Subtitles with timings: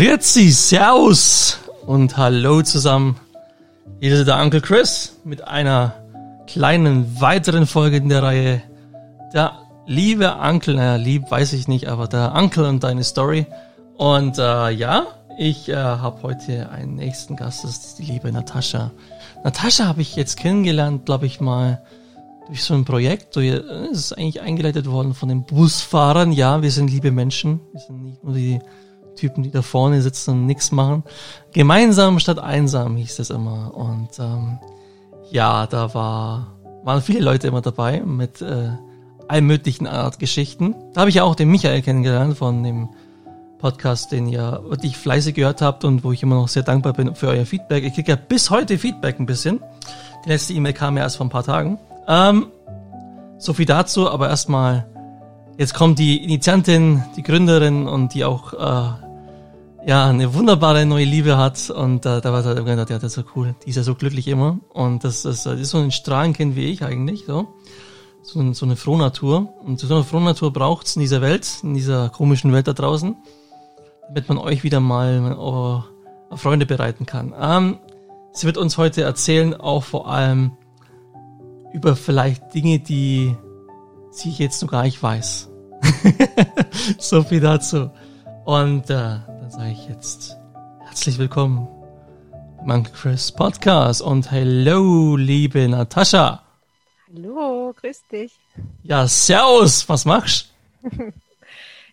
[0.00, 3.16] Grüezi, servus und hallo zusammen.
[4.00, 5.92] Hier ist der Uncle Chris mit einer
[6.46, 8.62] kleinen weiteren Folge in der Reihe.
[9.34, 13.44] Der liebe Uncle, naja, lieb weiß ich nicht, aber der Uncle und deine Story.
[13.98, 15.06] Und äh, ja,
[15.38, 18.92] ich äh, habe heute einen nächsten Gast, das ist die liebe Natascha.
[19.44, 21.82] Natascha habe ich jetzt kennengelernt, glaube ich mal,
[22.46, 23.36] durch so ein Projekt.
[23.36, 26.32] Es ist eigentlich eingeleitet worden von den Busfahrern.
[26.32, 27.60] Ja, wir sind liebe Menschen.
[27.72, 28.60] Wir sind nicht nur die
[29.14, 31.04] Typen, die da vorne sitzen und nichts machen.
[31.52, 33.74] Gemeinsam statt einsam hieß das immer.
[33.74, 34.58] Und ähm,
[35.30, 38.70] ja, da war, waren viele Leute immer dabei mit äh,
[39.28, 40.74] allen möglichen Art Geschichten.
[40.92, 42.88] Da habe ich ja auch den Michael kennengelernt von dem
[43.58, 47.14] Podcast, den ihr wirklich fleißig gehört habt und wo ich immer noch sehr dankbar bin
[47.14, 47.84] für euer Feedback.
[47.84, 49.60] Ich kriege ja bis heute Feedback ein bisschen.
[50.24, 51.78] Die letzte E-Mail kam ja erst vor ein paar Tagen.
[52.08, 52.46] Ähm,
[53.38, 54.86] so viel dazu, aber erstmal,
[55.60, 61.36] jetzt kommt die Initiantin, die Gründerin und die auch äh, ja eine wunderbare neue Liebe
[61.36, 63.82] hat und äh, da war er gedacht, ja, das ist so cool, die ist ja
[63.82, 67.48] so glücklich immer und das, das, das ist so ein Strahlenkind wie ich eigentlich, so.
[68.22, 69.48] So, so eine Frohnatur.
[69.64, 73.16] Und so eine Frohnatur braucht's in dieser Welt, in dieser komischen Welt da draußen,
[74.08, 75.82] damit man euch wieder mal oh,
[76.36, 77.34] Freunde bereiten kann.
[77.40, 77.78] Ähm,
[78.34, 80.52] sie wird uns heute erzählen, auch vor allem
[81.72, 83.34] über vielleicht Dinge, die
[84.10, 85.49] sie jetzt noch gar nicht weiß.
[86.98, 87.90] so viel dazu.
[88.44, 90.36] Und äh, dann sage ich jetzt
[90.86, 91.68] herzlich willkommen
[92.66, 96.42] beim Chris Podcast und hello, liebe Natascha.
[97.08, 98.38] Hallo, grüß dich.
[98.82, 100.52] Ja, servus, was machst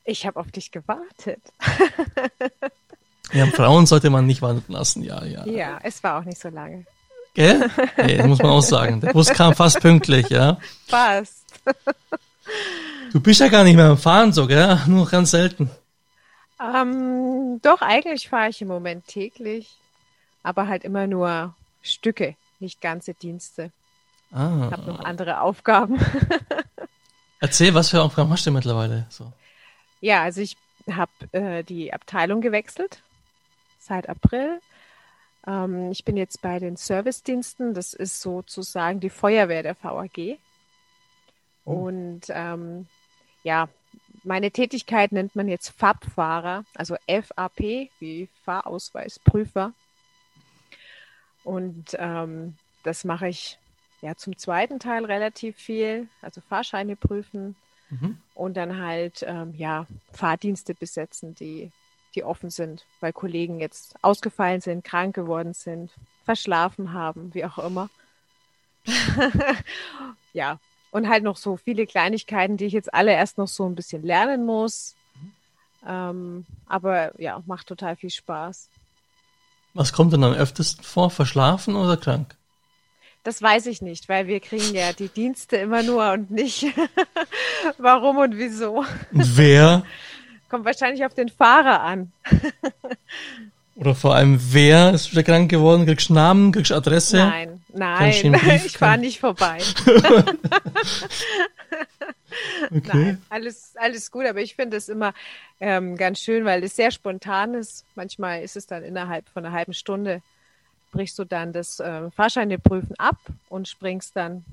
[0.06, 1.42] Ich habe auf dich gewartet.
[3.34, 5.46] ja, Frauen sollte man nicht warten lassen, ja, ja.
[5.46, 6.86] Ja, es war auch nicht so lange.
[7.34, 7.70] Gell?
[7.98, 9.02] Das muss man auch sagen.
[9.02, 10.58] Der Bus kam fast pünktlich, ja.
[10.88, 11.44] Fast.
[13.12, 14.80] Du bist ja gar nicht mehr am Fahren so, gell?
[14.88, 15.70] Nur ganz selten.
[16.60, 19.76] Ähm, doch, eigentlich fahre ich im Moment täglich,
[20.42, 21.54] aber halt immer nur
[21.84, 23.72] Stücke, nicht ganze Dienste.
[24.32, 24.66] Ah.
[24.66, 26.00] Ich habe noch andere Aufgaben.
[27.40, 29.06] Erzähl, was für Aufgaben hast du mittlerweile?
[29.10, 29.32] So.
[30.02, 30.58] Ja, also ich
[30.92, 33.04] habe äh, die Abteilung gewechselt
[33.80, 34.60] seit April
[35.48, 37.74] ähm, ich bin jetzt bei den Servicediensten.
[37.74, 40.38] Das ist sozusagen die Feuerwehr der VAG.
[41.66, 41.72] Oh.
[41.72, 42.88] Und ähm,
[43.48, 43.70] ja,
[44.26, 49.72] meine Tätigkeit nennt man jetzt FAB-Fahrer, also FAP wie Fahrausweisprüfer.
[51.46, 53.58] Und ähm, das mache ich
[54.02, 57.56] ja zum zweiten Teil relativ viel, also Fahrscheine prüfen
[57.90, 58.18] mhm.
[58.36, 61.72] und dann halt ähm, ja Fahrdienste besetzen, die
[62.16, 65.92] die offen sind, weil Kollegen jetzt ausgefallen sind, krank geworden sind,
[66.26, 67.90] verschlafen haben, wie auch immer.
[70.34, 70.60] ja,
[70.92, 74.04] und halt noch so viele Kleinigkeiten, die ich jetzt alle erst noch so ein bisschen
[74.04, 74.96] lernen muss.
[75.88, 78.70] Ähm, aber ja, macht total viel Spaß.
[79.74, 81.12] Was kommt denn am öftesten vor?
[81.12, 82.36] Verschlafen oder krank?
[83.24, 86.66] Das weiß ich nicht, weil wir kriegen ja die Dienste immer nur und nicht
[87.78, 88.86] warum und wieso.
[89.12, 89.84] Wer
[90.50, 92.12] Kommt wahrscheinlich auf den Fahrer an.
[93.76, 95.86] Oder vor allem, wer ist wieder krank geworden?
[95.86, 97.18] Kriegst du Namen, kriegst du Adresse?
[97.18, 98.34] Nein, nein,
[98.66, 99.60] ich fahre nicht vorbei.
[102.66, 102.82] okay.
[102.94, 105.14] Nein, alles, alles gut, aber ich finde es immer
[105.60, 107.86] ähm, ganz schön, weil es sehr spontan ist.
[107.96, 110.22] Manchmal ist es dann innerhalb von einer halben Stunde,
[110.92, 113.18] brichst du dann das äh, Fahrscheineprüfen ab
[113.50, 114.46] und springst dann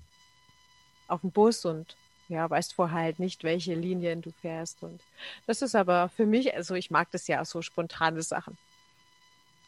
[1.09, 1.97] auf den Bus und
[2.29, 4.83] ja, weißt vorher halt nicht, welche Linien du fährst.
[4.83, 5.01] Und
[5.47, 8.57] das ist aber für mich, also ich mag das ja so spontane Sachen.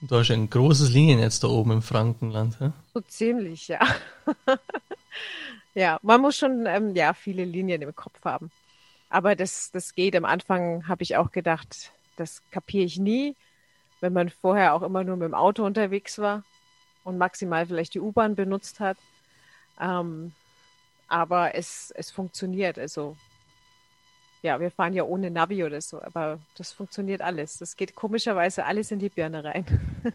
[0.01, 2.73] Du hast ein großes Liniennetz da oben im Frankenland, hä?
[2.93, 3.81] So ziemlich, ja.
[5.75, 8.51] ja, man muss schon ähm, ja viele Linien im Kopf haben.
[9.09, 10.15] Aber das, das geht.
[10.15, 13.37] Am Anfang habe ich auch gedacht, das kapiere ich nie,
[14.01, 16.45] wenn man vorher auch immer nur mit dem Auto unterwegs war
[17.05, 18.99] und maximal vielleicht die U-Bahn benutzt hat.
[19.81, 20.33] Ähm,
[21.09, 22.79] aber es, es funktioniert.
[22.79, 23.17] Also
[24.43, 27.59] ja, wir fahren ja ohne Navi oder so, aber das funktioniert alles.
[27.59, 29.65] Das geht komischerweise alles in die Birne rein.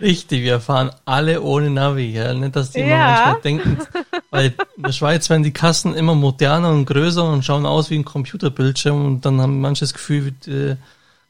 [0.00, 2.32] Richtig, wir fahren alle ohne Navi, ja.
[2.32, 2.86] Nicht, dass die ja.
[2.86, 3.78] immer manchmal denken,
[4.30, 7.98] weil in der Schweiz werden die Kassen immer moderner und größer und schauen aus wie
[7.98, 10.76] ein Computerbildschirm und dann haben manche das Gefühl, äh,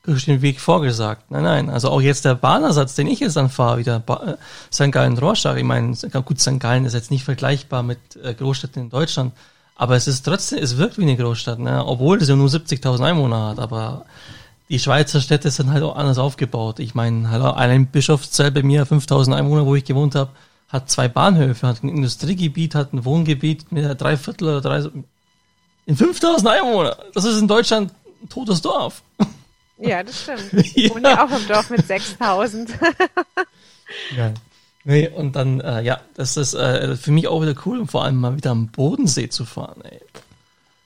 [0.05, 1.31] durch den Weg vorgesagt.
[1.31, 1.71] Nein, nein.
[1.71, 4.37] Also auch jetzt der Bahnersatz, den ich jetzt dann fahre, wieder ba äh,
[4.73, 4.91] St.
[4.91, 5.57] Gallen-Rorschach.
[5.57, 6.59] Ich meine, gut, St.
[6.59, 9.33] Gallen ist jetzt nicht vergleichbar mit äh, Großstädten in Deutschland,
[9.77, 11.85] aber es ist trotzdem, es wirkt wie eine Großstadt, ne?
[11.85, 14.05] obwohl es ja nur 70.000 Einwohner hat, aber
[14.69, 16.79] die Schweizer Städte sind halt auch anders aufgebaut.
[16.79, 20.31] Ich meine, hallo, allein Bischofszell bei mir, 5000 Einwohner, wo ich gewohnt habe,
[20.69, 24.89] hat zwei Bahnhöfe, hat ein Industriegebiet, hat ein Wohngebiet mit drei Viertel oder drei,
[25.85, 26.97] in 5000 Einwohner.
[27.13, 27.93] Das ist in Deutschland
[28.23, 29.03] ein totes Dorf.
[29.79, 30.53] Ja, das stimmt.
[30.75, 32.71] Ich wohne ja auch im Dorf mit 6000.
[34.17, 34.33] ja.
[34.85, 38.05] Nee, und dann, äh, ja, das ist äh, für mich auch wieder cool, und vor
[38.05, 39.81] allem mal wieder am Bodensee zu fahren.
[39.85, 40.01] Ey.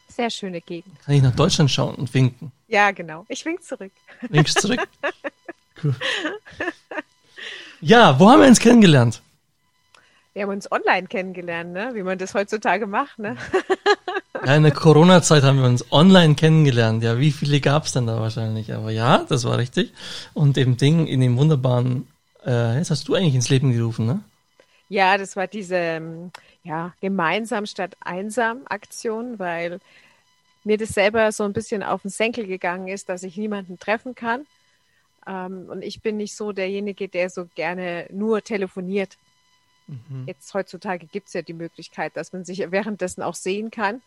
[0.08, 0.94] Sehr schöne Gegend.
[1.04, 2.52] Kann ich nach Deutschland schauen und winken.
[2.68, 3.24] Ja, genau.
[3.28, 3.92] Ich wink zurück.
[4.28, 4.80] Winkst zurück?
[5.84, 5.94] Cool.
[7.82, 9.20] Ja, wo haben wir uns kennengelernt?
[10.32, 11.90] Wir haben uns online kennengelernt, ne?
[11.92, 13.18] wie man das heutzutage macht.
[13.18, 13.36] Ne?
[14.44, 17.02] Ja, in der Corona-Zeit haben wir uns online kennengelernt.
[17.02, 18.72] Ja, wie viele gab es denn da wahrscheinlich?
[18.74, 19.92] Aber ja, das war richtig.
[20.34, 22.06] Und dem Ding in dem wunderbaren,
[22.46, 24.22] äh, jetzt hast du eigentlich ins Leben gerufen, ne?
[24.88, 26.30] Ja, das war diese ähm,
[26.62, 29.80] ja, gemeinsam statt einsam Aktion, weil
[30.64, 34.14] mir das selber so ein bisschen auf den Senkel gegangen ist, dass ich niemanden treffen
[34.14, 34.46] kann.
[35.26, 39.16] Ähm, und ich bin nicht so derjenige, der so gerne nur telefoniert.
[39.86, 40.24] Mhm.
[40.26, 44.02] Jetzt heutzutage gibt es ja die Möglichkeit, dass man sich währenddessen auch sehen kann.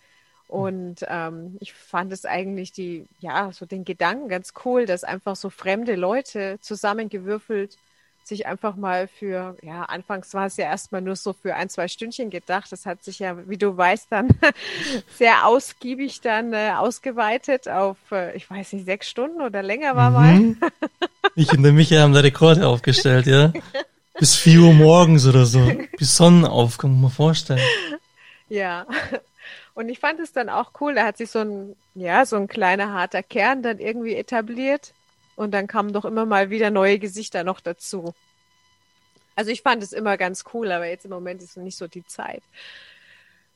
[0.47, 5.35] Und ähm, ich fand es eigentlich die, ja, so den Gedanken ganz cool, dass einfach
[5.35, 7.77] so fremde Leute zusammengewürfelt
[8.29, 11.87] sich einfach mal für, ja, anfangs war es ja erstmal nur so für ein, zwei
[11.87, 12.71] Stündchen gedacht.
[12.71, 14.29] Das hat sich ja, wie du weißt, dann
[15.17, 20.11] sehr ausgiebig dann äh, ausgeweitet auf, äh, ich weiß nicht, sechs Stunden oder länger war
[20.11, 20.57] mhm.
[20.59, 20.71] mal.
[21.35, 23.51] ich und der Michael haben da Rekorde aufgestellt, ja.
[24.17, 25.71] Bis 4 Uhr morgens oder so.
[25.97, 27.61] Bis Sonnenaufgang, muss man vorstellen.
[28.49, 28.85] Ja.
[29.73, 32.47] Und ich fand es dann auch cool, da hat sich so ein, ja, so ein
[32.47, 34.93] kleiner harter Kern dann irgendwie etabliert.
[35.39, 38.13] Und dann kamen doch immer mal wieder neue Gesichter noch dazu.
[39.37, 42.05] Also ich fand es immer ganz cool, aber jetzt im Moment ist nicht so die
[42.05, 42.43] Zeit.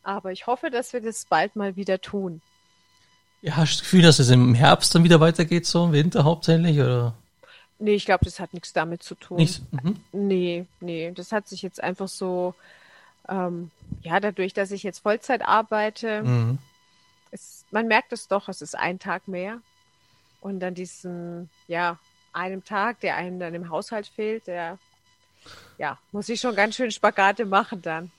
[0.02, 2.40] Aber ich hoffe, dass wir das bald mal wieder tun.
[3.42, 6.24] Ja, hast du das Gefühl, dass es im Herbst dann wieder weitergeht, so im Winter
[6.24, 7.16] hauptsächlich, oder?
[7.80, 9.36] Nee, ich glaube, das hat nichts damit zu tun.
[9.36, 9.62] Nichts?
[9.72, 10.00] Mhm.
[10.14, 12.56] Nee, nee, das hat sich jetzt einfach so,
[13.28, 13.72] ähm,
[14.04, 16.60] ja, dadurch, dass ich jetzt Vollzeit arbeite, mhm.
[17.32, 19.60] es, man merkt es doch, es ist ein Tag mehr.
[20.44, 21.98] Und dann diesen, ja,
[22.34, 24.78] einem Tag, der einem dann im Haushalt fehlt, der,
[25.78, 28.12] ja, muss ich schon ganz schön Spagate machen dann.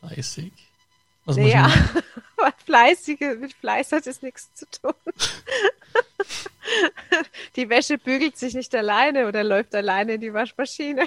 [0.00, 0.50] Fleißig.
[1.26, 1.70] Was naja,
[2.64, 4.94] Fleißige, mit Fleiß hat es nichts zu tun.
[7.56, 11.06] die Wäsche bügelt sich nicht alleine oder läuft alleine in die Waschmaschine.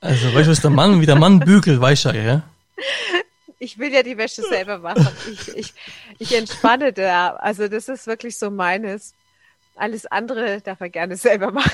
[0.00, 2.48] also, weißt du, was der Mann, wie der Mann bügelt, weißt du ja?
[3.62, 5.06] Ich will ja die Wäsche selber machen.
[5.30, 5.74] Ich, ich,
[6.18, 7.36] ich entspanne da.
[7.36, 9.14] Also, das ist wirklich so meines.
[9.76, 11.70] Alles andere darf er gerne selber machen.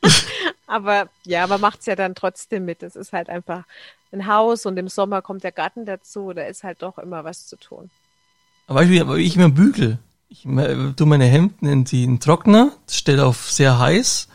[0.66, 2.82] Aber ja, man macht es ja dann trotzdem mit.
[2.82, 3.64] Es ist halt einfach
[4.12, 6.32] ein Haus und im Sommer kommt der Garten dazu.
[6.32, 7.90] Da ist halt doch immer was zu tun.
[8.68, 9.98] Aber ich, aber ich mir bügel.
[10.28, 14.28] Ich tue meine Hemden in den Trockner, stelle auf sehr heiß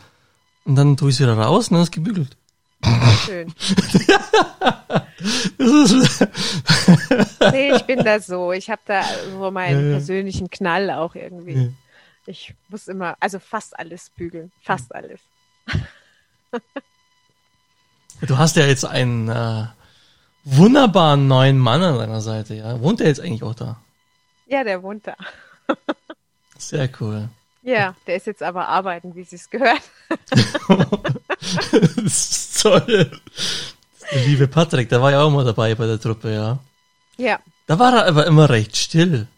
[0.64, 2.36] und dann tue ich sie wieder raus und dann ist gebügelt.
[3.24, 3.54] Schön.
[7.52, 8.52] nee, ich bin da so.
[8.52, 11.54] Ich habe da so meinen ja, persönlichen Knall auch irgendwie.
[11.54, 11.68] Ja.
[12.26, 14.50] Ich muss immer, also fast alles bügeln.
[14.62, 15.20] Fast alles.
[18.24, 19.66] Du hast ja jetzt einen äh,
[20.44, 22.80] wunderbaren neuen Mann an deiner Seite, ja?
[22.80, 23.80] Wohnt er jetzt eigentlich auch da?
[24.46, 25.16] Ja, der wohnt da.
[26.58, 27.28] Sehr cool.
[27.62, 29.82] Ja, der ist jetzt aber arbeiten, wie sie es gehört.
[31.96, 33.10] das ist toll.
[34.26, 36.58] Liebe Patrick, der war ja auch mal dabei bei der Truppe, ja.
[37.16, 37.38] Ja.
[37.66, 39.28] Da war er aber immer recht still.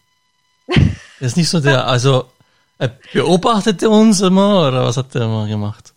[1.17, 2.29] Er ist nicht so der, also
[2.77, 5.93] er beobachtete uns immer oder was hat der immer gemacht?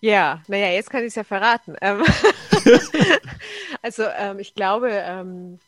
[0.00, 1.76] Ja, naja, jetzt kann ich es ja verraten.
[1.80, 2.04] Ähm,
[3.82, 5.60] also ähm, ich glaube, ähm,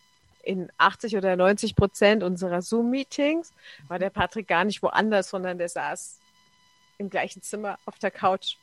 [0.43, 3.53] in 80 oder 90 Prozent unserer Zoom-Meetings
[3.89, 6.19] war der Patrick gar nicht woanders, sondern der saß
[6.99, 8.57] im gleichen Zimmer auf der Couch.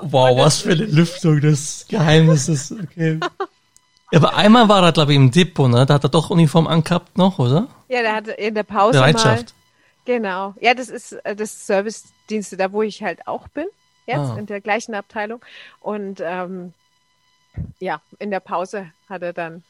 [0.00, 2.72] wow, was für eine Lüftung des Geheimnisses.
[2.72, 3.20] Okay.
[4.14, 5.86] aber einmal war er, glaube ich, im Depot, ne?
[5.86, 7.68] Da hat er doch Uniform angehabt noch, oder?
[7.88, 9.54] Ja, der hatte in der Pause Bereitschaft.
[9.54, 9.64] Mal,
[10.04, 10.54] Genau.
[10.60, 13.66] Ja, das ist äh, das Service-Dienste, da wo ich halt auch bin,
[14.06, 14.36] jetzt ah.
[14.36, 15.40] in der gleichen Abteilung.
[15.80, 16.72] Und ähm,
[17.78, 19.62] ja, in der Pause hat er dann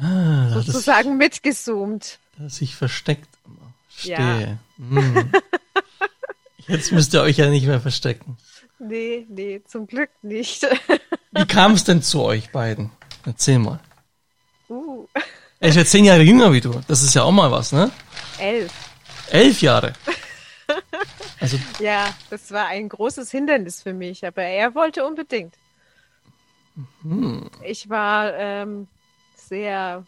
[0.00, 2.18] ah, sozusagen das, mitgezoomt.
[2.38, 3.28] Dass sich versteckt.
[3.96, 4.16] Stehe.
[4.16, 4.58] Ja.
[4.78, 5.32] Hm.
[6.66, 8.38] Jetzt müsst ihr euch ja nicht mehr verstecken.
[8.78, 10.66] Nee, nee, zum Glück nicht.
[11.32, 12.90] Wie kam es denn zu euch beiden?
[13.24, 13.80] Erzähl mal.
[14.68, 15.06] Uh.
[15.60, 16.80] Er ist ja zehn Jahre jünger wie du.
[16.88, 17.90] Das ist ja auch mal was, ne?
[18.38, 18.72] Elf.
[19.30, 19.92] Elf Jahre.
[21.44, 25.54] Also, ja, das war ein großes Hindernis für mich, aber er wollte unbedingt.
[27.02, 27.48] Mhm.
[27.64, 28.88] Ich war ähm,
[29.36, 30.04] sehr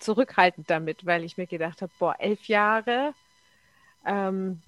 [0.00, 3.14] zurückhaltend damit, weil ich mir gedacht habe, boah, elf Jahre,
[4.04, 4.60] ähm,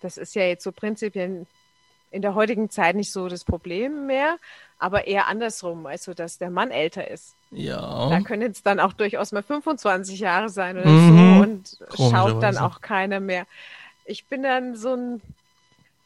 [0.00, 1.46] das ist ja jetzt so prinzipiell
[2.10, 4.38] in der heutigen Zeit nicht so das Problem mehr,
[4.78, 7.34] aber eher andersrum, also dass der Mann älter ist.
[7.50, 8.08] Ja.
[8.08, 11.08] Da können es dann auch durchaus mal 25 Jahre sein oder Mhm.
[11.08, 13.46] so und schaut dann auch keiner mehr.
[14.06, 15.20] Ich bin dann so ein,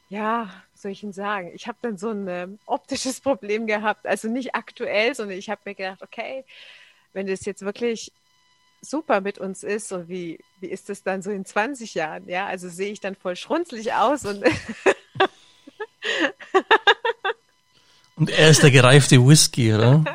[0.09, 4.29] ja, soll ich Ihnen sagen, ich habe dann so ein ähm, optisches Problem gehabt, also
[4.29, 6.45] nicht aktuell, sondern ich habe mir gedacht, okay,
[7.13, 8.13] wenn das jetzt wirklich
[8.83, 12.27] super mit uns ist, und wie, wie ist das dann so in 20 Jahren?
[12.29, 14.43] Ja, also sehe ich dann voll schrunzlig aus und
[18.17, 20.05] Und er ist der gereifte Whisky, oder?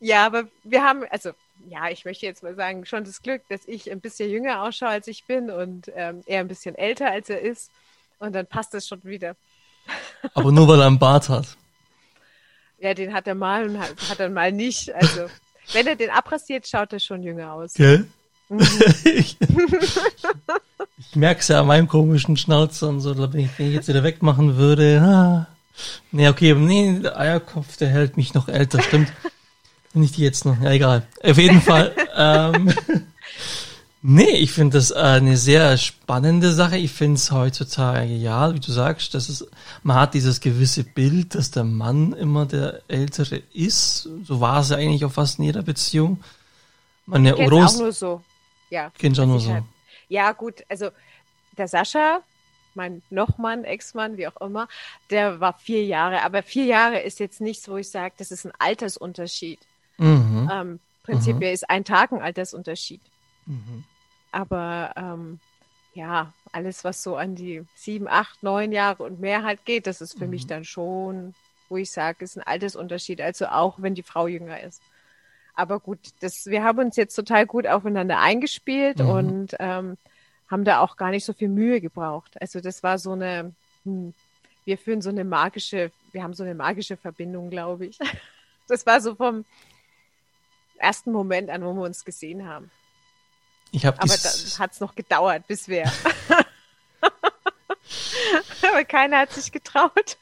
[0.00, 1.30] Ja, aber wir haben, also
[1.68, 4.90] ja, ich möchte jetzt mal sagen, schon das Glück, dass ich ein bisschen jünger ausschaue,
[4.90, 7.70] als ich bin und ähm, er ein bisschen älter, als er ist.
[8.18, 9.36] Und dann passt das schon wieder.
[10.34, 11.56] Aber nur weil er einen Bart hat.
[12.78, 14.94] Ja, den hat er mal und hat, hat er mal nicht.
[14.94, 15.26] Also,
[15.72, 17.74] wenn er den abrasiert, schaut er schon jünger aus.
[17.74, 18.06] Gell?
[19.04, 19.36] ich
[20.98, 24.02] ich merke es ja an meinem komischen Schnauzer und so, wenn ich den jetzt wieder
[24.02, 25.00] wegmachen würde.
[25.00, 25.46] Ah.
[26.12, 29.12] Nee, okay, nee, der Eierkopf, der hält mich noch älter, stimmt.
[29.94, 31.06] Wenn ich die jetzt noch, ja egal.
[31.22, 31.94] Auf jeden Fall.
[32.16, 32.74] ähm,
[34.02, 36.76] nee, ich finde das äh, eine sehr spannende Sache.
[36.76, 39.46] Ich finde es heutzutage, ja, wie du sagst, dass es,
[39.84, 44.08] man hat dieses gewisse Bild, dass der Mann immer der Ältere ist.
[44.24, 46.22] So war es ja eigentlich auf fast in jeder Beziehung.
[47.08, 48.22] Kenn's Uros auch nur so.
[48.70, 48.90] Ja.
[48.98, 49.52] kennst du auch nur so.
[49.52, 49.64] halt.
[50.08, 50.90] Ja, gut, also
[51.56, 52.20] der Sascha,
[52.74, 54.66] mein Nochmann, Ex-Mann, wie auch immer,
[55.10, 56.22] der war vier Jahre.
[56.22, 59.60] Aber vier Jahre ist jetzt nichts, wo ich sage, das ist ein Altersunterschied.
[59.98, 60.50] Mhm.
[60.52, 63.00] Ähm, prinzipiell ist ein Tag ein Altersunterschied.
[63.46, 63.84] Mhm.
[64.32, 65.38] Aber ähm,
[65.94, 70.00] ja, alles, was so an die sieben, acht, neun Jahre und mehr halt geht, das
[70.00, 70.30] ist für Mhm.
[70.30, 71.34] mich dann schon,
[71.68, 73.20] wo ich sage, ist ein Altersunterschied.
[73.20, 74.82] Also auch, wenn die Frau jünger ist.
[75.54, 79.06] Aber gut, das, wir haben uns jetzt total gut aufeinander eingespielt Mhm.
[79.08, 79.96] und ähm,
[80.50, 82.40] haben da auch gar nicht so viel Mühe gebraucht.
[82.40, 83.52] Also das war so eine,
[83.84, 84.12] hm,
[84.64, 87.98] wir führen so eine magische, wir haben so eine magische Verbindung, glaube ich.
[88.66, 89.44] Das war so vom
[90.78, 92.70] ersten Moment an, wo wir uns gesehen haben.
[93.70, 95.90] Ich habe Aber dann hat es noch gedauert, bis wir.
[98.62, 100.16] Aber keiner hat sich getraut.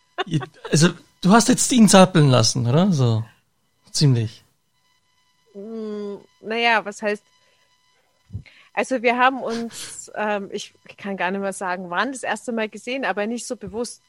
[0.70, 0.90] also
[1.20, 2.92] du hast jetzt ihn zappeln lassen, oder?
[2.92, 3.24] So
[3.90, 4.42] ziemlich.
[5.52, 7.22] Hm, Naja, was heißt.
[8.74, 12.70] Also wir haben uns, ähm, ich kann gar nicht mehr sagen, wann das erste Mal
[12.70, 14.02] gesehen, aber nicht so bewusst.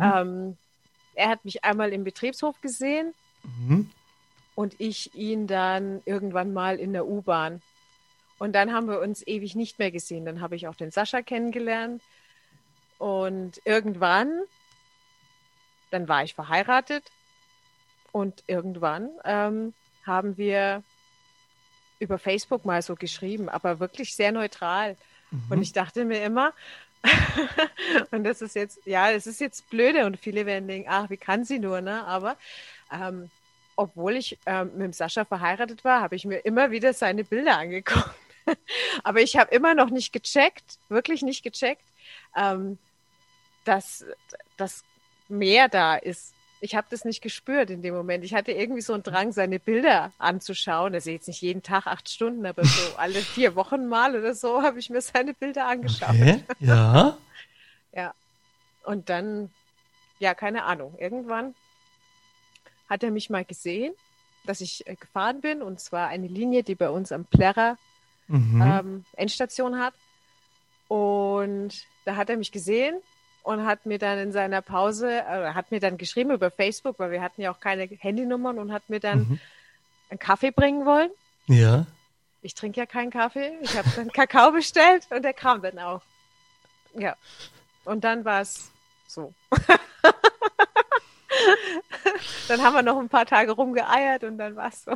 [0.00, 0.56] Ähm,
[1.14, 3.12] er hat mich einmal im Betriebshof gesehen
[3.42, 3.90] Mhm.
[4.54, 7.62] Und ich ihn dann irgendwann mal in der U-Bahn.
[8.38, 10.24] Und dann haben wir uns ewig nicht mehr gesehen.
[10.24, 12.02] Dann habe ich auch den Sascha kennengelernt.
[12.98, 14.42] Und irgendwann,
[15.90, 17.04] dann war ich verheiratet.
[18.12, 20.82] Und irgendwann ähm, haben wir
[21.98, 24.96] über Facebook mal so geschrieben, aber wirklich sehr neutral.
[25.50, 26.52] Und ich dachte mir immer,
[28.12, 31.16] und das ist jetzt, ja, das ist jetzt blöde und viele werden denken, ach, wie
[31.16, 32.04] kann sie nur, ne?
[32.06, 32.36] Aber
[32.92, 33.30] ähm,
[33.76, 37.58] obwohl ich ähm, mit dem Sascha verheiratet war, habe ich mir immer wieder seine Bilder
[37.58, 38.10] angeguckt.
[39.04, 41.84] Aber ich habe immer noch nicht gecheckt, wirklich nicht gecheckt,
[42.36, 42.78] ähm,
[43.64, 44.04] dass
[44.56, 44.84] das
[45.28, 46.34] mehr da ist.
[46.60, 48.24] Ich habe das nicht gespürt in dem Moment.
[48.24, 50.94] Ich hatte irgendwie so einen Drang, seine Bilder anzuschauen.
[50.94, 54.62] Also jetzt nicht jeden Tag acht Stunden, aber so alle vier Wochen mal oder so
[54.62, 56.10] habe ich mir seine Bilder angeschaut.
[56.10, 57.18] Okay, ja.
[57.96, 58.12] Ja.
[58.82, 59.52] Und dann,
[60.18, 61.54] ja, keine Ahnung, irgendwann
[62.94, 63.92] hat er mich mal gesehen,
[64.44, 67.76] dass ich äh, gefahren bin, und zwar eine Linie, die bei uns am Plärrer
[68.28, 68.62] Mhm.
[68.62, 69.92] ähm, Endstation hat.
[70.88, 71.72] Und
[72.06, 72.96] da hat er mich gesehen
[73.42, 77.10] und hat mir dann in seiner Pause, äh, hat mir dann geschrieben über Facebook, weil
[77.10, 79.40] wir hatten ja auch keine Handynummern und hat mir dann Mhm.
[80.10, 81.10] einen Kaffee bringen wollen.
[81.48, 81.84] Ja.
[82.40, 83.52] Ich trinke ja keinen Kaffee.
[83.60, 86.02] Ich habe dann Kakao bestellt und der kam dann auch.
[86.94, 87.16] Ja.
[87.84, 88.70] Und dann war es
[89.06, 89.34] so.
[92.48, 94.92] dann haben wir noch ein paar Tage rumgeeiert und dann war es so.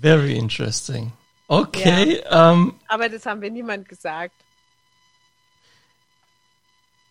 [0.00, 1.12] Very interesting.
[1.46, 4.34] Okay, ähm, Aber das haben wir niemand gesagt.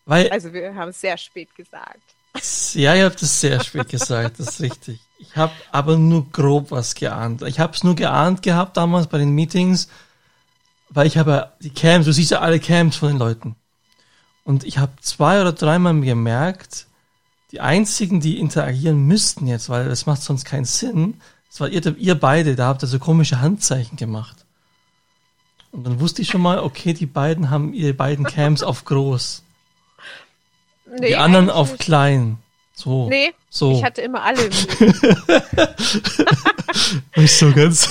[0.05, 2.01] weil, Also wir haben es sehr spät gesagt.
[2.73, 4.99] ja, ihr habt es sehr spät gesagt, das ist richtig.
[5.17, 7.41] Ich habe aber nur grob was geahnt.
[7.41, 9.89] Ich habe es nur geahnt gehabt damals bei den Meetings,
[10.89, 13.55] weil ich habe ja die Camps, du siehst ja alle Camps von den Leuten.
[14.43, 16.85] Und ich habe zwei oder dreimal gemerkt,
[17.51, 21.85] die einzigen, die interagieren müssten jetzt, weil das macht sonst keinen Sinn, das war ihr,
[21.97, 24.35] ihr beide, da habt ihr so komische Handzeichen gemacht.
[25.71, 29.43] Und dann wusste ich schon mal, okay, die beiden haben ihre beiden Camps auf groß.
[30.99, 31.81] Nee, die anderen auf nicht.
[31.81, 32.37] klein.
[32.73, 33.09] So.
[33.09, 33.71] Nee, So.
[33.77, 34.77] ich hatte immer alle im Blick.
[37.15, 37.89] Nicht so ganz.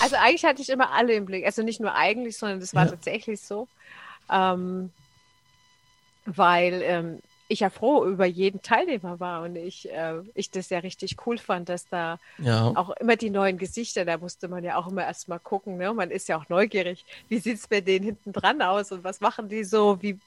[0.00, 1.44] Also eigentlich hatte ich immer alle im Blick.
[1.46, 2.90] Also nicht nur eigentlich, sondern das war Ja.
[2.90, 3.66] tatsächlich so.
[4.30, 4.90] ähm,
[6.26, 10.78] weil ähm, ich ja froh über jeden Teilnehmer war und ich, äh, ich das ja
[10.78, 12.68] richtig cool fand, dass da Ja.
[12.74, 15.92] auch immer die neuen Gesichter, da musste man ja auch immer erst mal gucken, ne?
[15.92, 19.48] Man ist ja auch neugierig, wie sieht's bei denen hinten dran aus und was machen
[19.48, 20.18] die so, wie,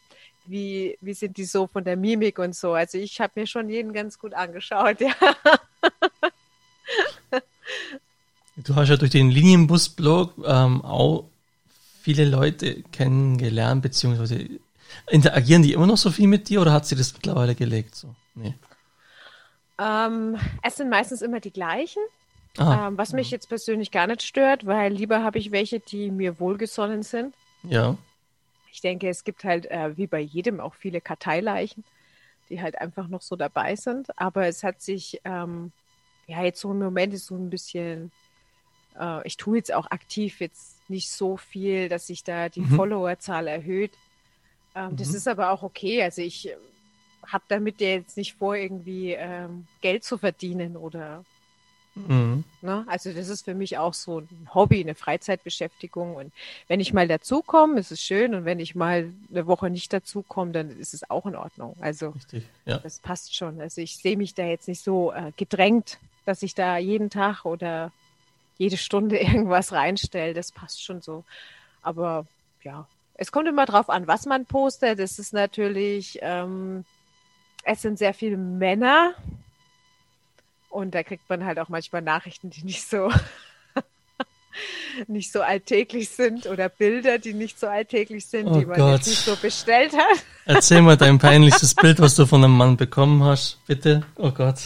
[0.45, 2.73] wie, wie sind die so von der Mimik und so.
[2.73, 5.15] Also ich habe mir schon jeden ganz gut angeschaut, ja.
[8.57, 11.25] Du hast ja durch den Linienbus-Blog ähm, auch
[12.01, 14.47] viele Leute kennengelernt, beziehungsweise
[15.09, 17.95] interagieren die immer noch so viel mit dir oder hat sie das mittlerweile gelegt?
[17.95, 18.15] So?
[18.35, 18.53] Nee.
[19.79, 22.01] Ähm, es sind meistens immer die gleichen.
[22.57, 26.11] Ah, Ähm, was mich jetzt persönlich gar nicht stört, weil lieber habe ich welche, die
[26.11, 27.35] mir wohlgesonnen sind.
[27.63, 27.97] ja.
[28.71, 31.85] Ich denke, es gibt halt äh, wie bei jedem auch viele Karteileichen,
[32.49, 34.17] die halt einfach noch so dabei sind.
[34.19, 35.71] Aber es hat sich, ähm,
[36.27, 38.11] ja, jetzt so im Moment ist so ein bisschen,
[38.99, 42.75] äh, ich tue jetzt auch aktiv jetzt nicht so viel, dass sich da die Mhm.
[42.75, 43.91] Followerzahl erhöht.
[44.75, 45.15] Ähm, Das Mhm.
[45.15, 46.03] ist aber auch okay.
[46.03, 46.49] Also ich
[47.25, 51.23] habe damit ja jetzt nicht vor, irgendwie ähm, Geld zu verdienen oder
[51.95, 52.43] Mhm.
[52.61, 52.83] Ne?
[52.87, 56.15] Also das ist für mich auch so ein Hobby, eine Freizeitbeschäftigung.
[56.15, 56.33] Und
[56.67, 58.35] wenn ich mal dazukomme, ist es schön.
[58.35, 61.75] Und wenn ich mal eine Woche nicht dazukomme, dann ist es auch in Ordnung.
[61.79, 62.43] Also Richtig.
[62.65, 62.79] Ja.
[62.79, 63.61] das passt schon.
[63.61, 67.45] Also ich sehe mich da jetzt nicht so äh, gedrängt, dass ich da jeden Tag
[67.45, 67.91] oder
[68.57, 70.33] jede Stunde irgendwas reinstelle.
[70.33, 71.23] Das passt schon so.
[71.81, 72.25] Aber
[72.63, 74.99] ja, es kommt immer drauf an, was man postet.
[74.99, 76.85] Es ist natürlich, ähm,
[77.63, 79.13] es sind sehr viele Männer.
[80.69, 83.09] Und da kriegt man halt auch manchmal Nachrichten, die nicht so,
[85.07, 88.97] nicht so alltäglich sind oder Bilder, die nicht so alltäglich sind, Oh die man Gott.
[88.97, 90.23] jetzt nicht so bestellt hat.
[90.45, 94.03] Erzähl mal dein peinlichstes Bild, was du von einem Mann bekommen hast, bitte.
[94.15, 94.57] Oh Gott.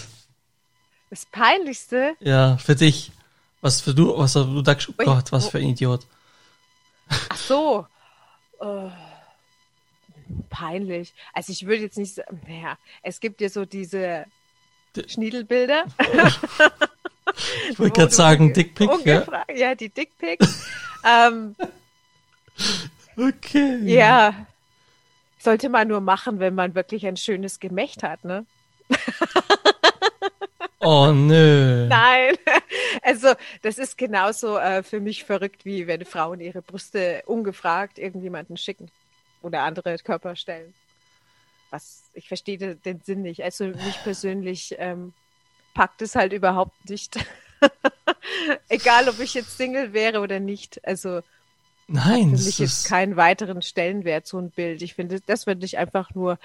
[1.10, 3.12] Das Peinlichste, Ja, für dich.
[3.62, 6.06] Was für du, was du sagst, oh Gott, was für ein Idiot.
[7.10, 7.86] ach so,
[8.60, 8.90] äh,
[10.50, 11.14] peinlich.
[11.34, 14.26] Also ich würde jetzt nicht sagen, naja, es gibt ja so diese
[15.08, 15.86] Schniedelbilder.
[17.70, 19.24] Ich wollte wo gerade sagen, Dickpick, ja.
[19.54, 20.66] Ja, die Dickpics.
[21.06, 21.56] ähm,
[23.16, 23.80] Okay.
[23.84, 24.48] ja,
[25.38, 28.46] sollte man nur machen, wenn man wirklich ein schönes Gemächt hat, ne?
[30.82, 31.88] Oh nö.
[31.88, 32.36] Nein,
[33.02, 38.56] also das ist genauso äh, für mich verrückt, wie wenn Frauen ihre Brüste ungefragt irgendjemanden
[38.56, 38.90] schicken
[39.42, 40.74] oder andere Körperstellen.
[41.72, 43.44] Was ich verstehe de- den Sinn nicht.
[43.44, 45.14] Also mich persönlich ähm,
[45.74, 47.18] packt es halt überhaupt nicht.
[48.70, 50.80] Egal, ob ich jetzt Single wäre oder nicht.
[50.86, 51.22] Also
[51.88, 54.82] Nein, für mich jetzt ist, keinen weiteren Stellenwert so ein Bild.
[54.82, 56.40] Ich finde, das finde ich einfach nur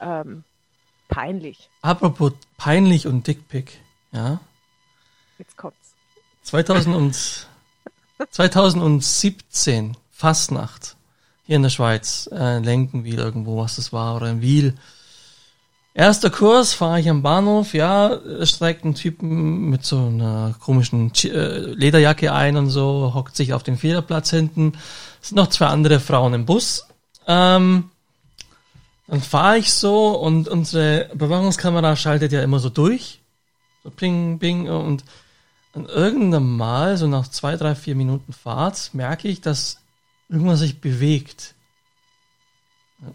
[0.00, 0.44] ähm,
[1.12, 1.68] peinlich.
[1.82, 3.78] apropos peinlich und Dickpick,
[4.12, 4.40] ja.
[5.38, 5.94] Jetzt kommt's.
[6.44, 7.46] 2000 und,
[8.30, 10.96] 2017, Fastnacht,
[11.44, 14.74] hier in der Schweiz, äh, Lenkenwil irgendwo, was das war, oder in Wiel.
[15.94, 21.12] Erster Kurs, fahre ich am Bahnhof, ja, es steigt ein Typen mit so einer komischen
[21.24, 24.72] äh, Lederjacke ein und so, hockt sich auf den Viererplatz hinten.
[25.20, 26.86] Es sind noch zwei andere Frauen im Bus.
[27.26, 27.90] Ähm,
[29.12, 33.20] dann fahre ich so und unsere Bewachungskamera schaltet ja immer so durch.
[33.84, 35.04] So ping, ping und
[35.74, 39.76] an irgendeinem Mal, so nach zwei, drei, vier Minuten Fahrt, merke ich, dass
[40.30, 41.54] irgendwas sich bewegt.
[43.02, 43.08] Ja,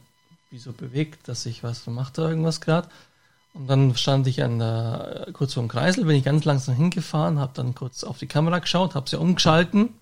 [0.51, 1.87] Wieso bewegt das sich was?
[1.87, 2.89] Macht da irgendwas gerade?
[3.55, 7.39] Und dann stand ich an der, kurz vor dem Kreisel, bin ich ganz langsam hingefahren,
[7.39, 9.95] habe dann kurz auf die Kamera geschaut, habe sie umgeschalten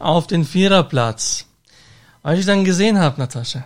[0.00, 1.46] auf den Viererplatz.
[2.22, 3.64] Als ich dann gesehen habe, Natascha,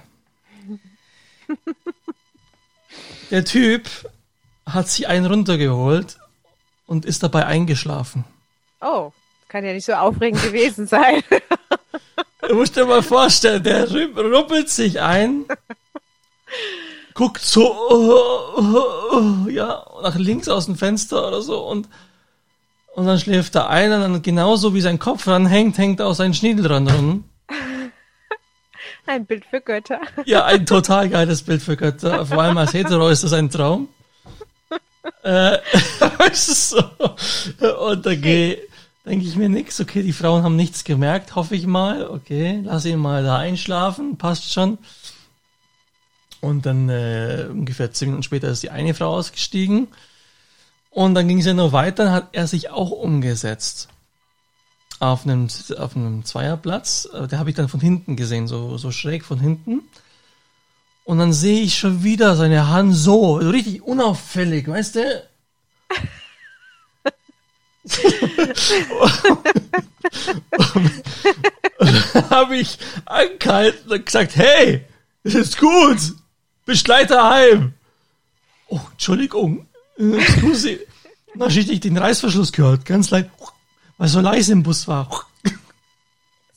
[3.31, 3.89] der Typ
[4.67, 6.19] hat sich einen runtergeholt
[6.87, 8.25] und ist dabei eingeschlafen.
[8.81, 9.13] Oh,
[9.49, 11.23] kann ja nicht so aufregend gewesen sein.
[12.49, 15.45] Du musst dir mal vorstellen, der ruppelt sich ein,
[17.15, 18.23] guckt so, oh,
[18.57, 21.89] oh, oh, ja, nach links aus dem Fenster oder so und,
[22.95, 26.15] und dann schläft er ein und dann genauso wie sein Kopf dran hängt, hängt auch
[26.15, 27.25] sein Schniedel dran rum.
[29.07, 30.01] Ein Bild für Götter.
[30.25, 32.27] Ja, ein total geiles Bild für Götter.
[32.27, 33.89] Vor allem als Hetero ist das ein Traum.
[35.23, 35.59] Äh,
[36.33, 36.79] so.
[36.79, 38.59] Und da geh,
[39.05, 39.81] denke ich mir nix.
[39.81, 42.09] Okay, die Frauen haben nichts gemerkt, hoffe ich mal.
[42.09, 44.79] Okay, lass ihn mal da einschlafen, passt schon.
[46.41, 49.89] Und dann äh, ungefähr zehn Minuten später ist die eine Frau ausgestiegen.
[50.91, 53.89] Und dann ging es ja noch weiter, dann hat er sich auch umgesetzt.
[55.01, 57.09] Auf einem, auf einem Zweierplatz.
[57.13, 59.83] Äh, Der habe ich dann von hinten gesehen, so, so schräg von hinten.
[61.05, 65.23] Und dann sehe ich schon wieder seine Hand so, so richtig unauffällig, weißt du?
[72.31, 74.85] Habe ich angehalten und gesagt, hey,
[75.25, 75.99] das ist gut,
[76.67, 77.73] bist gleich daheim.
[78.69, 79.67] Oh, Entschuldigung,
[79.99, 80.79] äh, excuse.
[81.35, 83.31] Dann habe ich den Reißverschluss gehört, ganz leicht,
[84.01, 85.27] weil so leise im Bus war.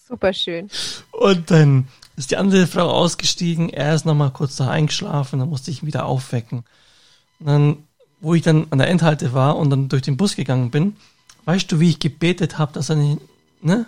[0.08, 0.70] Super schön.
[1.12, 5.70] Und dann ist die andere Frau ausgestiegen, er ist nochmal kurz da eingeschlafen, dann musste
[5.70, 6.64] ich ihn wieder aufwecken.
[7.40, 7.78] Und dann,
[8.22, 10.96] wo ich dann an der Endhalte war und dann durch den Bus gegangen bin,
[11.44, 13.20] weißt du, wie ich gebetet habe, dass er nicht,
[13.62, 13.88] ne?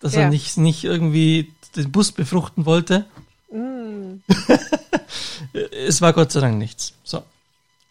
[0.00, 0.22] Dass Ja.
[0.22, 3.04] er nicht, nicht irgendwie den Bus befruchten wollte.
[3.52, 4.22] Mm.
[5.86, 6.94] Es war Gott sei Dank nichts.
[7.04, 7.22] So.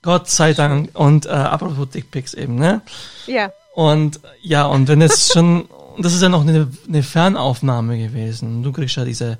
[0.02, 0.90] Gott sei Dank.
[0.98, 2.82] Und äh, apropos Dickpics eben, ne?
[3.28, 8.64] Ja, Und ja, und wenn es schon, das ist ja noch eine, eine Fernaufnahme gewesen.
[8.64, 9.38] Du kriegst ja diese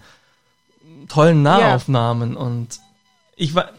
[1.10, 2.80] tollen Nahaufnahmen und
[3.36, 3.70] ich war,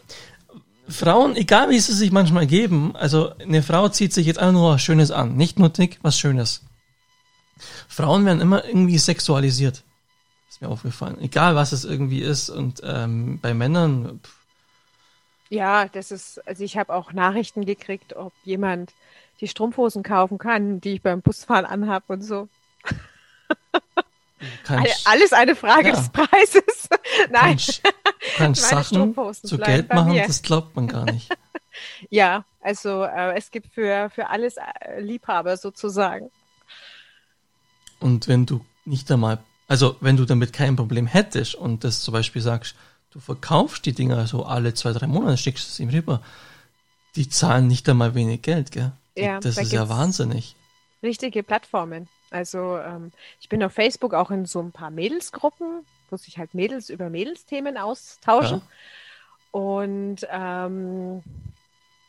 [0.87, 4.73] Frauen, egal wie sie sich manchmal geben, also eine Frau zieht sich jetzt einfach nur
[4.73, 6.61] was Schönes an, nicht nur dick, was Schönes.
[7.87, 9.83] Frauen werden immer irgendwie sexualisiert.
[10.49, 11.19] Ist mir aufgefallen.
[11.21, 14.42] Egal was es irgendwie ist und ähm, bei Männern, pff,
[15.53, 18.91] ja, das ist, also ich habe auch Nachrichten gekriegt, ob jemand
[19.39, 22.47] die Strumpfhosen kaufen kann, die ich beim Busfahren anhab und so.
[24.67, 25.95] Alle- Alles eine Frage Ja.
[25.95, 26.89] des Preises.
[27.29, 27.81] Nein, kannst,
[28.35, 31.29] kannst Sachen zu Geld machen, das glaubt man gar nicht.
[32.09, 36.29] ja, also äh, es gibt für, für alles äh, Liebhaber sozusagen.
[37.99, 39.37] Und wenn du nicht einmal,
[39.67, 42.75] also wenn du damit kein Problem hättest und das zum Beispiel sagst,
[43.13, 46.21] du verkaufst die Dinger so alle zwei, drei Monate, schickst es ihm rüber,
[47.15, 48.91] die zahlen nicht einmal wenig Geld, gell?
[49.15, 50.55] Ja, das da ist ja wahnsinnig.
[51.03, 52.07] richtige Plattformen.
[52.31, 56.55] Also ähm, ich bin auf Facebook auch in so ein paar Mädelsgruppen, wo sich halt
[56.55, 58.63] Mädels über Mädelsthemen austauschen.
[59.51, 61.21] Und ähm,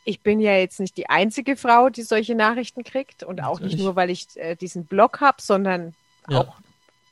[0.06, 3.22] ich bin ja jetzt nicht die einzige Frau, die solche Nachrichten kriegt.
[3.22, 3.84] Und auch nicht Natürlich.
[3.84, 5.94] nur, weil ich äh, diesen Blog habe, sondern
[6.30, 6.40] Ja.
[6.40, 6.54] auch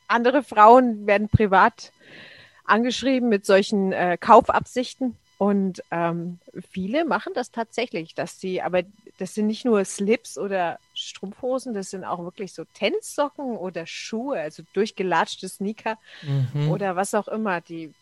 [0.08, 1.92] andere Frauen werden privat
[2.72, 5.16] angeschrieben mit solchen äh, Kaufabsichten.
[5.38, 6.38] Und ähm,
[6.70, 8.82] viele machen das tatsächlich, dass sie, aber
[9.18, 14.38] das sind nicht nur Slips oder Strumpfhosen, das sind auch wirklich so Tennissocken oder Schuhe,
[14.38, 16.70] also durchgelatschte Sneaker Mhm.
[16.70, 17.60] oder was auch immer.
[17.60, 17.92] Die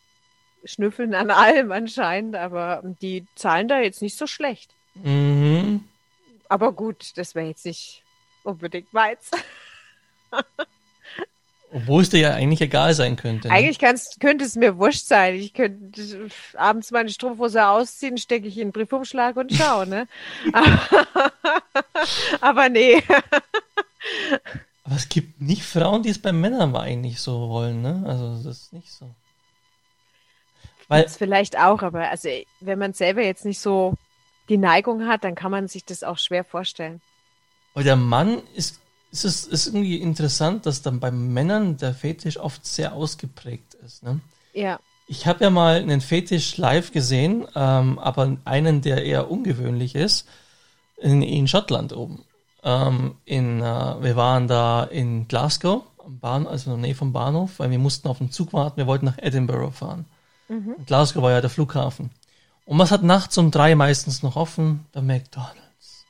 [0.65, 4.75] schnüffeln an allem anscheinend, aber die zahlen da jetzt nicht so schlecht.
[4.95, 5.83] Mhm.
[6.51, 8.05] Aber gut, das wäre jetzt nicht
[8.43, 9.31] unbedingt meins.
[11.73, 13.49] Obwohl es dir ja eigentlich egal sein könnte.
[13.49, 13.55] Ne?
[13.55, 13.79] Eigentlich
[14.19, 15.37] könnte es mir wurscht sein.
[15.37, 20.09] Ich könnte abends meine Strumpfhose ausziehen, stecke ich in den Briefumschlag und schau, ne?
[22.41, 23.03] Aber nee.
[24.85, 28.03] Aber es gibt nicht Frauen, die es bei Männern eigentlich so wollen, ne?
[28.07, 29.09] Also das ist nicht so.
[30.89, 32.29] Weil, Das vielleicht auch, aber also
[32.59, 33.95] wenn man selber jetzt nicht so
[34.49, 37.01] die Neigung hat, dann kann man sich das auch schwer vorstellen.
[37.75, 38.81] weil der Mann ist
[39.13, 44.21] es ist irgendwie interessant, dass dann bei Männern der Fetisch oft sehr ausgeprägt ist, ne?
[44.53, 44.79] Ja.
[45.07, 50.29] Ich habe ja mal einen Fetisch live gesehen, ähm, aber einen, der eher ungewöhnlich ist,
[50.99, 52.25] in, in Schottland oben.
[52.63, 53.65] Ähm, in, äh,
[54.03, 57.79] wir waren da in Glasgow, am Bahn, also in der Nähe vom Bahnhof, weil wir
[57.79, 60.05] mussten auf den Zug warten, wir wollten nach Edinburgh fahren.
[60.77, 62.11] Und Glasgow war ja der Flughafen.
[62.65, 64.87] Und was hat nachts um drei meistens noch offen?
[64.95, 66.05] Der McDonalds.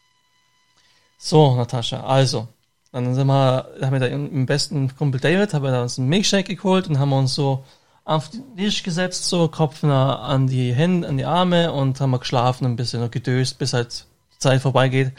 [1.19, 2.49] So, Natascha, also,
[2.93, 6.09] dann sind wir, haben wir da im besten Kumpel David, haben wir da uns einen
[6.09, 7.65] Milkshake geholt und haben uns so
[8.05, 12.19] auf den Tisch gesetzt, so Kopf an die Hände, an die Arme und haben wir
[12.19, 15.13] geschlafen ein bisschen und gedöst, bis halt die Zeit vorbeigeht.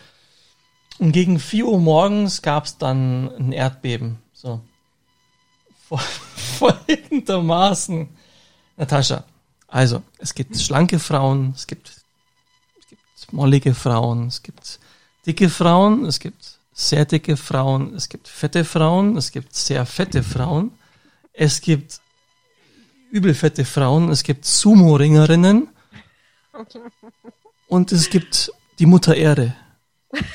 [0.99, 4.17] Und gegen 4 Uhr morgens gab es dann ein Erdbeben.
[4.33, 4.59] So.
[6.59, 8.09] Folgendermaßen.
[8.77, 9.23] Natascha,
[9.71, 11.89] also, es gibt schlanke Frauen, es gibt,
[13.15, 14.79] es gibt mollige Frauen, es gibt
[15.25, 20.23] dicke Frauen, es gibt sehr dicke Frauen, es gibt fette Frauen, es gibt sehr fette
[20.23, 20.71] Frauen,
[21.31, 22.01] es gibt
[23.11, 25.69] übel fette Frauen, es gibt Sumo-Ringerinnen
[27.67, 29.55] und es gibt die Mutter Erde.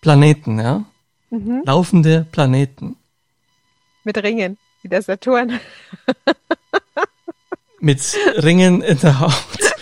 [0.00, 0.84] Planeten, ja?
[1.64, 2.96] Laufende Planeten.
[4.04, 5.60] Mit Ringen, wie der Saturn.
[7.80, 8.00] mit
[8.36, 9.34] Ringen in der Haut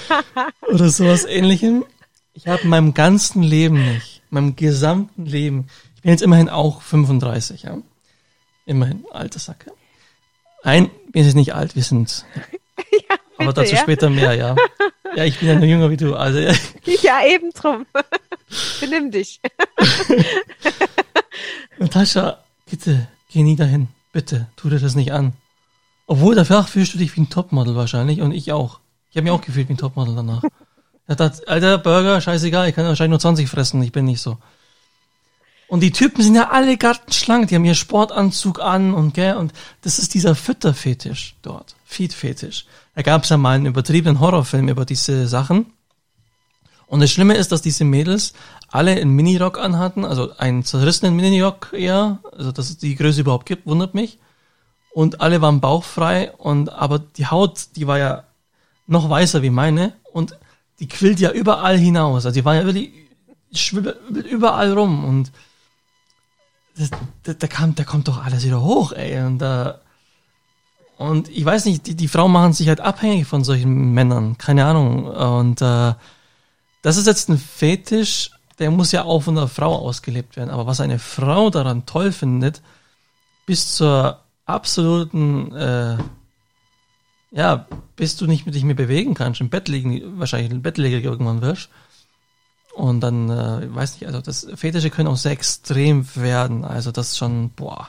[0.63, 1.85] oder sowas ähnlichem.
[2.37, 6.83] Ich habe in meinem ganzen Leben nicht, meinem gesamten Leben, ich bin jetzt immerhin auch
[6.83, 7.79] 35, ja.
[8.67, 9.71] Immerhin, alte Sacke.
[10.65, 12.27] Ein, bin jetzt nicht alt, wir sind,
[13.37, 13.81] aber bitte, dazu ja.
[13.81, 14.57] später mehr, ja.
[15.17, 16.53] Ja, ich bin ja nur jünger wie du, also, ja.
[17.03, 17.87] Ja, eben drum.
[18.81, 19.41] Benimm dich.
[21.79, 25.35] Natascha, bitte, geh nie dahin, bitte, tu dir das nicht an.
[26.09, 28.81] Obwohl, dafür fühlst du dich wie ein Topmodel wahrscheinlich und ich auch.
[29.11, 30.43] Ich habe mich auch gefühlt wie ein Topmodel danach.
[31.07, 34.39] Er hat, alter Burger, scheißegal, ich kann wahrscheinlich nur 20 fressen, ich bin nicht so.
[35.69, 39.53] Und die Typen sind ja alle gartenschlank, die haben ihr Sportanzug an und gell, und
[39.83, 42.67] das ist dieser Fütterfetisch dort, Feedfetisch.
[42.95, 45.67] Da gab es ja mal einen übertriebenen Horrorfilm über diese Sachen.
[46.87, 48.35] Und das Schlimme ist, dass diese Mädels
[48.69, 53.47] alle einen Minirock anhatten, also einen zerrissenen Minirock eher, also dass es die Größe überhaupt
[53.47, 54.19] gibt, wundert mich.
[54.93, 58.25] Und alle waren bauchfrei und aber die Haut, die war ja
[58.87, 60.37] noch weißer wie meine und
[60.81, 62.27] die quillt ja überall hinaus.
[62.27, 62.93] Also die war ja wirklich
[64.31, 65.33] überall rum und
[66.77, 66.91] das,
[67.23, 69.23] da, da, kam, da kommt doch alles wieder hoch, ey.
[69.25, 69.75] Und, äh,
[70.97, 74.65] und ich weiß nicht, die, die Frauen machen sich halt abhängig von solchen Männern, keine
[74.65, 75.05] Ahnung.
[75.07, 75.95] Und äh,
[76.83, 80.51] das ist jetzt ein Fetisch, der muss ja auch von der Frau ausgelebt werden.
[80.51, 82.61] Aber was eine Frau daran toll findet,
[83.47, 85.97] bis zur absoluten, äh,
[87.31, 90.99] ja, bis du nicht mit dich mehr bewegen kannst, im Bett liegen, wahrscheinlich im Bettleger
[90.99, 91.69] irgendwann wirst.
[92.75, 96.65] Und dann, äh, weiß nicht, also das Fetische können auch sehr extrem werden.
[96.65, 97.89] Also das schon, boah.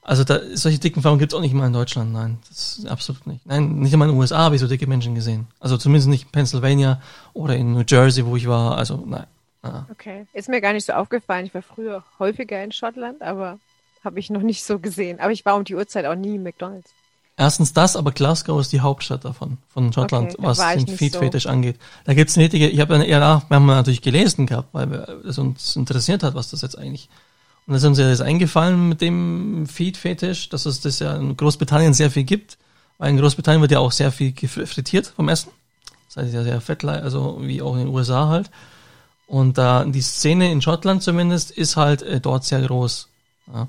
[0.00, 2.38] Also da, solche dicken Frauen gibt es auch nicht mal in Deutschland, nein.
[2.48, 3.44] Das ist absolut nicht.
[3.46, 5.48] Nein, nicht einmal in den USA habe ich so dicke Menschen gesehen.
[5.58, 7.00] Also zumindest nicht in Pennsylvania
[7.32, 8.76] oder in New Jersey, wo ich war.
[8.76, 9.26] Also nein.
[9.62, 9.86] Ah.
[9.90, 10.26] Okay.
[10.34, 11.46] Ist mir gar nicht so aufgefallen.
[11.46, 13.58] Ich war früher häufiger in Schottland, aber
[14.04, 15.18] habe ich noch nicht so gesehen.
[15.20, 16.90] Aber ich war um die Uhrzeit auch nie im McDonalds.
[17.36, 21.48] Erstens das, aber Glasgow ist die Hauptstadt davon, von Schottland, okay, was den Feed-Fetisch so.
[21.48, 21.80] angeht.
[22.04, 24.92] Da gibt's eine nötige, ich habe dann eher nach, wir haben natürlich gelesen gehabt, weil
[25.26, 27.08] es uns interessiert hat, was das jetzt eigentlich
[27.66, 31.36] und da ist uns ja das eingefallen mit dem Feed-Fetisch, dass es das ja in
[31.36, 32.58] Großbritannien sehr viel gibt.
[32.98, 35.50] Weil in Großbritannien wird ja auch sehr viel frittiert vom Essen.
[36.08, 38.50] Das heißt ja sehr fett, also wie auch in den USA halt.
[39.26, 43.08] Und da äh, die Szene in Schottland zumindest ist halt äh, dort sehr groß.
[43.52, 43.68] Ja.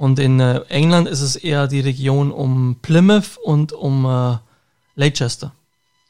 [0.00, 4.38] Und in äh, England ist es eher die Region um Plymouth und um äh,
[4.94, 5.52] Leicester.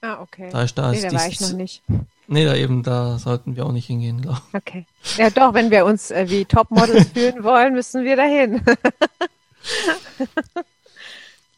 [0.01, 0.49] Ah, okay.
[0.53, 1.83] Da ist da nee, ist da war ich noch nicht.
[2.29, 4.55] Nee, da eben, da sollten wir auch nicht hingehen, glaube ich.
[4.55, 4.87] Okay.
[5.17, 8.63] Ja, doch, wenn wir uns äh, wie Topmodels fühlen wollen, müssen wir dahin.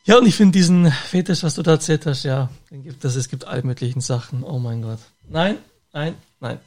[0.05, 3.29] ja, und ich finde diesen Fetisch, was du da erzählt hast, ja, gibt es, es
[3.29, 4.43] gibt alle möglichen Sachen.
[4.43, 5.01] Oh mein Gott.
[5.29, 5.59] Nein,
[5.93, 6.61] nein, nein.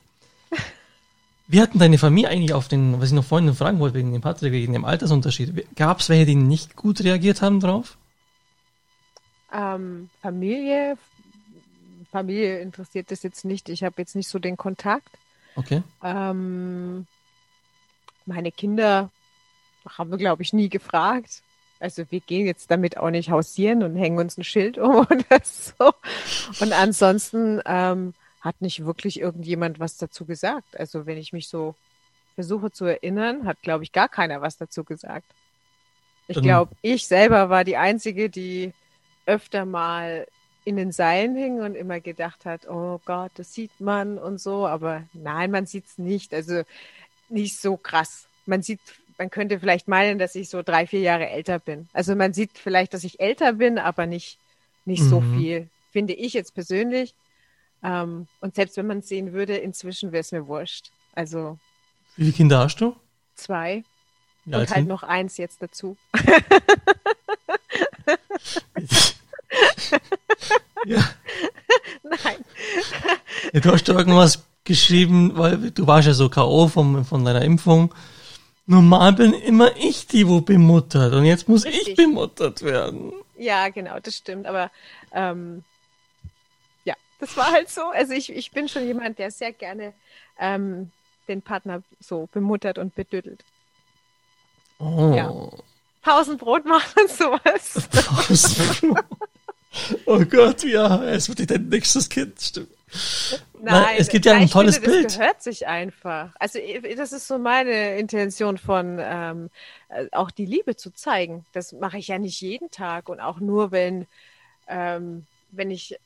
[1.47, 4.21] Wie hatten deine Familie eigentlich auf den, was ich noch vorhin fragen wollte, wegen dem
[4.21, 5.75] Patrick, wegen dem Altersunterschied?
[5.75, 7.97] Gab es welche, die nicht gut reagiert haben drauf?
[9.53, 10.97] Ähm, Familie,
[12.12, 13.69] Familie interessiert das jetzt nicht.
[13.69, 15.10] Ich habe jetzt nicht so den Kontakt.
[15.55, 15.84] Okay.
[16.03, 17.05] Ähm,
[18.25, 19.12] meine Kinder
[19.88, 21.43] haben wir, glaube ich, nie gefragt.
[21.79, 25.41] Also wir gehen jetzt damit auch nicht hausieren und hängen uns ein Schild um oder
[25.43, 25.93] so.
[26.60, 28.13] Und ansonsten ähm,
[28.45, 30.79] hat nicht wirklich irgendjemand was dazu gesagt.
[30.79, 31.73] Also wenn ich mich so
[32.36, 35.25] versuche zu erinnern, hat, glaube ich, gar keiner was dazu gesagt.
[36.27, 38.71] Ich glaube, ich selber war die Einzige, die
[39.25, 40.27] öfter mal
[40.63, 44.65] in den Seilen hing und immer gedacht hat, oh Gott, das sieht man und so,
[44.67, 46.34] aber nein, man sieht es nicht.
[46.34, 46.63] Also
[47.29, 48.27] nicht so krass.
[48.45, 48.79] Man sieht,
[49.17, 51.88] man könnte vielleicht meinen, dass ich so drei, vier Jahre älter bin.
[51.93, 54.39] Also man sieht vielleicht, dass ich älter bin, aber nicht,
[54.86, 55.10] nicht mhm.
[55.10, 57.13] so viel, finde ich jetzt persönlich.
[57.86, 60.91] Ähm, und selbst wenn man es sehen würde, inzwischen wäre es mir wurscht.
[61.13, 61.58] Also.
[62.15, 62.95] Wie viele Kinder hast du?
[63.36, 63.84] Zwei.
[64.45, 65.98] Ja, und halt noch eins jetzt dazu.
[70.86, 71.04] Ja.
[72.04, 72.45] Nein.
[73.54, 76.67] Ja, du hast irgendwas geschrieben, weil du warst ja so K.O.
[76.67, 77.93] Vom, von deiner Impfung.
[78.67, 81.13] Normal bin immer ich die, wo bemuttert.
[81.13, 81.89] Und jetzt muss Richtig.
[81.89, 83.13] ich bemuttert werden.
[83.38, 84.48] Ja, genau, das stimmt.
[84.48, 84.71] Aber
[85.12, 85.63] ähm,
[87.19, 87.84] das war halt so.
[87.89, 89.93] Also ich, ich bin schon jemand, der sehr gerne
[90.39, 90.91] ähm,
[91.28, 93.43] den Partner so bemuttert und bedüttelt.
[94.80, 95.13] Oh.
[95.15, 95.32] Ja.
[96.01, 97.89] Pausenbrot machen und sowas.
[98.06, 99.06] Pausenbrot.
[100.06, 102.69] Oh Gott, ja, es wird dein nächstes Kind, stimmt.
[103.62, 105.06] Nein, Nein es gibt ja ein tolles finde, Bild.
[105.06, 106.30] Das gehört sich einfach.
[106.39, 106.60] Also
[106.95, 109.49] das ist so meine Intention von ähm,
[109.89, 111.45] äh, auch die Liebe zu zeigen.
[111.51, 114.08] Das mache ich ja nicht jeden Tag und auch nur, wenn,
[114.67, 115.97] ähm, wenn ich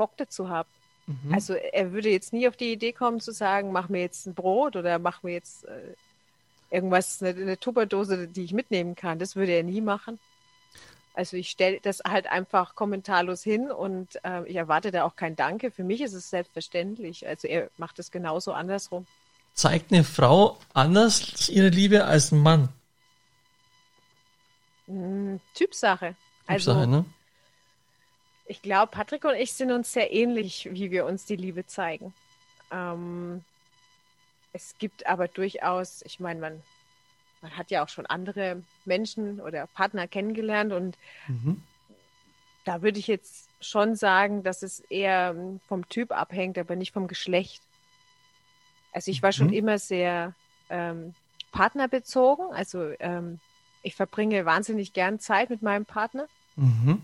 [0.00, 0.68] Bock dazu habe.
[1.06, 1.34] Mhm.
[1.34, 4.34] Also er würde jetzt nie auf die Idee kommen zu sagen, mach mir jetzt ein
[4.34, 5.94] Brot oder mach mir jetzt äh,
[6.70, 9.18] irgendwas, eine, eine Tupperdose, die ich mitnehmen kann.
[9.18, 10.18] Das würde er nie machen.
[11.12, 15.36] Also ich stelle das halt einfach kommentarlos hin und äh, ich erwarte da auch kein
[15.36, 15.70] Danke.
[15.70, 17.26] Für mich ist es selbstverständlich.
[17.28, 19.06] Also er macht es genauso andersrum.
[19.52, 22.68] Zeigt eine Frau anders ihre Liebe als ein Mann?
[24.86, 26.14] Hm, Typsache.
[26.46, 27.04] Also, Typsache, ne?
[28.50, 32.12] Ich glaube, Patrick und ich sind uns sehr ähnlich, wie wir uns die Liebe zeigen.
[32.72, 33.44] Ähm,
[34.52, 36.62] es gibt aber durchaus, ich meine, man
[37.42, 41.62] man hat ja auch schon andere Menschen oder Partner kennengelernt und mhm.
[42.64, 45.36] da würde ich jetzt schon sagen, dass es eher
[45.68, 47.62] vom Typ abhängt, aber nicht vom Geschlecht.
[48.92, 49.52] Also ich war schon mhm.
[49.54, 50.34] immer sehr
[50.70, 51.14] ähm,
[51.52, 52.52] partnerbezogen.
[52.52, 53.38] Also ähm,
[53.82, 56.26] ich verbringe wahnsinnig gern Zeit mit meinem Partner.
[56.56, 57.02] Mhm.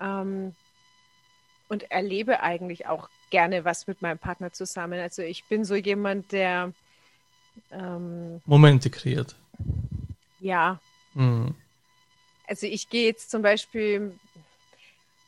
[0.00, 0.54] Ähm,
[1.68, 4.98] und erlebe eigentlich auch gerne was mit meinem Partner zusammen.
[5.00, 6.72] Also ich bin so jemand, der
[7.70, 9.36] ähm, Momente kreiert.
[10.40, 10.80] Ja.
[11.14, 11.54] Mhm.
[12.46, 14.18] Also ich gehe jetzt zum Beispiel,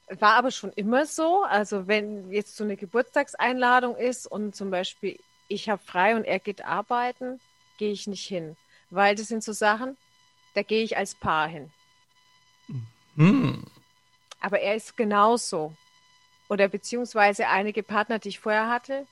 [0.08, 5.18] war aber schon immer so, also wenn jetzt so eine Geburtstagseinladung ist und zum Beispiel
[5.48, 7.40] ich habe frei und er geht arbeiten,
[7.76, 8.56] gehe ich nicht hin.
[8.88, 9.96] Weil das sind so Sachen,
[10.54, 11.70] da gehe ich als Paar hin.
[13.16, 13.64] Mhm.
[14.50, 15.72] Aber er ist genauso.
[16.48, 19.06] Oder beziehungsweise einige Partner, die ich vorher hatte,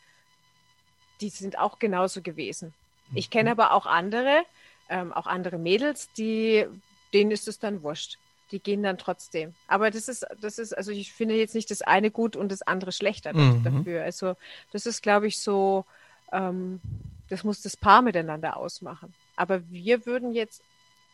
[1.21, 2.75] die sind auch genauso gewesen.
[3.15, 3.61] Ich kenne mhm.
[3.61, 4.43] aber auch andere,
[4.89, 6.67] ähm, auch andere Mädels, die,
[7.15, 8.19] denen ist es dann wurscht.
[8.51, 9.55] Die gehen dann trotzdem.
[9.69, 12.63] Aber das ist, das ist, also ich finde jetzt nicht das eine gut und das
[12.63, 13.63] andere schlechter mhm.
[13.63, 14.03] dafür.
[14.03, 14.35] Also
[14.73, 15.85] das ist, glaube ich, so,
[16.33, 16.81] ähm,
[17.29, 19.15] das muss das Paar miteinander ausmachen.
[19.37, 20.65] Aber wir würden jetzt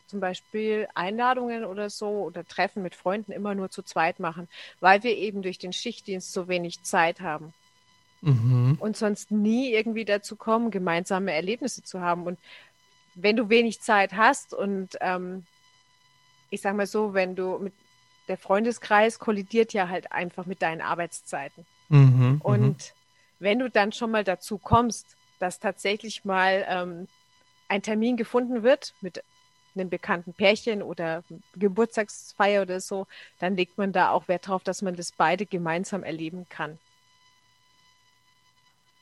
[0.07, 4.47] zum Beispiel Einladungen oder so oder Treffen mit Freunden immer nur zu zweit machen,
[4.79, 7.53] weil wir eben durch den Schichtdienst so wenig Zeit haben.
[8.21, 8.77] Mhm.
[8.79, 12.23] Und sonst nie irgendwie dazu kommen, gemeinsame Erlebnisse zu haben.
[12.23, 12.39] Und
[13.13, 15.45] wenn du wenig Zeit hast und ähm,
[16.49, 17.73] ich sag mal so, wenn du mit
[18.27, 21.65] der Freundeskreis kollidiert ja halt einfach mit deinen Arbeitszeiten.
[21.89, 22.41] Mhm, mhm.
[22.41, 22.93] und
[23.39, 27.07] wenn du dann schon mal dazu kommst, dass tatsächlich mal ähm,
[27.67, 29.23] ein Termin gefunden wird mit
[29.75, 31.23] einem bekannten Pärchen oder
[31.55, 33.07] Geburtstagsfeier oder so,
[33.39, 36.77] dann legt man da auch Wert darauf, dass man das beide gemeinsam erleben kann.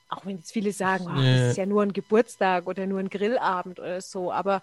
[0.10, 3.10] Auch wenn jetzt viele sagen, oh, das ist ja nur ein Geburtstag oder nur ein
[3.10, 4.62] Grillabend oder so, aber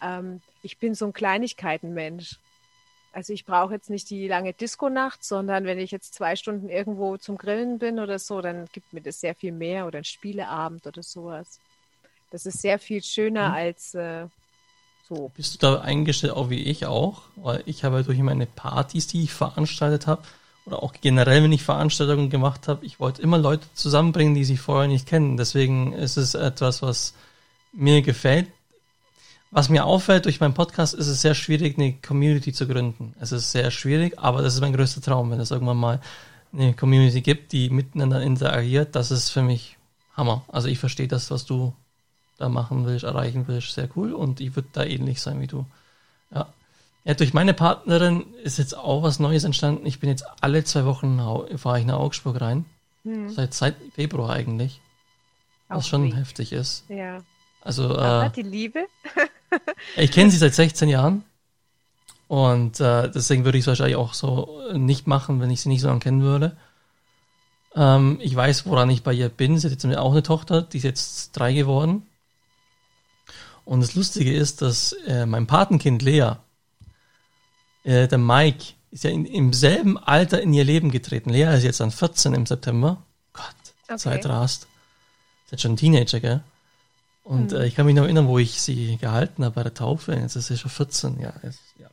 [0.00, 2.38] ähm, ich bin so ein Kleinigkeitenmensch.
[3.12, 7.18] Also ich brauche jetzt nicht die lange Disco-Nacht, sondern wenn ich jetzt zwei Stunden irgendwo
[7.18, 10.86] zum Grillen bin oder so, dann gibt mir das sehr viel mehr oder ein Spieleabend
[10.86, 11.60] oder sowas.
[12.30, 13.54] Das ist sehr viel schöner mhm.
[13.54, 14.26] als äh,
[15.14, 15.30] so.
[15.36, 17.22] Bist du da eingestellt, auch wie ich auch?
[17.36, 20.22] Weil ich habe durch meine Partys, die ich veranstaltet habe,
[20.64, 24.60] oder auch generell, wenn ich Veranstaltungen gemacht habe, ich wollte immer Leute zusammenbringen, die sich
[24.60, 25.36] vorher nicht kennen.
[25.36, 27.14] Deswegen ist es etwas, was
[27.72, 28.46] mir gefällt.
[29.50, 33.14] Was mir auffällt durch meinen Podcast, ist es sehr schwierig, eine Community zu gründen.
[33.20, 36.00] Es ist sehr schwierig, aber das ist mein größter Traum, wenn es irgendwann mal
[36.52, 38.94] eine Community gibt, die miteinander interagiert.
[38.94, 39.76] Das ist für mich
[40.16, 40.44] Hammer.
[40.48, 41.74] Also ich verstehe das, was du
[42.42, 45.64] da machen willst, erreichen willst, sehr cool und ich würde da ähnlich sein wie du.
[46.34, 46.52] Ja.
[47.04, 49.86] Ja, durch meine Partnerin ist jetzt auch was Neues entstanden.
[49.86, 51.18] Ich bin jetzt alle zwei Wochen
[51.58, 52.64] fahre ich nach Augsburg rein.
[53.04, 53.28] Hm.
[53.30, 54.80] Seit, seit Februar eigentlich.
[55.68, 56.14] Was auch schon wie.
[56.14, 56.84] heftig ist.
[56.88, 57.22] Ja.
[57.60, 58.86] Also, äh, die Liebe.
[59.96, 61.24] ich kenne sie seit 16 Jahren.
[62.28, 65.82] Und äh, deswegen würde ich es wahrscheinlich auch so nicht machen, wenn ich sie nicht
[65.82, 66.56] so lange kennen würde.
[67.74, 69.58] Ähm, ich weiß, woran ich bei ihr bin.
[69.58, 72.06] Sie hat jetzt auch eine Tochter, die ist jetzt drei geworden.
[73.64, 76.32] Und das Lustige ist, dass äh, mein Patenkind Lea,
[77.84, 81.30] äh, der Mike, ist ja in, im selben Alter in ihr Leben getreten.
[81.30, 83.02] Lea ist jetzt dann 14 im September.
[83.32, 83.44] Gott,
[83.84, 83.96] okay.
[83.96, 84.66] Zeit rast.
[85.44, 86.42] Ist jetzt schon ein Teenager, gell?
[87.24, 87.60] Und hm.
[87.60, 90.14] äh, ich kann mich noch erinnern, wo ich sie gehalten habe bei der Taufe.
[90.14, 91.30] Jetzt ist sie schon 14, ja.
[91.42, 91.88] Ist, ja.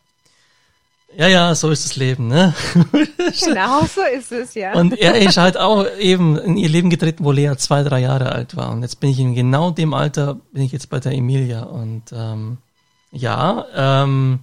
[1.17, 2.53] Ja, ja, so ist das Leben, ne?
[3.43, 4.73] genau, so ist es, ja.
[4.73, 8.31] Und er ist halt auch eben in ihr Leben getreten, wo Lea zwei, drei Jahre
[8.31, 8.71] alt war.
[8.71, 11.63] Und jetzt bin ich in genau dem Alter, bin ich jetzt bei der Emilia.
[11.63, 12.59] Und ähm,
[13.11, 14.39] ja, ähm,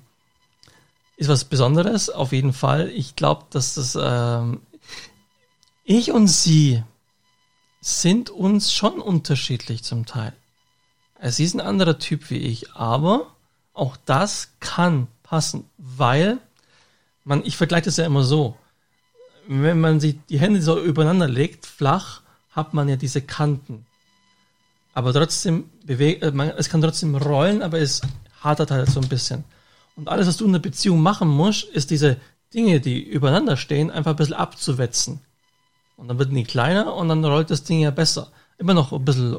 [1.16, 2.90] ist was Besonderes, auf jeden Fall.
[2.90, 4.60] Ich glaube, dass das ähm,
[5.84, 6.82] ich und sie
[7.80, 10.32] sind uns schon unterschiedlich zum Teil.
[11.22, 13.28] Sie ist ein anderer Typ wie ich, aber
[13.72, 16.38] auch das kann passen, weil
[17.26, 18.56] man, ich vergleiche das ja immer so.
[19.48, 23.84] Wenn man sich die Hände so übereinander legt, flach, hat man ja diese Kanten.
[24.94, 28.00] Aber trotzdem bewegt, äh, es kann trotzdem rollen, aber es
[28.40, 29.44] hadert halt so ein bisschen.
[29.96, 32.16] Und alles, was du in der Beziehung machen musst, ist diese
[32.54, 35.20] Dinge, die übereinander stehen, einfach ein bisschen abzuwetzen.
[35.96, 38.30] Und dann wird die kleiner und dann rollt das Ding ja besser.
[38.58, 39.34] Immer noch ein bisschen,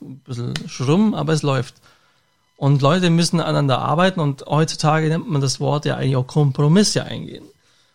[0.00, 1.74] ein bisschen schrumm, aber es läuft.
[2.58, 7.04] Und Leute müssen aneinander arbeiten und heutzutage nennt man das Wort ja eigentlich auch Kompromisse
[7.04, 7.44] eingehen.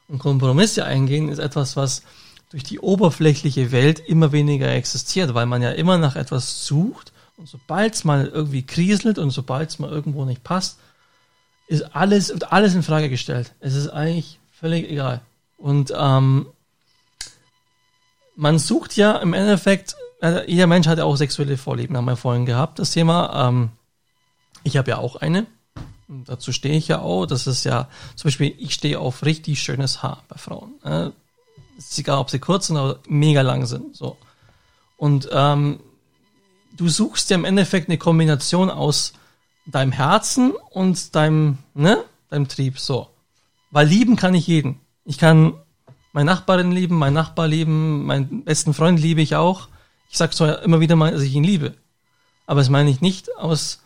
[0.08, 2.02] Und Kompromisse eingehen ist etwas, was
[2.50, 7.50] durch die oberflächliche Welt immer weniger existiert, weil man ja immer nach etwas sucht und
[7.50, 10.80] sobald es mal irgendwie kriselt und sobald es mal irgendwo nicht passt,
[11.68, 13.54] ist alles, wird alles in Frage gestellt.
[13.60, 15.20] Es ist eigentlich völlig egal.
[15.58, 16.46] Und ähm,
[18.38, 22.16] man sucht ja im Endeffekt, äh, jeder Mensch hat ja auch sexuelle Vorlieben, haben wir
[22.16, 23.50] vorhin gehabt, das Thema.
[23.50, 23.72] Ähm,
[24.64, 25.46] ich habe ja auch eine.
[26.08, 27.26] Und dazu stehe ich ja auch.
[27.26, 30.74] Das ist ja, zum Beispiel, ich stehe auf richtig schönes Haar bei Frauen.
[30.84, 31.10] Äh,
[31.78, 33.96] ist egal, ob sie kurz sind oder mega lang sind.
[33.96, 34.18] So.
[34.98, 35.80] Und ähm,
[36.76, 39.14] du suchst ja im Endeffekt eine Kombination aus
[39.66, 43.10] deinem Herzen und deinem, ne, deinem Trieb, so.
[43.72, 44.82] Weil lieben kann ich jeden.
[45.06, 45.54] Ich kann
[46.12, 49.68] meine Nachbarin lieben, meinen Nachbar lieben, meinen besten Freund liebe ich auch.
[50.10, 51.74] Ich sag zwar immer wieder mal, dass ich ihn liebe.
[52.46, 53.83] Aber das meine ich nicht aus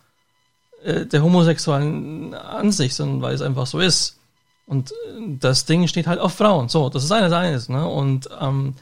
[0.83, 4.19] äh, der homosexuellen Ansicht, sondern weil es einfach so ist.
[4.65, 4.95] Und äh,
[5.39, 6.69] das Ding steht halt auf Frauen.
[6.69, 7.87] So, das ist eines eines, ne?
[7.87, 8.75] Und ähm,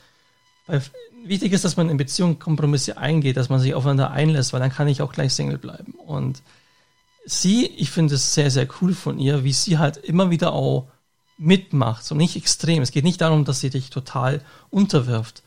[0.67, 0.81] bei,
[1.23, 4.71] wichtig ist, dass man in Beziehungen Kompromisse eingeht, dass man sich aufeinander einlässt, weil dann
[4.71, 5.93] kann ich auch gleich Single bleiben.
[5.93, 6.41] Und
[7.25, 10.87] sie, ich finde es sehr, sehr cool von ihr, wie sie halt immer wieder auch
[11.37, 12.81] mitmacht, so nicht extrem.
[12.81, 15.43] Es geht nicht darum, dass sie dich total unterwirft.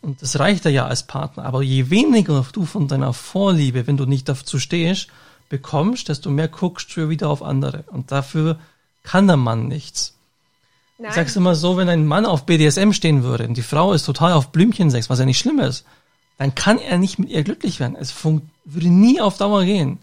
[0.00, 1.44] Und das reicht ja als Partner.
[1.44, 5.08] Aber je weniger du von deiner Vorliebe, wenn du nicht dazu stehst,
[5.48, 7.84] bekommst, desto mehr guckst du wieder auf andere.
[7.88, 8.58] Und dafür
[9.02, 10.14] kann der Mann nichts.
[10.98, 11.10] Nein.
[11.10, 14.04] Ich sag's immer so, wenn ein Mann auf BDSM stehen würde und die Frau ist
[14.04, 15.84] total auf Blümchensex, was ja nicht schlimm ist,
[16.38, 17.96] dann kann er nicht mit ihr glücklich werden.
[17.96, 19.98] Es würde nie auf Dauer gehen.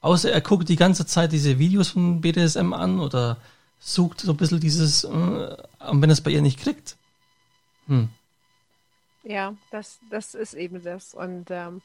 [0.00, 3.38] Außer er guckt die ganze Zeit diese Videos von BDSM an oder
[3.80, 5.56] sucht so ein bisschen dieses, äh,
[5.92, 6.96] wenn es bei ihr nicht kriegt.
[7.86, 8.08] Hm.
[9.24, 11.14] Ja, das, das ist eben das.
[11.14, 11.80] Und ähm,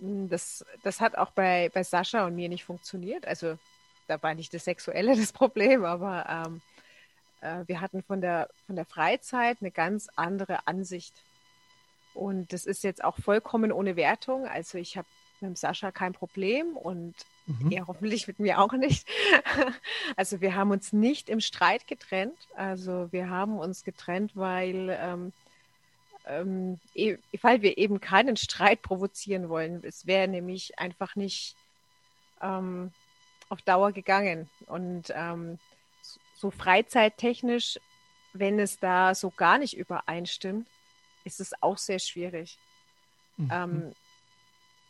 [0.00, 3.26] das, das hat auch bei, bei Sascha und mir nicht funktioniert.
[3.26, 3.58] Also
[4.08, 6.60] da war nicht das Sexuelle das Problem, aber ähm,
[7.40, 11.14] äh, wir hatten von der, von der Freizeit eine ganz andere Ansicht.
[12.14, 14.46] Und das ist jetzt auch vollkommen ohne Wertung.
[14.46, 15.06] Also ich habe
[15.40, 17.14] mit Sascha kein Problem und
[17.46, 17.70] mhm.
[17.70, 19.08] er hoffentlich mit mir auch nicht.
[20.16, 22.36] also wir haben uns nicht im Streit getrennt.
[22.56, 25.32] Also wir haben uns getrennt, weil, ähm,
[26.30, 29.82] ähm, e weil wir eben keinen Streit provozieren wollen.
[29.84, 31.56] Es wäre nämlich einfach nicht
[32.40, 32.92] ähm,
[33.48, 34.48] auf Dauer gegangen.
[34.66, 35.58] Und ähm,
[36.36, 37.78] so freizeittechnisch,
[38.32, 40.66] wenn es da so gar nicht übereinstimmt,
[41.24, 42.58] ist es auch sehr schwierig.
[43.36, 43.50] Mhm.
[43.52, 43.92] Ähm,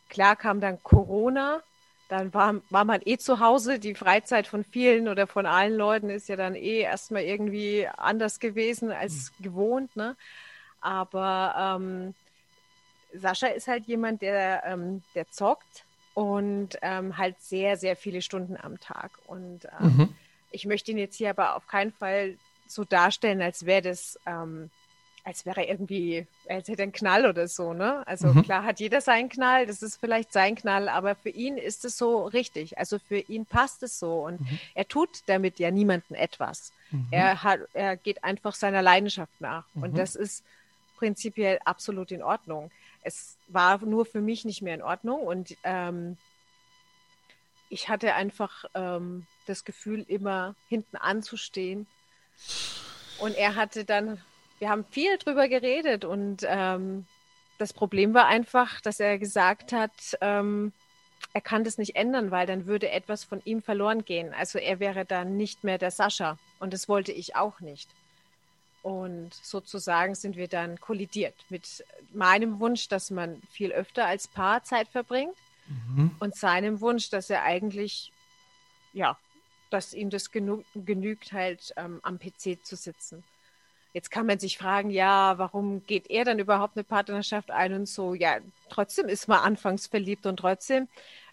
[0.09, 1.61] klar kam dann Corona,
[2.07, 3.79] dann war, war man eh zu Hause.
[3.79, 8.39] Die Freizeit von vielen oder von allen Leuten ist ja dann eh erstmal irgendwie anders
[8.39, 9.43] gewesen als mhm.
[9.43, 9.95] gewohnt.
[9.95, 10.15] Ne?
[10.81, 12.13] Aber ähm,
[13.13, 18.57] Sascha ist halt jemand, der, ähm, der zockt und ähm, halt sehr, sehr viele Stunden
[18.57, 19.11] am Tag.
[19.27, 20.15] Und ähm, mhm.
[20.51, 24.69] ich möchte ihn jetzt hier aber auf keinen Fall so darstellen, als wäre das, ähm,
[25.23, 28.05] als wäre er irgendwie, als hätte er einen Knall oder so, ne?
[28.07, 28.43] Also mhm.
[28.43, 31.97] klar hat jeder seinen Knall, das ist vielleicht sein Knall, aber für ihn ist es
[31.97, 32.77] so richtig.
[32.77, 34.59] Also für ihn passt es so und mhm.
[34.73, 36.73] er tut damit ja niemanden etwas.
[36.89, 37.07] Mhm.
[37.11, 39.97] Er hat, er geht einfach seiner Leidenschaft nach und mhm.
[39.97, 40.43] das ist
[41.01, 42.71] prinzipiell absolut in Ordnung
[43.03, 46.17] es war nur für mich nicht mehr in Ordnung und ähm,
[47.69, 51.87] ich hatte einfach ähm, das Gefühl, immer hinten anzustehen.
[53.19, 54.21] Und er hatte dann,
[54.59, 57.05] wir haben viel drüber geredet und ähm,
[57.57, 59.91] das Problem war einfach, dass er gesagt hat,
[60.21, 60.73] ähm,
[61.33, 64.33] er kann das nicht ändern, weil dann würde etwas von ihm verloren gehen.
[64.33, 67.89] Also er wäre dann nicht mehr der Sascha und das wollte ich auch nicht.
[68.83, 74.63] Und sozusagen sind wir dann kollidiert mit meinem Wunsch, dass man viel öfter als Paar
[74.63, 75.35] Zeit verbringt
[75.67, 76.15] mhm.
[76.19, 78.11] und seinem Wunsch, dass er eigentlich,
[78.93, 79.17] ja,
[79.69, 83.23] dass ihm das genug, genügt, halt ähm, am PC zu sitzen.
[83.93, 87.89] Jetzt kann man sich fragen, ja, warum geht er dann überhaupt eine Partnerschaft ein und
[87.89, 88.13] so?
[88.13, 88.37] Ja,
[88.69, 90.87] trotzdem ist man anfangs verliebt und trotzdem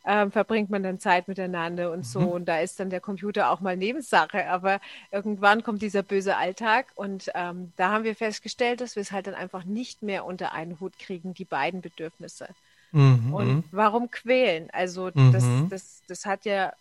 [0.09, 2.20] ähm, verbringt man dann Zeit miteinander und so.
[2.20, 2.28] Mhm.
[2.28, 4.48] Und da ist dann der Computer auch mal Nebensache.
[4.48, 4.80] Aber
[5.12, 9.26] irgendwann kommt dieser böse Alltag und ähm, da haben wir festgestellt, dass wir es halt
[9.26, 12.48] dann einfach nicht mehr unter einen Hut kriegen, die beiden Bedürfnisse.
[12.92, 13.34] Mhm.
[13.34, 14.70] Und warum quälen?
[14.72, 15.32] Also mhm.
[15.32, 16.72] das, das, das hat ja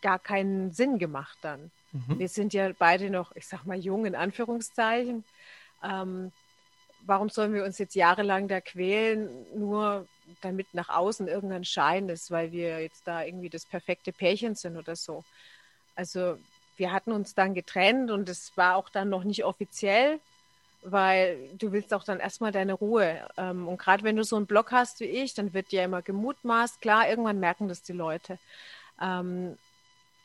[0.00, 1.72] gar keinen Sinn gemacht dann.
[1.90, 2.20] Mhm.
[2.20, 5.24] Wir sind ja beide noch, ich sag mal, jung in Anführungszeichen.
[5.82, 6.30] Ähm,
[7.04, 10.06] warum sollen wir uns jetzt jahrelang da quälen, nur
[10.40, 14.76] damit nach außen irgendein Schein ist, weil wir jetzt da irgendwie das perfekte Pärchen sind
[14.76, 15.24] oder so.
[15.94, 16.38] Also
[16.76, 20.20] wir hatten uns dann getrennt und es war auch dann noch nicht offiziell,
[20.82, 23.26] weil du willst auch dann erstmal deine Ruhe.
[23.36, 26.02] Ähm, und gerade wenn du so einen Blog hast wie ich, dann wird dir immer
[26.02, 26.80] gemutmaßt.
[26.80, 28.38] Klar, irgendwann merken das die Leute.
[29.00, 29.56] Ähm,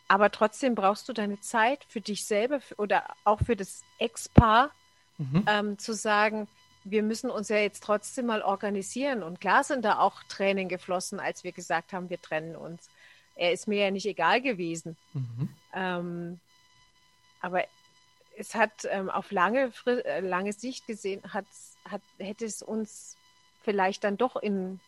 [0.08, 4.72] aber trotzdem brauchst du deine Zeit für dich selber oder auch für das Ex-Paar,
[5.18, 5.45] mhm.
[5.47, 6.47] ähm, zu sagen,
[6.84, 9.23] wir müssen uns ja jetzt trotzdem mal organisieren.
[9.23, 12.89] Und klar sind da auch Tränen geflossen, als wir gesagt haben, wir trennen uns.
[13.36, 14.97] Er ist mir ja nicht egal gewesen.
[15.13, 15.49] Mhm.
[15.73, 16.39] Ähm,
[17.41, 17.65] aber
[18.38, 21.45] es hat ähm, auf lange, äh, lange Sicht gesehen, hat,
[21.89, 23.17] hat, hätte es uns
[23.63, 24.79] vielleicht dann doch in,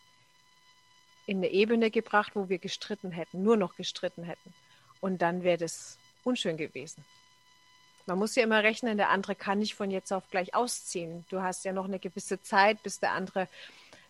[1.25, 4.53] in eine Ebene gebracht, wo wir gestritten hätten, nur noch gestritten hätten.
[5.01, 7.03] Und dann wäre das unschön gewesen.
[8.05, 11.25] Man muss ja immer rechnen, der andere kann nicht von jetzt auf gleich ausziehen.
[11.29, 13.47] Du hast ja noch eine gewisse Zeit, bis der andere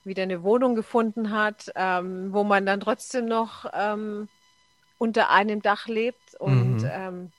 [0.03, 4.27] wieder eine Wohnung gefunden hat, ähm, wo man dann trotzdem noch ähm,
[4.97, 6.35] unter einem Dach lebt.
[6.39, 6.89] Und Mhm.
[6.91, 7.31] ähm,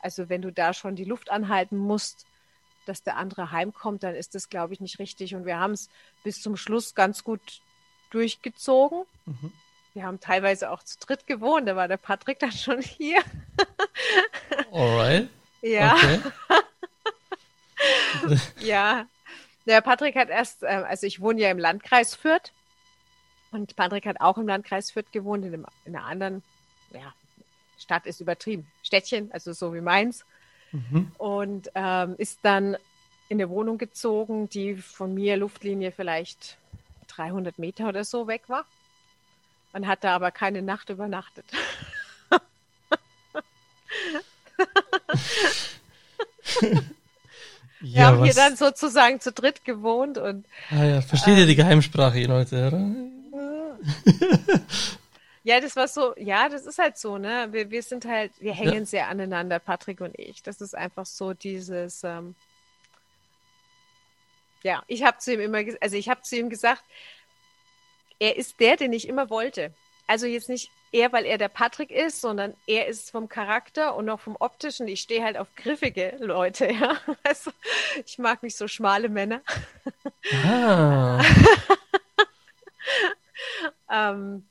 [0.00, 2.24] also wenn du da schon die Luft anhalten musst,
[2.86, 5.34] dass der andere heimkommt, dann ist das, glaube ich, nicht richtig.
[5.34, 5.90] Und wir haben es
[6.22, 7.60] bis zum Schluss ganz gut
[8.10, 9.04] durchgezogen.
[9.26, 9.52] Mhm.
[9.92, 11.66] Wir haben teilweise auch zu dritt gewohnt.
[11.66, 13.18] Da war der Patrick dann schon hier.
[14.70, 15.28] Alright.
[15.62, 16.20] Ja, Okay.
[18.60, 19.06] ja.
[19.66, 22.52] Der Patrick hat erst, ähm, also ich wohne ja im Landkreis Fürth.
[23.50, 26.42] Und Patrick hat auch im Landkreis Fürth gewohnt, in, einem, in einer anderen,
[26.90, 27.14] ja,
[27.78, 28.66] Stadt ist übertrieben.
[28.82, 30.24] Städtchen, also so wie meins.
[30.72, 31.12] Mhm.
[31.18, 32.76] und ähm, ist dann
[33.28, 36.58] in eine Wohnung gezogen, die von mir Luftlinie vielleicht
[37.06, 38.64] 300 Meter oder so weg war.
[39.72, 41.44] Und hat da aber keine Nacht übernachtet.
[47.80, 48.36] Wir Ja, haben hier was?
[48.36, 51.00] dann sozusagen zu dritt gewohnt und ah, ja.
[51.02, 52.80] Versteht ihr die Geheimsprache, ihr Leute, oder?
[55.44, 57.48] ja, das war so, ja, das ist halt so, ne?
[57.50, 60.42] Wir, wir sind halt, wir hängen sehr aneinander, Patrick und ich.
[60.42, 62.34] Das ist einfach so dieses, ähm,
[64.62, 66.82] ja, ich habe zu ihm immer, also ich habe zu ihm gesagt,
[68.18, 69.74] er ist der, den ich immer wollte.
[70.06, 74.08] Also jetzt nicht er, weil er der Patrick ist, sondern er ist vom Charakter und
[74.08, 74.86] auch vom optischen.
[74.88, 76.96] Ich stehe halt auf griffige Leute, ja.
[77.24, 77.50] Also
[78.04, 79.40] ich mag nicht so schmale Männer.
[80.44, 81.22] Ah.
[83.90, 84.44] Ähm,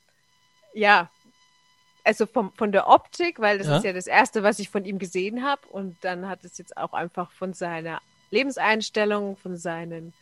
[0.72, 1.10] ja,
[2.04, 3.76] also vom, von der Optik, weil das Ja.
[3.78, 5.66] ist ja das Erste, was ich von ihm gesehen habe.
[5.68, 8.00] Und dann hat es jetzt auch einfach von seiner
[8.30, 10.12] Lebenseinstellung, von seinen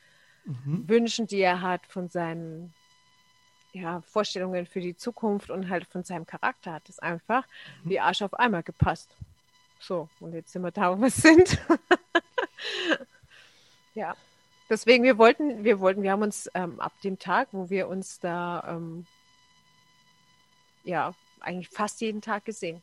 [0.46, 0.86] Mhm.
[0.88, 2.74] Wünschen, die er hat, von seinen
[3.74, 7.44] ja, Vorstellungen für die Zukunft und halt von seinem Charakter hat es einfach
[7.82, 9.10] wie Arsch auf einmal gepasst.
[9.80, 11.58] So, und jetzt sind wir da, wo wir sind.
[13.94, 14.16] ja.
[14.70, 18.20] Deswegen, wir wollten, wir wollten, wir haben uns ähm, ab dem Tag, wo wir uns
[18.20, 19.06] da ähm,
[20.84, 22.80] ja eigentlich fast jeden Tag gesehen.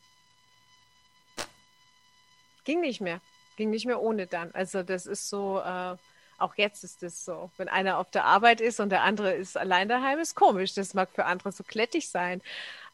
[2.64, 3.20] Ging nicht mehr.
[3.56, 4.52] Ging nicht mehr ohne dann.
[4.52, 5.96] Also das ist so, äh,
[6.42, 7.50] auch jetzt ist das so.
[7.56, 10.74] Wenn einer auf der Arbeit ist und der andere ist allein daheim, ist komisch.
[10.74, 12.42] Das mag für andere so klettig sein.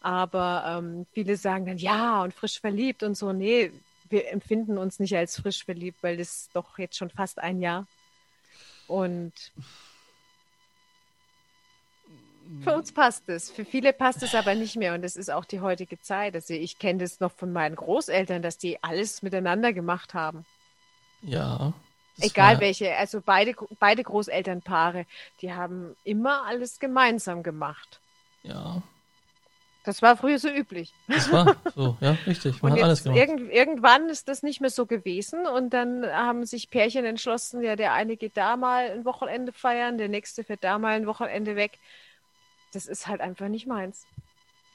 [0.01, 3.33] Aber ähm, viele sagen dann, ja, und frisch verliebt und so.
[3.33, 3.73] Nee,
[4.09, 7.87] wir empfinden uns nicht als frisch verliebt, weil das doch jetzt schon fast ein Jahr.
[8.87, 9.33] Und
[12.63, 13.51] für uns passt es.
[13.51, 14.95] Für viele passt es aber nicht mehr.
[14.95, 16.35] Und das ist auch die heutige Zeit.
[16.35, 20.47] Also ich kenne das noch von meinen Großeltern, dass die alles miteinander gemacht haben.
[21.23, 21.75] Ja.
[22.19, 25.07] Das Egal war- welche, also beide, beide Großelternpaare,
[25.41, 28.01] die haben immer alles gemeinsam gemacht.
[28.43, 28.83] Ja,
[29.85, 30.93] Das war früher so üblich.
[31.07, 32.61] das war so, ja, richtig.
[32.63, 33.19] Man Und hat alles gemacht.
[33.19, 37.75] irgend, irgendwann ist das nicht mehr so gewesen und dann haben sich Pärchen entschlossen, ja,
[37.77, 41.57] der eine geht da mal ein Wochenende feiern, der nächste fährt da mal ein Wochenende
[41.57, 41.79] weg.
[42.73, 44.05] Das ist halt einfach nicht meins.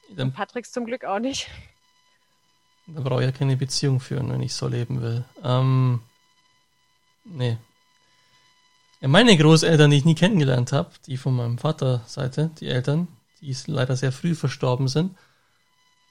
[0.08, 1.48] Dann, Und Patricks zum Glück auch nicht.
[2.86, 5.24] dann brauche ich ja keine Beziehung führen, wenn ich so leben will.
[5.44, 6.02] Ähm,
[7.24, 7.56] nee.
[9.00, 13.08] Ja, meine Großeltern, die ich nie kennengelernt habe, die von meinem Vater Seite, die Eltern,
[13.40, 15.16] die leider sehr früh verstorben sind,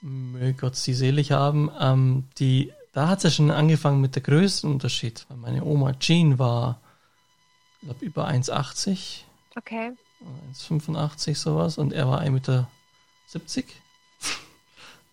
[0.00, 4.22] möge Gott sie selig haben, ähm, die, da hat es ja schon angefangen mit der
[4.22, 5.26] Größenunterschied.
[5.28, 6.80] Weil meine Oma Jean war,
[7.80, 9.24] ich glaube, über 1,80
[9.56, 9.92] Okay.
[10.54, 12.68] 1,85 sowas und er war 1,70 Meter.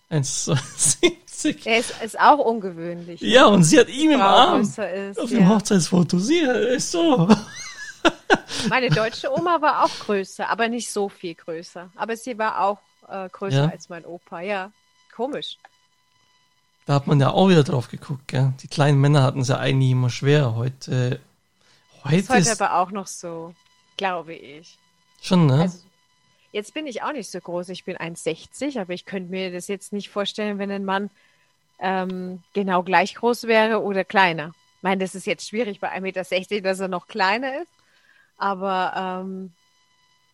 [0.10, 1.12] 1,70.
[1.44, 3.22] Der ist, ist auch ungewöhnlich.
[3.22, 4.62] Ja, und sie hat ihn im Arm.
[4.62, 4.80] ist.
[5.20, 5.50] Auf dem Ja.
[5.50, 6.20] Hochzeitsfoto.
[6.20, 7.28] Sie ist so.
[8.70, 11.90] Meine deutsche Oma war auch größer, aber nicht so viel größer.
[11.96, 12.80] Aber sie war auch
[13.10, 13.70] äh, größer Ja.
[13.70, 14.42] als mein Opa.
[14.42, 14.72] Ja,
[15.16, 15.58] komisch.
[16.86, 18.54] Da hat man ja auch wieder drauf geguckt, gell?
[18.64, 20.56] Die kleinen Männer hatten es ja eigentlich immer schwer.
[20.56, 21.20] Heute,
[22.04, 23.54] heute Ist heute ist aber auch noch so,
[23.98, 24.78] glaube ich.
[25.22, 25.62] schon, ne?
[25.62, 25.78] Also,
[26.52, 27.70] jetzt bin ich auch nicht so groß.
[27.70, 31.10] Ich bin 1,60, aber ich könnte mir das jetzt nicht vorstellen, wenn ein Mann
[31.82, 34.54] ähm, genau gleich groß wäre oder kleiner.
[34.78, 37.72] Ich meine, das ist jetzt schwierig bei 1,60 Meter, dass er noch kleiner ist.
[38.38, 39.52] Aber ähm,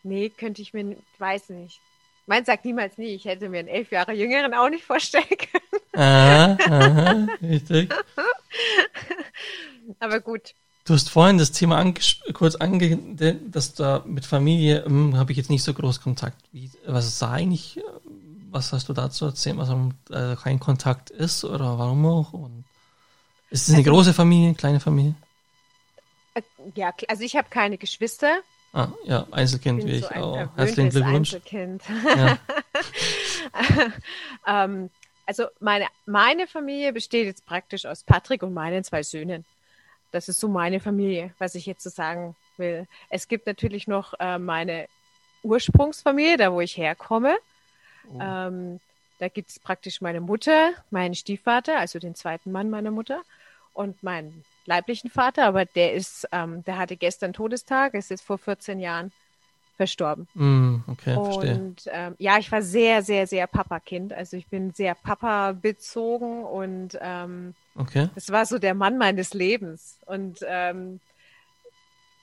[0.04, 1.80] nee, könnte ich mir, weiß nicht.
[2.26, 3.16] Mein sagt niemals nie.
[3.16, 5.84] Ich hätte mir einen elf Jahre jüngeren auch nicht vorstellen können.
[5.94, 7.94] aha, aha, richtig.
[10.00, 10.54] Aber gut.
[10.86, 12.98] Du hast vorhin das Thema anges kurz ange,
[13.50, 16.42] dass da mit Familie hm, habe ich jetzt nicht so groß Kontakt.
[16.54, 17.82] Wie, was ist da eigentlich?
[18.50, 19.70] Was hast du dazu erzählt, was
[20.12, 22.34] äh, kein Kontakt ist oder warum auch?
[22.34, 22.64] Und
[23.50, 25.16] ist es eine Also- große Familie, kleine Familie?
[26.34, 26.42] Äh,
[26.76, 28.40] Ja, also ich habe keine Geschwister.
[28.74, 30.50] Ah, ja, Einzelkind wie so ich ein auch.
[30.58, 31.34] Herzlichen Glückwunsch.
[31.34, 31.84] Einzelkind.
[32.06, 32.38] Ja.
[34.64, 34.90] ähm,
[35.26, 39.46] also meine, meine Familie besteht jetzt praktisch aus Patrick und meinen zwei Söhnen.
[40.12, 42.88] Das ist so meine Familie, was ich jetzt so sagen will.
[43.10, 44.88] Es gibt natürlich noch äh, meine
[45.44, 47.36] Ursprungsfamilie, da wo ich herkomme.
[48.14, 48.20] Oh.
[48.22, 48.80] Ähm,
[49.20, 53.22] da gibt es praktisch meine Mutter, meinen Stiefvater, also den zweiten Mann meiner Mutter
[53.74, 58.38] und meinen leiblichen Vater, aber der ist, ähm, der hatte gestern Todestag, ist jetzt vor
[58.38, 59.12] 14 Jahren
[59.78, 60.28] verstorben.
[60.34, 64.12] Mm, okay, und ähm, ja, ich war sehr, sehr, sehr Papa-Kind.
[64.12, 68.10] Also ich bin sehr Papa bezogen und ähm, okay.
[68.16, 70.00] das war so der Mann meines Lebens.
[70.08, 71.00] Und ähm,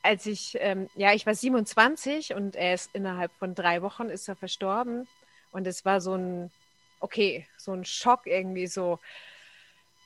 [0.02, 4.28] als ich, ähm, ja, ich war 27 und er ist innerhalb von drei Wochen ist
[4.28, 5.06] er verstorben.
[5.54, 6.50] Und es war so ein,
[6.98, 8.98] okay, so ein Schock irgendwie so.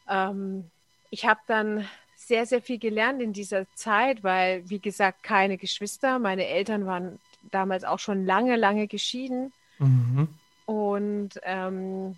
[0.06, 0.70] Ähm,
[1.10, 6.18] ich habe dann sehr, sehr viel gelernt in dieser Zeit, weil, wie gesagt, keine Geschwister.
[6.18, 7.18] Meine Eltern waren
[7.50, 9.54] damals auch schon lange, lange geschieden.
[9.78, 10.28] Mhm.
[10.66, 12.16] Und ähm,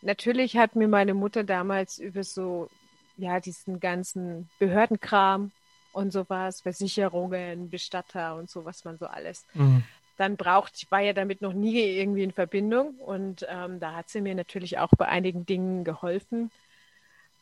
[0.00, 2.70] natürlich hat mir meine Mutter damals über so,
[3.18, 5.50] ja, diesen ganzen Behördenkram
[5.92, 9.84] und sowas, Versicherungen, Bestatter und so, was man so alles mhm.
[10.22, 10.74] Dann braucht.
[10.76, 14.34] Ich war ja damit noch nie irgendwie in Verbindung und ähm, da hat sie mir
[14.34, 16.50] natürlich auch bei einigen Dingen geholfen.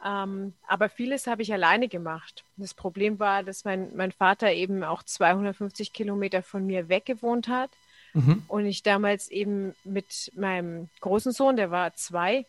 [0.03, 2.43] Ähm, aber vieles habe ich alleine gemacht.
[2.57, 7.49] Das Problem war, dass mein, mein Vater eben auch 250 Kilometer von mir weg gewohnt
[7.49, 7.71] hat.
[8.15, 8.43] Mhm.
[8.49, 12.47] Und ich damals eben mit meinem großen Sohn, der war zwei,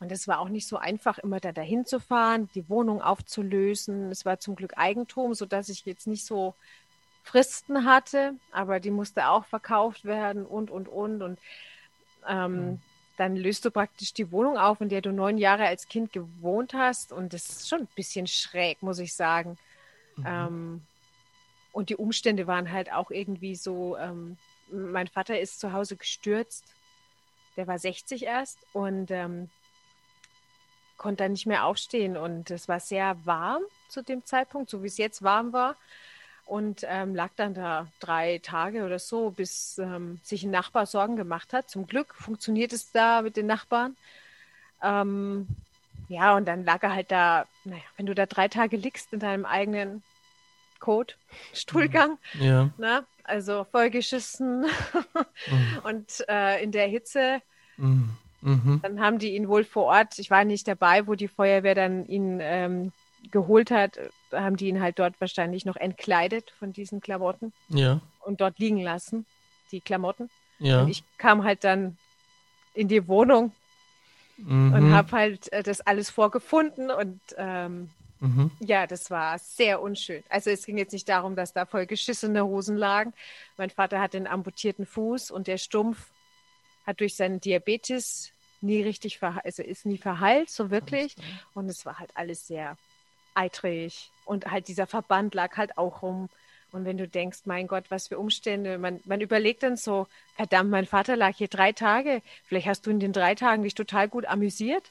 [0.00, 4.10] und es war auch nicht so einfach, immer da dahin zu fahren, die Wohnung aufzulösen.
[4.10, 6.54] Es war zum Glück Eigentum, sodass ich jetzt nicht so
[7.26, 11.22] Fristen hatte, aber die musste auch verkauft werden und, und, und.
[11.22, 11.38] Und
[12.26, 12.80] ähm, mhm
[13.16, 16.74] dann löst du praktisch die Wohnung auf, in der du neun Jahre als Kind gewohnt
[16.74, 17.12] hast.
[17.12, 19.56] Und das ist schon ein bisschen schräg, muss ich sagen.
[20.16, 20.24] Mhm.
[20.26, 20.82] Ähm,
[21.72, 24.36] und die Umstände waren halt auch irgendwie so, ähm,
[24.70, 26.64] mein Vater ist zu Hause gestürzt.
[27.56, 29.48] Der war 60 erst und ähm,
[30.98, 32.16] konnte dann nicht mehr aufstehen.
[32.16, 35.76] Und es war sehr warm zu dem Zeitpunkt, so wie es jetzt warm war
[36.46, 41.16] und ähm, lag dann da drei Tage oder so, bis ähm, sich ein Nachbar Sorgen
[41.16, 41.68] gemacht hat.
[41.68, 43.96] Zum Glück funktioniert es da mit den Nachbarn.
[44.82, 45.48] Ähm,
[46.08, 49.18] ja, und dann lag er halt da, naja, wenn du da drei Tage liegst in
[49.18, 50.02] deinem eigenen
[50.78, 51.16] Kot,
[51.52, 52.42] Stuhlgang, mhm.
[52.42, 52.70] ja.
[52.78, 53.04] ne?
[53.24, 54.68] also vollgeschissen mhm.
[55.82, 57.40] und äh, in der Hitze.
[57.76, 58.10] Mhm.
[58.40, 58.80] mhm.
[58.82, 62.06] Dann haben die ihn wohl vor Ort, ich war nicht dabei, wo die Feuerwehr dann
[62.06, 62.92] ihn ähm,
[63.30, 63.98] geholt hat,
[64.32, 67.52] haben die ihn halt dort wahrscheinlich noch entkleidet von diesen Klamotten.
[67.68, 68.00] Ja.
[68.20, 69.26] Und dort liegen lassen,
[69.72, 70.30] die Klamotten.
[70.58, 70.82] Ja.
[70.82, 71.96] Und ich kam halt dann
[72.74, 73.52] in die Wohnung
[74.36, 74.72] mhm.
[74.72, 78.50] und habe halt äh, das alles vorgefunden und ähm, mhm.
[78.60, 80.22] ja, das war sehr unschön.
[80.28, 83.12] Also es ging jetzt nicht darum, dass da voll geschissene Hosen lagen.
[83.56, 86.10] Mein Vater hat einen amputierten Fuß und der Stumpf
[86.86, 91.16] hat durch seinen Diabetes nie richtig verheilt, also ist nie verheilt, so wirklich.
[91.54, 92.76] Und es war halt alles sehr
[93.36, 96.28] eitrig und halt dieser Verband lag halt auch rum.
[96.72, 100.70] Und wenn du denkst, mein Gott, was für Umstände, man, man überlegt dann so, verdammt,
[100.70, 104.08] mein Vater lag hier drei Tage, vielleicht hast du in den drei Tagen dich total
[104.08, 104.82] gut amüsiert,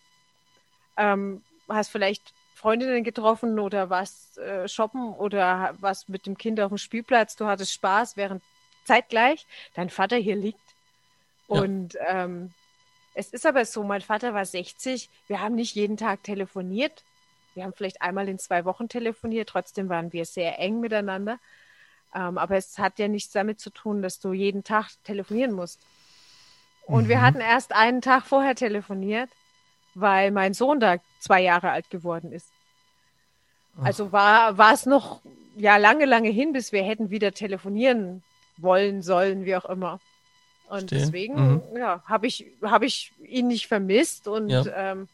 [0.97, 6.69] ähm, hast vielleicht Freundinnen getroffen oder was äh, shoppen oder was mit dem Kind auf
[6.69, 8.41] dem Spielplatz, du hattest Spaß, während
[8.85, 10.59] zeitgleich dein Vater hier liegt.
[11.49, 11.61] Ja.
[11.61, 12.53] Und ähm,
[13.13, 17.03] es ist aber so, mein Vater war 60, wir haben nicht jeden Tag telefoniert,
[17.56, 21.39] wir haben vielleicht einmal in zwei Wochen telefoniert, trotzdem waren wir sehr eng miteinander.
[22.14, 25.80] Ähm, aber es hat ja nichts damit zu tun, dass du jeden Tag telefonieren musst.
[26.86, 27.10] Und mhm.
[27.10, 29.30] wir hatten erst einen Tag vorher telefoniert,
[29.95, 32.47] weil mein Sohn da zwei Jahre alt geworden ist.
[33.80, 33.86] Ach.
[33.86, 35.22] Also war, war es noch
[35.58, 38.24] ja lange, lange hin, bis wir hätten wieder telefonieren
[38.58, 39.99] wollen, sollen, wie auch immer.
[40.68, 40.99] Und Stehen.
[40.99, 41.78] deswegen, mhm.
[41.78, 45.08] ja, habe ich, hab ich ihn nicht vermisst und ja, ähm,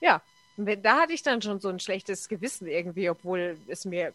[0.00, 0.20] ja
[0.56, 4.12] da hatte ich dann schon so ein schlechtes Gewissen irgendwie, obwohl es mir,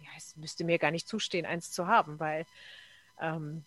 [0.00, 2.46] ja, es müsste mir gar nicht zustehen, eins zu haben, weil
[3.20, 3.64] ähm,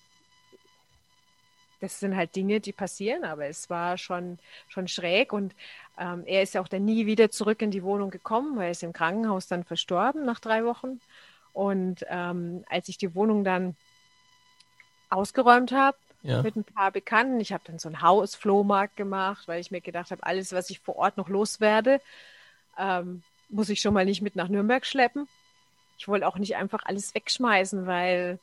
[1.80, 5.54] das sind halt Dinge, die passieren, aber es war schon, schon schräg und
[5.98, 8.72] ähm, er ist ja auch dann nie wieder zurück in die Wohnung gekommen, weil er
[8.72, 11.00] ist im Krankenhaus dann verstorben nach drei Wochen.
[11.54, 13.76] Und ähm, als ich die Wohnung dann
[15.10, 16.42] ausgeräumt habe, ja.
[16.42, 17.40] mit ein paar Bekannten.
[17.40, 20.80] Ich habe dann so einen Hausflohmarkt gemacht, weil ich mir gedacht habe, alles, was ich
[20.80, 22.02] vor Ort noch loswerde,
[22.78, 25.28] ähm, muss ich schon mal nicht mit nach Nürnberg schleppen.
[25.98, 28.40] Ich wollte auch nicht einfach alles wegschmeißen, weil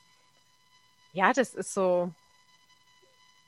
[1.12, 2.10] ja, das ist so.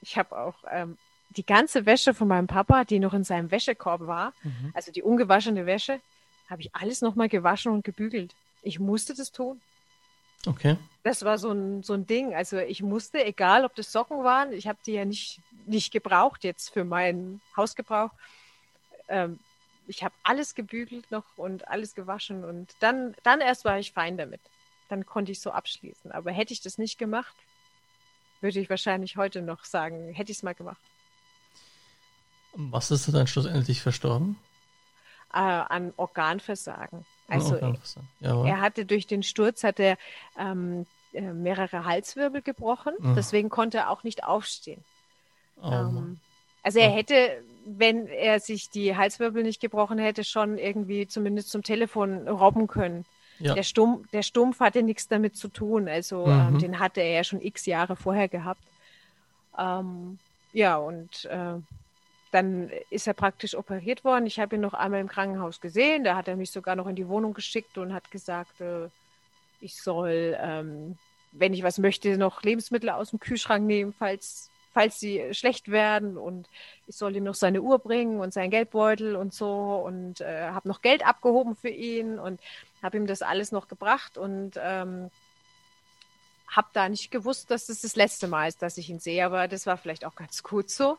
[0.03, 0.97] Ich habe auch ähm,
[1.30, 4.70] die ganze Wäsche von meinem Papa, die noch in seinem Wäschekorb war, mhm.
[4.74, 6.01] also die ungewaschene Wäsche,
[6.49, 8.34] habe ich alles nochmal gewaschen und gebügelt.
[8.62, 9.61] Ich musste das tun.
[10.47, 10.77] Okay.
[11.03, 12.35] Das war so ein, so ein Ding.
[12.35, 16.45] Also ich musste, egal ob das Socken waren, ich habe die ja nicht, nicht gebraucht
[16.45, 18.11] jetzt für meinen Hausgebrauch.
[19.09, 19.39] Ähm,
[19.87, 24.17] ich habe alles gebügelt noch und alles gewaschen und dann, dann erst war ich fein
[24.17, 24.41] damit.
[24.89, 26.13] dann konnte ich so abschließen.
[26.13, 27.35] Aber hätte ich das nicht gemacht,
[28.41, 30.81] würde ich wahrscheinlich heute noch sagen, hätte ich es mal gemacht.
[32.53, 34.39] Was ist dann schlussendlich verstorben?
[35.33, 37.05] Äh, an Organversagen.
[37.29, 38.09] Also Organversagen.
[38.20, 39.97] er hatte durch den Sturz hat er
[40.39, 43.14] ähm, äh, mehrere Halswirbel gebrochen, mhm.
[43.14, 44.85] deswegen konnte er auch nicht aufstehen.
[45.61, 46.20] Oh, ähm,
[46.62, 51.62] also er hätte, wenn er sich die Halswirbel nicht gebrochen hätte, schon irgendwie zumindest zum
[51.62, 53.05] Telefon robben können.
[53.39, 53.55] Ja.
[53.55, 55.89] Der, Stumpf, der Stumpf hatte nichts damit zu tun.
[55.89, 56.55] Also ähm, mhm.
[56.55, 58.62] ähm, den hatte er ja schon x Jahre vorher gehabt.
[59.59, 60.18] Ähm,
[60.53, 61.55] ja, und äh,
[62.37, 64.26] dann ist er praktisch operiert worden.
[64.26, 66.05] Ich habe ihn noch einmal im Krankenhaus gesehen.
[66.05, 68.89] Da hat er mich sogar noch in die Wohnung geschickt und hat gesagt, äh,
[69.62, 70.99] ich soll, ähm,
[71.32, 76.18] wenn ich was möchte, noch Lebensmittel aus dem Kühlschrank nehmen, falls, falls sie schlecht werden.
[76.18, 76.47] Und
[76.87, 79.82] ich soll ihm noch seine Uhr bringen und seinen Geldbeutel und so.
[79.87, 82.39] Und äh, habe noch Geld abgehoben für ihn und
[82.82, 84.18] habe ihm das alles noch gebracht.
[84.18, 85.11] Und ähm,
[86.49, 89.24] habe da nicht gewusst, dass das das letzte Mal ist, dass ich ihn sehe.
[89.24, 90.99] Aber das war vielleicht auch ganz gut so.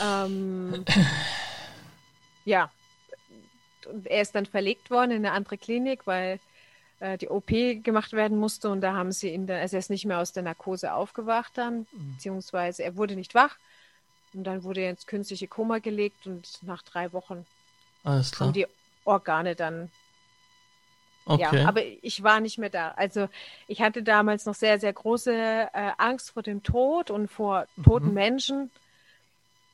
[0.00, 0.84] Ähm,
[2.44, 2.70] ja,
[3.86, 6.38] und er ist dann verlegt worden in eine andere Klinik, weil
[7.00, 7.48] äh, die OP
[7.82, 10.32] gemacht werden musste und da haben sie ihn dann, also er ist nicht mehr aus
[10.32, 12.12] der Narkose aufgewacht dann, mhm.
[12.14, 13.56] beziehungsweise er wurde nicht wach
[14.34, 17.46] und dann wurde er ins künstliche Koma gelegt und nach drei Wochen
[18.04, 18.48] Alles klar.
[18.48, 18.66] haben die
[19.04, 19.90] Organe dann
[21.26, 21.60] Okay.
[21.60, 22.92] Ja, aber ich war nicht mehr da.
[22.96, 23.28] Also
[23.68, 28.08] ich hatte damals noch sehr, sehr große äh, Angst vor dem Tod und vor toten
[28.08, 28.14] mhm.
[28.14, 28.70] Menschen.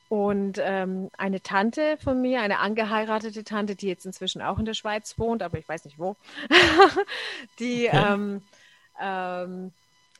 [0.09, 4.73] Und ähm, eine Tante von mir, eine angeheiratete Tante, die jetzt inzwischen auch in der
[4.73, 6.15] Schweiz wohnt, aber ich weiß nicht wo,
[7.59, 8.13] die okay.
[8.13, 8.41] ähm,
[9.01, 9.71] ähm,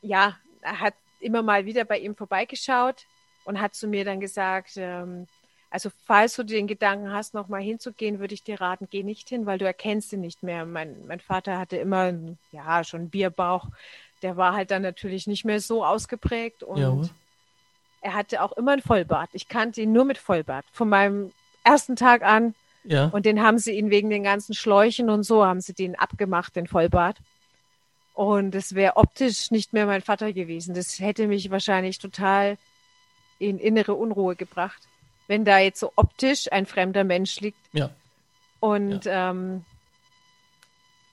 [0.02, 3.06] ja, hat immer mal wieder bei ihm vorbeigeschaut
[3.46, 5.26] und hat zu mir dann gesagt, ähm,
[5.70, 9.46] also falls du den Gedanken hast, nochmal hinzugehen, würde ich dir raten, geh nicht hin,
[9.46, 10.66] weil du erkennst ihn nicht mehr.
[10.66, 12.14] Mein, mein Vater hatte immer,
[12.52, 13.68] ja, schon einen Bierbauch.
[14.22, 17.10] Der war halt dann natürlich nicht mehr so ausgeprägt und ja
[18.02, 19.30] er hatte auch immer einen Vollbart.
[19.34, 20.66] Ich kannte ihn nur mit Vollbart.
[20.72, 21.32] Von meinem
[21.64, 22.56] ersten Tag an.
[22.84, 23.08] Ja.
[23.08, 26.56] Und den haben sie ihn wegen den ganzen Schläuchen und so, haben sie den abgemacht,
[26.56, 27.18] den Vollbart.
[28.14, 30.74] Und es wäre optisch nicht mehr mein Vater gewesen.
[30.74, 32.58] Das hätte mich wahrscheinlich total
[33.40, 34.82] in innere Unruhe gebracht,
[35.28, 37.60] wenn da jetzt so optisch ein fremder Mensch liegt.
[37.74, 37.92] Ja.
[38.60, 39.66] Und ja, ähm,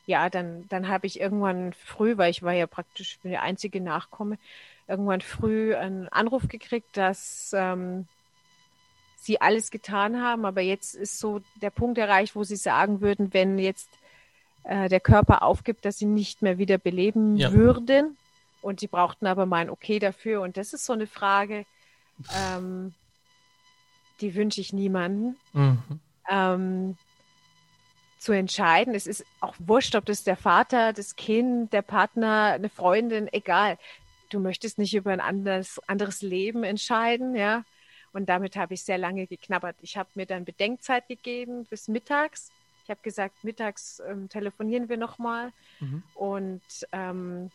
[0.06, 4.38] ja dann, dann habe ich irgendwann früh, weil ich war ja praktisch der einzige Nachkomme,
[4.86, 8.06] irgendwann früh einen Anruf gekriegt, dass ähm,
[9.16, 13.32] sie alles getan haben, aber jetzt ist so der Punkt erreicht, wo sie sagen würden,
[13.32, 13.88] wenn jetzt
[14.64, 17.52] äh, der Körper aufgibt, dass sie nicht mehr wieder beleben ja.
[17.52, 18.16] würden.
[18.60, 20.40] Und sie brauchten aber mein Okay dafür.
[20.40, 21.66] Und das ist so eine Frage,
[22.34, 22.94] ähm,
[24.20, 25.36] die wünsche ich niemanden.
[25.52, 26.00] Mhm.
[26.30, 26.96] Ähm,
[28.18, 28.94] zu entscheiden.
[28.94, 33.76] Es ist auch wurscht, ob das der Vater, das Kind, der Partner, eine Freundin, egal
[34.34, 37.64] du möchtest nicht über ein anderes, anderes Leben entscheiden, ja.
[38.12, 39.76] Und damit habe ich sehr lange geknabbert.
[39.80, 42.50] Ich habe mir dann Bedenkzeit gegeben bis mittags.
[42.84, 46.02] Ich habe gesagt, mittags ähm, telefonieren wir nochmal mhm.
[46.14, 46.62] und
[46.92, 47.50] ähm,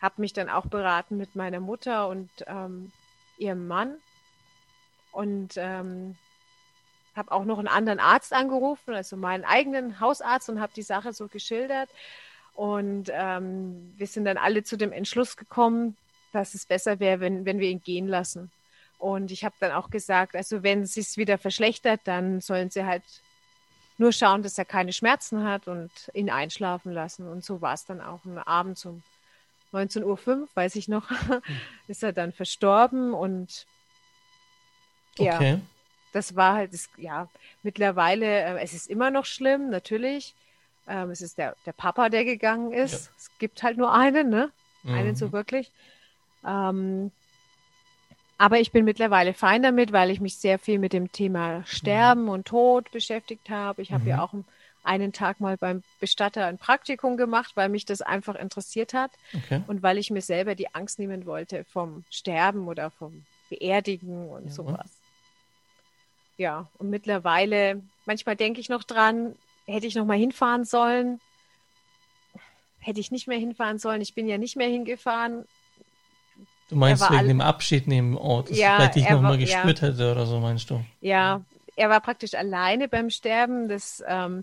[0.00, 2.90] habe mich dann auch beraten mit meiner Mutter und ähm,
[3.38, 3.96] ihrem Mann
[5.12, 6.16] und ähm,
[7.14, 11.12] habe auch noch einen anderen Arzt angerufen, also meinen eigenen Hausarzt und habe die Sache
[11.12, 11.88] so geschildert.
[12.56, 15.94] Und ähm, wir sind dann alle zu dem Entschluss gekommen,
[16.32, 18.50] dass es besser wäre, wenn, wenn wir ihn gehen lassen.
[18.98, 22.84] Und ich habe dann auch gesagt, also wenn es sich wieder verschlechtert, dann sollen sie
[22.84, 23.02] halt
[23.98, 27.28] nur schauen, dass er keine Schmerzen hat und ihn einschlafen lassen.
[27.28, 28.24] Und so war es dann auch.
[28.24, 29.02] Am Abend um
[29.72, 31.10] 19.05 Uhr, weiß ich noch,
[31.88, 33.12] ist er dann verstorben.
[33.12, 33.66] Und
[35.18, 35.60] ja, okay.
[36.12, 37.28] das war halt, das, ja,
[37.62, 40.34] mittlerweile, äh, es ist immer noch schlimm, natürlich.
[40.88, 43.06] Ähm, es ist der, der Papa, der gegangen ist.
[43.06, 43.10] Ja.
[43.16, 44.50] Es gibt halt nur einen, ne?
[44.86, 45.16] Einen mhm.
[45.16, 45.72] so wirklich.
[46.46, 47.10] Ähm,
[48.38, 52.24] aber ich bin mittlerweile fein damit, weil ich mich sehr viel mit dem Thema Sterben
[52.24, 52.28] mhm.
[52.28, 53.82] und Tod beschäftigt habe.
[53.82, 54.10] Ich habe mhm.
[54.10, 54.34] ja auch
[54.84, 59.62] einen Tag mal beim Bestatter ein Praktikum gemacht, weil mich das einfach interessiert hat okay.
[59.66, 64.46] und weil ich mir selber die Angst nehmen wollte vom Sterben oder vom Beerdigen und
[64.46, 64.50] ja.
[64.52, 64.90] sowas.
[66.36, 69.34] Ja, und mittlerweile, manchmal denke ich noch dran,
[69.66, 71.20] hätte ich noch mal hinfahren sollen,
[72.78, 74.00] hätte ich nicht mehr hinfahren sollen.
[74.00, 75.44] Ich bin ja nicht mehr hingefahren.
[76.68, 79.88] Du meinst wegen dem Abschied neben Ort, dass ja, vielleicht dich noch mal gespürt ja.
[79.88, 80.84] hätte oder so, meinst du?
[81.00, 81.42] Ja,
[81.76, 83.68] er war praktisch alleine beim Sterben.
[83.68, 84.42] Das ähm,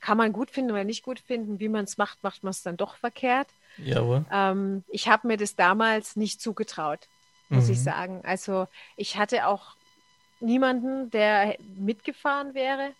[0.00, 1.58] kann man gut finden oder nicht gut finden.
[1.60, 3.48] Wie man es macht, macht man es dann doch verkehrt.
[3.78, 4.24] Jawohl.
[4.30, 7.08] Ähm, ich habe mir das damals nicht zugetraut,
[7.48, 7.72] muss mhm.
[7.72, 8.20] ich sagen.
[8.24, 8.66] Also
[8.96, 9.74] ich hatte auch
[10.40, 12.92] niemanden, der mitgefahren wäre.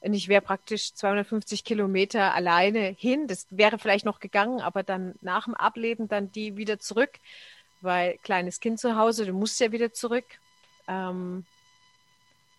[0.00, 3.26] Und ich wäre praktisch 250 Kilometer alleine hin.
[3.26, 7.18] Das wäre vielleicht noch gegangen, aber dann nach dem Ableben dann die wieder zurück,
[7.80, 10.24] weil kleines Kind zu Hause, du musst ja wieder zurück.
[10.86, 11.44] Ähm,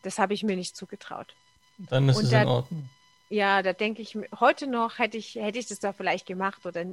[0.04, 1.34] das habe ich mir nicht zugetraut.
[1.78, 2.90] Dann ist Und es da, in Ordnung.
[3.30, 6.84] Ja, da denke ich, heute noch hätte ich, hätte ich das da vielleicht gemacht oder,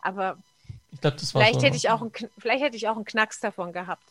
[0.00, 0.36] aber
[0.90, 3.40] ich glaube, das war vielleicht hätte ich auch einen, vielleicht hätte ich auch einen Knacks
[3.40, 4.02] davon gehabt,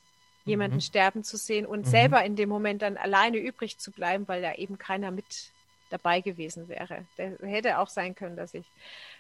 [0.48, 0.82] jemanden mhm.
[0.82, 1.90] sterben zu sehen und mhm.
[1.90, 5.52] selber in dem Moment dann alleine übrig zu bleiben, weil da eben keiner mit
[5.90, 7.06] dabei gewesen wäre.
[7.18, 8.66] Der hätte auch sein können, dass ich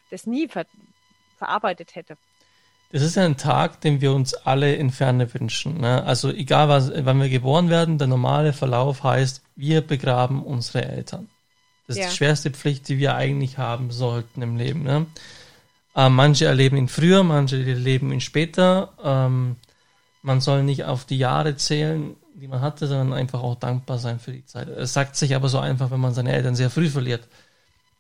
[0.10, 0.66] das nie ver
[1.38, 2.18] verarbeitet hätte.
[2.92, 5.82] Das ist ein Tag, den wir uns alle in Ferne wünschen.
[5.82, 6.04] Ne?
[6.04, 11.30] Also egal, was, wann wir geboren werden, der normale Verlauf heißt, wir begraben unsere Eltern.
[11.86, 12.10] Das ist ja.
[12.10, 14.84] die schwerste Pflicht, die wir eigentlich haben sollten im Leben.
[14.84, 15.06] Ne?
[15.96, 18.94] Ähm, manche erleben ihn früher, manche erleben ihn später.
[19.04, 19.58] Ähm,
[20.28, 24.20] man soll nicht auf die Jahre zählen, die man hatte, sondern einfach auch dankbar sein
[24.20, 24.68] für die Zeit.
[24.68, 27.28] Es sagt sich aber so einfach, wenn man seine Eltern sehr früh verliert.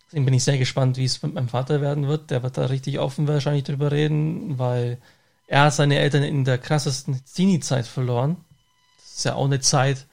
[0.05, 2.29] Deswegen bin ich sehr gespannt, wie es mit meinem Vater werden wird.
[2.29, 4.97] Der wird da richtig offen wahrscheinlich drüber reden, weil
[5.47, 8.37] er hat seine Eltern in der krassesten Teenie-Zeit verloren.
[8.97, 10.05] Das ist ja auch eine Zeit,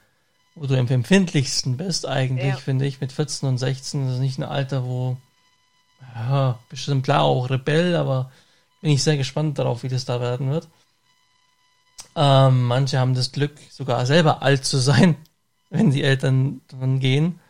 [0.54, 2.56] wo du am empfindlichsten bist, eigentlich, ja.
[2.56, 3.00] finde ich.
[3.00, 5.16] Mit 14 und 16 das ist nicht ein Alter, wo,
[6.14, 8.30] ja, bestimmt klar auch Rebell, aber
[8.80, 10.68] bin ich sehr gespannt darauf, wie das da werden wird.
[12.16, 15.16] Ähm, manche haben das Glück, sogar selber alt zu sein,
[15.70, 17.40] wenn die Eltern dann gehen.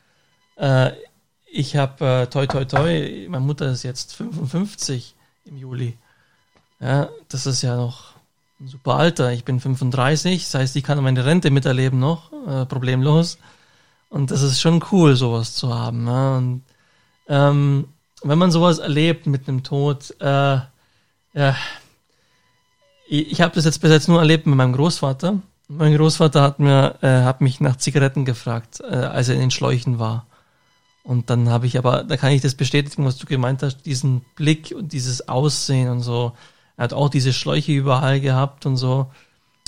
[0.57, 0.93] Äh,
[1.47, 5.97] ich habe äh, toi toi toi, meine Mutter ist jetzt 55 im Juli.
[6.81, 8.15] Ja, das ist ja noch
[8.61, 9.33] ein super Alter.
[9.33, 13.39] Ich bin 35, das heißt, ich kann meine Rente miterleben noch, äh, problemlos.
[14.09, 16.07] Und das ist schon cool, sowas zu haben.
[16.07, 16.37] Ja?
[16.37, 16.62] Und
[17.29, 17.89] ähm,
[18.23, 20.59] wenn man sowas erlebt mit einem Tod, äh,
[21.35, 21.57] ja,
[23.07, 25.41] ich, habe das jetzt bis jetzt nur erlebt mit meinem Großvater.
[25.69, 29.51] Mein Großvater hat mir, äh, hat mich nach Zigaretten gefragt, äh, als er in den
[29.51, 30.27] Schläuchen war.
[31.03, 34.23] Und dann habe ich aber, da kann ich das bestätigen, was du gemeint hast, diesen
[34.37, 36.33] Blick und dieses Aussehen und so.
[36.77, 39.07] Er hat auch diese Schläuche überall gehabt und so.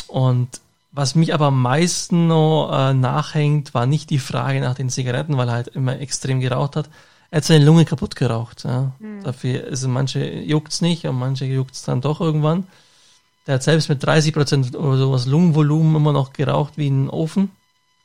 [0.09, 0.61] Und
[0.93, 5.37] was mich aber am meisten noch äh, nachhängt, war nicht die Frage nach den Zigaretten,
[5.37, 6.89] weil er halt immer extrem geraucht hat.
[7.30, 8.64] Er hat seine Lunge kaputt geraucht.
[8.64, 8.93] Ja.
[8.99, 9.22] Mhm.
[9.22, 12.66] Dafür ist manche juckt's nicht und manche juckt's dann doch irgendwann.
[13.47, 17.51] Der hat selbst mit 30 Prozent oder sowas Lungenvolumen immer noch geraucht wie ein Ofen.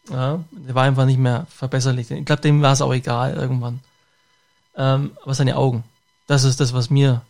[0.09, 2.09] Ja, der war einfach nicht mehr verbesserlich.
[2.11, 3.79] Ich glaube, dem war es auch egal irgendwann.
[4.75, 5.83] Ähm, aber seine Augen,
[6.27, 7.21] das ist das, was mir,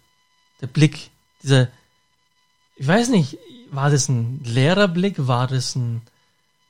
[0.62, 1.09] der Blick,
[1.41, 1.68] dieser,
[2.76, 3.38] ich weiß nicht,
[3.72, 6.01] war das ein leerer Blick, war das ein,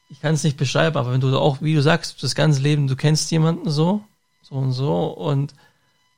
[0.09, 2.87] ich kann es nicht beschreiben, aber wenn du auch, wie du sagst, das ganze Leben,
[2.87, 4.03] du kennst jemanden so,
[4.43, 5.53] so und so, und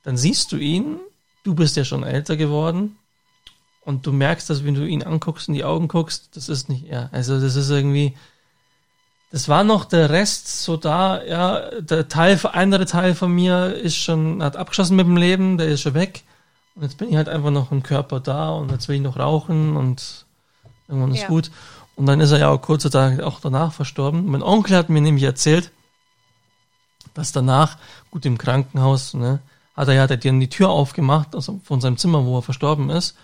[0.03, 0.99] dann siehst du ihn,
[1.43, 2.97] du bist ja schon älter geworden,
[3.85, 6.85] und du merkst, dass wenn du ihn anguckst, in die Augen guckst, das ist nicht
[6.87, 7.09] er.
[7.11, 8.15] Also das ist irgendwie,
[9.31, 13.97] das war noch der Rest so da, ja, der Teil, andere Teil von mir ist
[13.97, 16.23] schon, hat abgeschossen mit dem Leben, der ist schon weg.
[16.75, 19.17] Und jetzt bin ich halt einfach noch im Körper da und jetzt will ich noch
[19.17, 20.25] rauchen und
[20.87, 21.27] irgendwann ist ja.
[21.27, 21.51] gut.
[21.95, 24.25] Und dann ist er ja auch kurze Tage auch danach verstorben.
[24.25, 25.71] Mein Onkel hat mir nämlich erzählt,
[27.13, 27.77] dass danach,
[28.09, 29.39] gut im Krankenhaus, ne,
[29.75, 33.15] hat er ja dann die Tür aufgemacht, also von seinem Zimmer, wo er verstorben ist.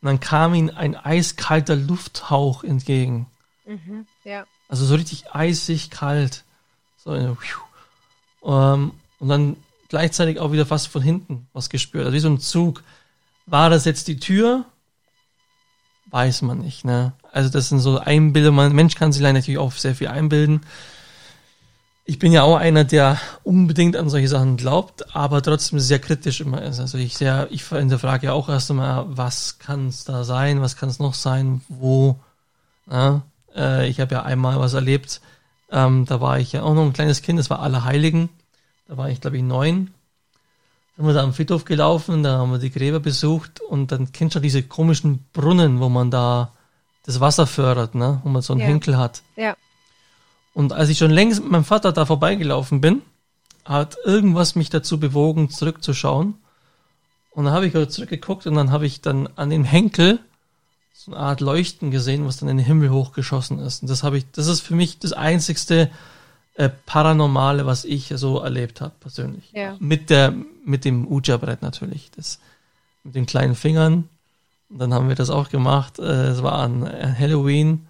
[0.00, 3.26] Und dann kam ihm ein eiskalter Lufthauch entgegen.
[3.66, 4.46] Mhm, ja.
[4.68, 6.44] Also so richtig eisig kalt.
[6.98, 9.56] So, ähm, und dann
[9.88, 12.04] gleichzeitig auch wieder fast von hinten was gespürt.
[12.04, 12.82] Also wie so ein Zug.
[13.46, 14.64] War das jetzt die Tür?
[16.06, 17.12] Weiß man nicht, ne?
[17.32, 18.70] Also das sind so Einbildungen.
[18.70, 20.62] Ein Mensch kann sich leider natürlich auch sehr viel einbilden.
[22.10, 26.40] Ich bin ja auch einer, der unbedingt an solche Sachen glaubt, aber trotzdem sehr kritisch
[26.40, 26.80] immer ist.
[26.80, 30.76] Also ich sehr, ich hinterfrage ja auch erst einmal, was kann es da sein, was
[30.76, 32.18] kann es noch sein, wo,
[32.90, 33.20] ja?
[33.54, 35.20] Äh, ich habe ja einmal was erlebt,
[35.70, 38.30] ähm, da war ich ja auch noch ein kleines Kind, das war Allerheiligen.
[38.86, 39.90] Da war ich, glaube ich, neun.
[40.96, 44.12] Dann sind wir da am Friedhof gelaufen, da haben wir die Gräber besucht und dann
[44.12, 46.52] kennst du diese komischen Brunnen, wo man da
[47.04, 48.22] das Wasser fördert, ne?
[48.24, 48.66] wo man so einen ja.
[48.66, 49.20] Henkel hat.
[49.36, 49.54] Ja.
[50.58, 53.02] Und als ich schon längst mit meinem Vater da vorbeigelaufen bin,
[53.64, 56.34] hat irgendwas mich dazu bewogen, zurückzuschauen.
[57.30, 60.18] Und dann habe ich halt zurückgeguckt und dann habe ich dann an den Henkel
[60.92, 63.82] so eine Art Leuchten gesehen, was dann in den Himmel hochgeschossen ist.
[63.82, 65.92] Und das habe ich, das ist für mich das einzigste
[66.54, 69.52] äh, Paranormale, was ich so erlebt habe, persönlich.
[69.52, 69.76] Ja.
[69.78, 70.34] Mit der,
[70.64, 72.10] mit dem Uja-Brett natürlich.
[72.16, 72.40] Das,
[73.04, 74.08] mit den kleinen Fingern.
[74.70, 76.00] Und dann haben wir das auch gemacht.
[76.00, 77.86] Äh, es war an Halloween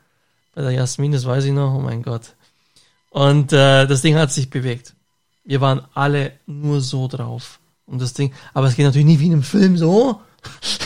[0.54, 1.72] bei der Jasmin, das weiß ich noch.
[1.74, 2.34] Oh mein Gott.
[3.10, 4.94] Und äh, das Ding hat sich bewegt.
[5.44, 7.60] Wir waren alle nur so drauf.
[7.86, 10.20] Und das Ding, aber es geht natürlich nicht wie in einem Film so.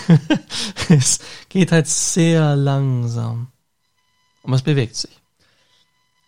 [0.89, 1.19] es
[1.49, 3.49] geht halt sehr langsam.
[4.43, 5.21] Und es bewegt sich.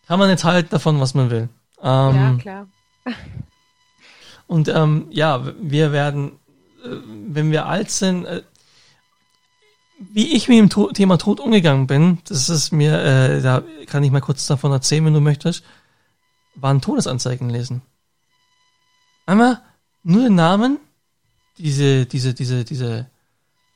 [0.07, 1.49] Kann man jetzt halten davon, was man will.
[1.83, 2.67] Ähm, ja, klar.
[4.47, 6.33] Und ähm, ja, wir werden,
[6.85, 6.89] äh,
[7.29, 8.43] wenn wir alt sind, äh,
[9.99, 14.03] wie ich mit dem to Thema Tod umgegangen bin, das ist mir, äh, da kann
[14.03, 15.65] ich mal kurz davon erzählen, wenn du möchtest,
[16.55, 17.83] waren Todesanzeigen lesen.
[19.27, 19.63] Einmal
[20.03, 20.79] nur den Namen,
[21.59, 23.09] diese, diese, diese, diese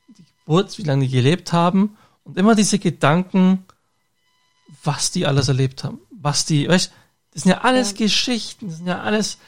[0.08, 3.64] die Geburt, wie lange die gelebt haben und immer diese Gedanken,
[4.84, 6.92] was die alles erlebt haben, was die, weißt,
[7.32, 7.98] das sind ja alles ja.
[7.98, 9.38] Geschichten, das sind ja alles,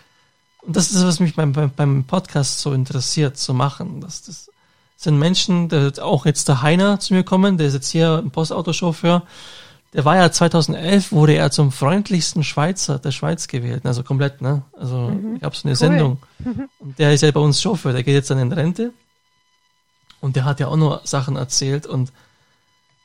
[0.63, 4.51] und das ist, was mich beim, beim, beim Podcast so interessiert zu machen, dass das
[4.97, 8.31] sind Menschen, der auch jetzt der Heiner zu mir kommen, der ist jetzt hier ein
[8.31, 9.23] Postautochauffeur,
[9.93, 14.63] der war ja 2011, wurde er zum freundlichsten Schweizer der Schweiz gewählt, also komplett, ne?
[14.73, 15.41] Also mhm.
[15.41, 15.77] gab es eine cool.
[15.77, 16.19] Sendung.
[16.79, 18.93] Und der ist ja bei uns Chauffeur, der geht jetzt dann in Rente.
[20.21, 22.11] Und der hat ja auch nur Sachen erzählt und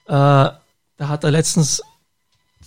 [0.08, 0.60] äh, da
[1.00, 1.82] hat er letztens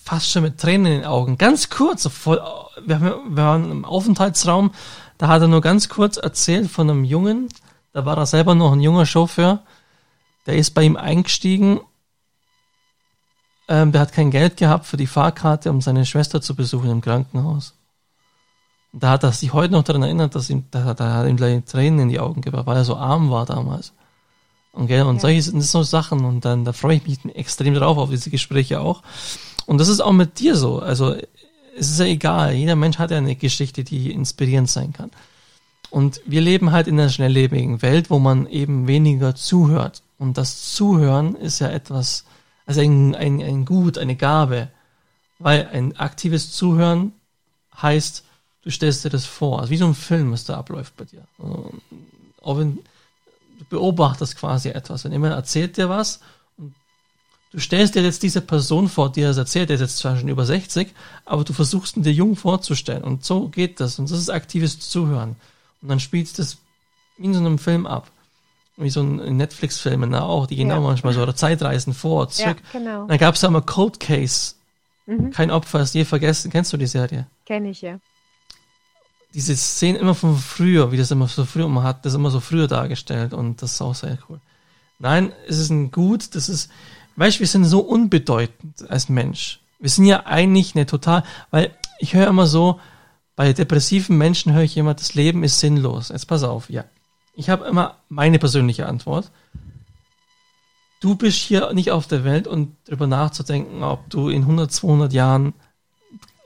[0.03, 2.41] fast schon mit Tränen in den Augen, ganz kurz, voll,
[2.85, 4.73] wir, haben, wir waren im Aufenthaltsraum,
[5.19, 7.49] da hat er nur ganz kurz erzählt von einem Jungen,
[7.93, 9.63] da war er selber noch ein junger Chauffeur,
[10.47, 11.81] der ist bei ihm eingestiegen
[13.69, 17.01] ähm, der hat kein Geld gehabt für die Fahrkarte, um seine Schwester zu besuchen im
[17.01, 17.75] Krankenhaus.
[18.93, 21.37] Und da hat er sich heute noch daran erinnert, dass ihm, da, da hat ihm
[21.37, 23.93] gleich Tränen in die Augen gebracht, weil er so arm war damals.
[24.73, 25.21] Und, gell, und ja.
[25.21, 28.81] solche sind so Sachen und dann, da freue ich mich extrem drauf, auf diese Gespräche
[28.81, 29.03] auch.
[29.67, 30.79] Und das ist auch mit dir so.
[30.79, 31.15] Also,
[31.77, 32.55] es ist ja egal.
[32.55, 35.11] Jeder Mensch hat ja eine Geschichte, die inspirierend sein kann.
[35.91, 40.03] Und wir leben halt in einer schnelllebigen Welt, wo man eben weniger zuhört.
[40.19, 42.25] Und das Zuhören ist ja etwas,
[42.69, 44.69] also ein, ein, ein Gut, eine Gabe.
[45.39, 47.13] Weil ein aktives Zuhören
[47.81, 48.25] heißt,
[48.63, 49.61] du stellst dir das vor.
[49.61, 51.23] Also wie so ein Film, was da abläuft bei dir.
[52.43, 52.81] Auch wenn
[53.59, 55.05] du beobachtest quasi etwas.
[55.05, 56.21] Wenn jemand erzählt dir was
[56.59, 56.75] und
[57.53, 60.29] du stellst dir jetzt diese Person vor, die das erzählt, der ist jetzt zwar schon
[60.29, 60.93] über 60,
[61.25, 63.03] aber du versuchst ihn dir jung vorzustellen.
[63.03, 63.99] Und so geht das.
[63.99, 65.37] Und das ist aktives Zuhören.
[65.81, 66.59] Und dann spielst du das
[67.17, 68.11] in so einem Film ab
[68.79, 70.79] wie so ein Netflix-Filme ne, auch, die gehen ja.
[70.79, 72.59] auch manchmal so, oder Zeitreisen vor, zurück.
[72.73, 73.07] Ja, genau.
[73.07, 74.55] Dann gab es ja immer Cold Case.
[75.07, 75.31] Mhm.
[75.31, 76.51] Kein Opfer ist je vergessen.
[76.51, 77.27] Kennst du die Serie?
[77.45, 77.99] Kenn ich, ja.
[79.35, 82.41] Diese Szenen immer von früher, wie das immer so früher, man hat das immer so
[82.41, 84.41] früher dargestellt und das ist auch sehr cool.
[84.99, 86.71] Nein, es ist ein Gut, das ist,
[87.17, 89.61] weißt du, wir sind so unbedeutend als Mensch.
[89.79, 92.81] Wir sind ja eigentlich eine total, weil ich höre immer so,
[93.37, 96.09] bei depressiven Menschen höre ich immer, das Leben ist sinnlos.
[96.09, 96.85] Jetzt pass auf, ja,
[97.39, 99.31] ich habe immer meine persönliche Antwort.
[101.01, 105.13] Du bist hier nicht auf der Welt und darüber nachzudenken, ob du in 100, 200
[105.13, 105.55] Jahren,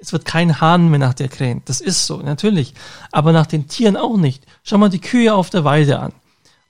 [0.03, 1.63] es wird kein Hahn mehr nach dir krähen.
[1.65, 2.75] Das ist so, natürlich.
[3.11, 4.45] Aber nach den Tieren auch nicht.
[4.65, 6.13] Schau mal die Kühe auf der Weide an.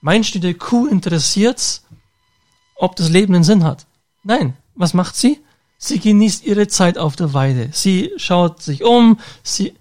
[0.01, 1.85] Meinst du, der Kuh interessiert's,
[2.77, 3.87] ob das Leben einen Sinn hat?
[4.23, 4.57] Nein.
[4.77, 5.41] Was macht sie?
[5.79, 7.71] Sie genießt ihre Zeit auf der Weide.
[7.73, 9.75] Sie schaut sich um, sie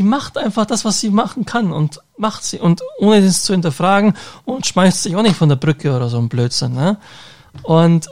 [0.00, 3.52] sie macht einfach das, was sie machen kann und macht sie und ohne das zu
[3.52, 4.14] hinterfragen
[4.46, 6.72] und schmeißt sich auch nicht von der Brücke oder so ein Blödsinn.
[6.72, 6.96] Ne?
[7.64, 8.08] Und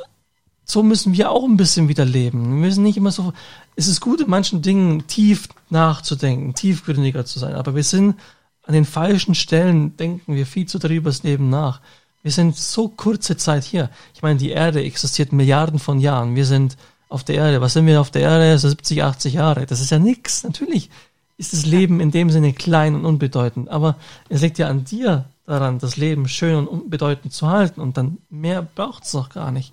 [0.67, 2.45] so müssen wir auch ein bisschen wieder leben.
[2.45, 3.33] Wir müssen nicht immer so.
[3.75, 8.17] Es ist gut, in manchen Dingen tief nachzudenken, tiefgründiger zu sein, aber wir sind
[8.65, 11.81] an den falschen Stellen, denken wir viel zu darüber das Leben nach.
[12.23, 13.89] Wir sind so kurze Zeit hier.
[14.13, 16.37] Ich meine, die Erde existiert Milliarden von Jahren.
[16.37, 16.77] Wir sind
[17.09, 17.63] auf der Erde.
[17.63, 18.59] Was sind wir auf der Erde?
[18.59, 19.65] So 70, 80 Jahre.
[19.65, 20.45] Das ist ja nix.
[20.45, 20.91] Natürlich
[21.39, 23.71] ist das Leben in dem Sinne klein und unbedeutend.
[23.71, 23.97] Aber
[24.29, 27.81] es liegt ja an dir daran, das Leben schön und unbedeutend zu halten.
[27.81, 29.73] Und dann mehr braucht es noch gar nicht.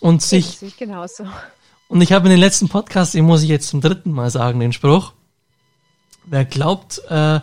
[0.00, 0.60] Und sich.
[0.62, 1.26] Ich genauso.
[1.88, 4.58] Und ich habe in den letzten Podcasts, den muss ich jetzt zum dritten Mal sagen,
[4.58, 5.12] den Spruch.
[6.24, 7.40] Wer glaubt, äh,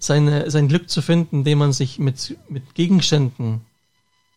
[0.00, 3.60] seine, sein Glück zu finden, indem man sich mit, mit Gegenständen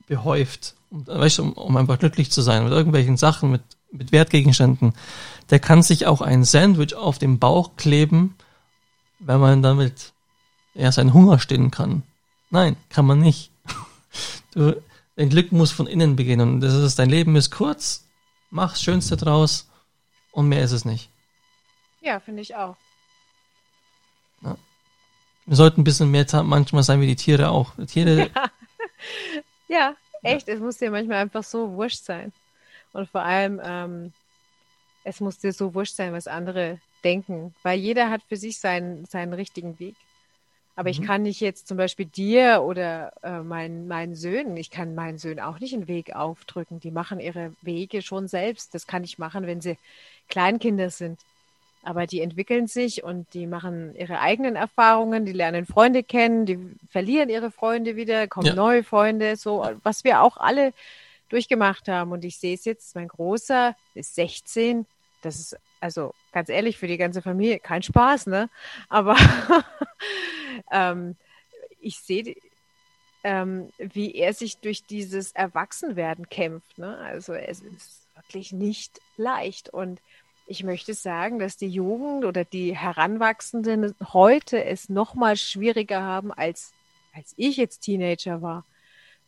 [0.07, 4.93] behäuft, um, weißt, um, um einfach glücklich zu sein, mit irgendwelchen Sachen, mit, mit Wertgegenständen,
[5.49, 8.35] der kann sich auch ein Sandwich auf dem Bauch kleben
[9.19, 10.13] wenn man damit
[10.73, 12.03] ja seinen Hunger stillen kann.
[12.49, 13.51] Nein, kann man nicht.
[14.53, 14.81] Du,
[15.15, 16.61] dein Glück muss von innen beginnen.
[16.61, 18.07] Das ist, dein Leben ist kurz,
[18.49, 19.69] mach das Schönste draus
[20.31, 21.11] und mehr ist es nicht.
[22.01, 22.75] Ja, finde ich auch.
[24.41, 24.57] Ja.
[25.45, 27.73] Wir sollten ein bisschen mehr manchmal sein wie die Tiere auch.
[27.75, 28.31] Die Tiere.
[29.67, 29.67] Ja.
[29.67, 30.47] ja, echt.
[30.47, 30.55] Ja.
[30.55, 32.33] Es muss dir manchmal einfach so wurscht sein.
[32.93, 34.13] Und vor allem, ähm,
[35.07, 39.05] es muss dir so wurscht sein, was andere denken, weil jeder hat für sich seinen,
[39.05, 39.95] seinen richtigen Weg.
[40.75, 40.91] Aber mhm.
[40.91, 45.17] ich kann nicht jetzt zum Beispiel dir oder äh, meinen, meinen Söhnen, ich kann meinen
[45.17, 46.79] Söhnen auch nicht einen Weg aufdrücken.
[46.81, 48.75] Die machen ihre Wege schon selbst.
[48.75, 49.77] Das kann ich machen, wenn sie
[50.27, 51.19] Kleinkinder sind.
[51.83, 56.59] Aber die entwickeln sich und die machen ihre eigenen Erfahrungen, die lernen Freunde kennen, die
[56.89, 58.55] verlieren ihre Freunde wieder, kommen ja.
[58.55, 60.73] neue Freunde, so was wir auch alle
[61.29, 62.11] durchgemacht haben.
[62.11, 64.85] Und ich sehe es jetzt, mein Großer ist 16,
[65.27, 68.49] das ist also ganz ehrlich, für die ganze Familie kein Spaß, ne?
[68.89, 69.15] Aber
[70.71, 71.15] ähm,
[71.79, 72.35] ich sehe,
[73.23, 76.77] ähm, wie er sich durch dieses Erwachsenwerden kämpft.
[76.77, 76.97] Ne?
[76.97, 79.69] Also es ist wirklich nicht leicht.
[79.69, 79.99] Und
[80.47, 86.31] ich möchte sagen, dass die Jugend oder die Heranwachsenden heute es noch mal schwieriger haben,
[86.31, 86.71] als,
[87.13, 88.63] als ich jetzt Teenager war.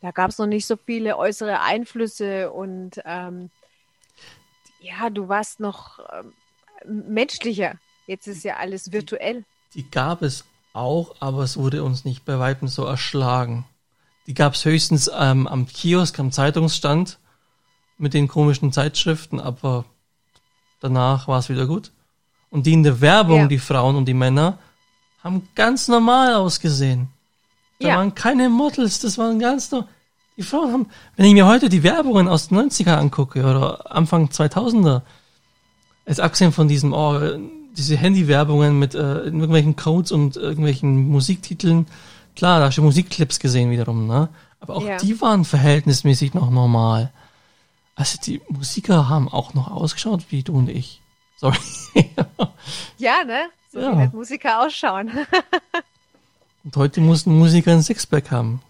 [0.01, 3.49] Da gab es noch nicht so viele äußere Einflüsse und ähm,
[4.79, 6.33] ja, du warst noch ähm,
[7.13, 7.75] menschlicher.
[8.07, 9.43] Jetzt ist ja alles virtuell.
[9.73, 13.65] Die, die gab es auch, aber es wurde uns nicht bei Weitem so erschlagen.
[14.27, 17.17] Die gab es höchstens ähm, am Kiosk, am Zeitungsstand
[17.97, 19.85] mit den komischen Zeitschriften, aber
[20.79, 21.91] danach war es wieder gut.
[22.49, 23.47] Und die in der Werbung, ja.
[23.47, 24.57] die Frauen und die Männer,
[25.23, 27.09] haben ganz normal ausgesehen.
[27.79, 27.97] Da ja.
[27.97, 29.87] waren keine Models, das waren ganz nur.
[30.39, 30.87] Die Frauen haben,
[31.17, 35.01] wenn ich mir heute die Werbungen aus den 90er angucke oder Anfang 2000er,
[36.07, 37.19] jetzt abgesehen von diesem, oh,
[37.75, 41.87] diese Handy-Werbungen mit äh, irgendwelchen Codes und irgendwelchen Musiktiteln,
[42.37, 44.29] klar, da hast du Musikclips gesehen wiederum, ne?
[44.61, 44.95] Aber auch ja.
[44.95, 47.11] die waren verhältnismäßig noch normal.
[47.95, 51.01] Also die Musiker haben auch noch ausgeschaut wie du und ich.
[51.35, 51.57] Sorry.
[52.97, 53.49] ja, ne?
[53.73, 53.91] So ja.
[53.91, 55.11] wie halt Musiker ausschauen.
[56.63, 58.61] und heute mussten Musiker ein Sixpack haben.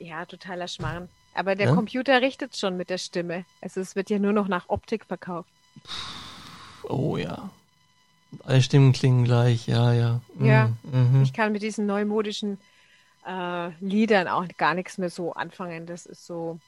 [0.00, 1.08] Ja, totaler Schmarrn.
[1.34, 1.74] Aber der ja?
[1.74, 3.44] Computer richtet schon mit der Stimme.
[3.60, 5.48] Also es wird ja nur noch nach Optik verkauft.
[6.82, 7.50] Oh ja.
[8.44, 10.20] Alle Stimmen klingen gleich, ja, ja.
[10.34, 10.46] Mhm.
[10.46, 11.22] Ja, mhm.
[11.22, 12.58] ich kann mit diesen neumodischen
[13.26, 15.86] äh, Liedern auch gar nichts mehr so anfangen.
[15.86, 16.58] Das ist so,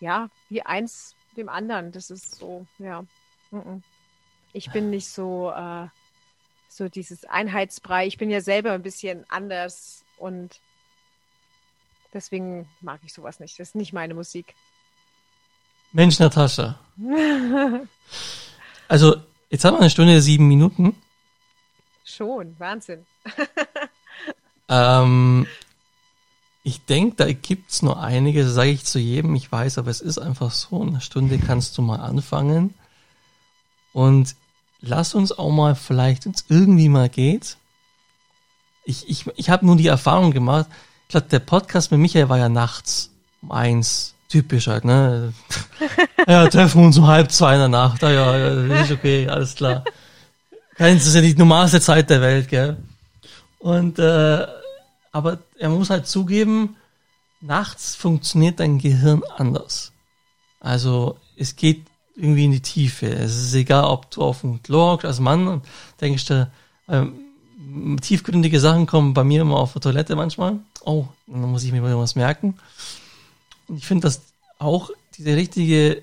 [0.00, 1.90] ja, wie eins dem anderen.
[1.90, 3.04] Das ist so, ja.
[4.52, 5.86] Ich bin nicht so, äh,
[6.68, 8.06] so dieses Einheitsbrei.
[8.06, 10.60] Ich bin ja selber ein bisschen anders und
[12.14, 13.58] deswegen mag ich sowas nicht.
[13.58, 14.54] Das ist nicht meine Musik.
[15.92, 16.78] Mensch, Natascha.
[18.88, 19.16] also,
[19.50, 20.96] jetzt haben wir eine Stunde sieben Minuten.
[22.04, 23.04] Schon, Wahnsinn.
[24.68, 25.46] ähm,
[26.62, 30.18] ich denke, da gibt's nur einige, sage ich zu jedem, ich weiß, aber es ist
[30.18, 32.74] einfach so, eine Stunde kannst du mal anfangen.
[33.92, 34.34] Und
[34.80, 37.56] lass uns auch mal, vielleicht, wenn es irgendwie mal geht.
[38.84, 40.66] Ich, ich, ich habe nur die Erfahrung gemacht,
[41.08, 43.10] glaube, der Podcast mit Michael war ja nachts
[43.42, 44.14] um eins.
[44.28, 45.32] Typisch halt, ne?
[46.26, 48.02] ja, treffen wir uns um halb zwei in der Nacht.
[48.02, 49.84] Ah, ja, ja, ist okay, alles klar.
[50.76, 52.76] Das ist ja die normalste Zeit der Welt, gell?
[53.60, 54.46] Und äh,
[55.12, 56.76] aber er muss halt zugeben,
[57.40, 59.92] nachts funktioniert dein Gehirn anders.
[60.58, 61.86] Also es geht
[62.16, 63.06] irgendwie in die Tiefe.
[63.06, 65.62] Es ist egal, ob du auf dem Klo als Mann
[66.00, 66.50] denkst du,
[66.88, 67.23] ähm,
[68.00, 70.58] tiefgründige Sachen kommen bei mir immer auf der Toilette manchmal.
[70.84, 72.58] Oh, dann muss ich mir was merken.
[73.68, 74.22] Und ich finde, dass
[74.58, 76.02] auch diese richtige,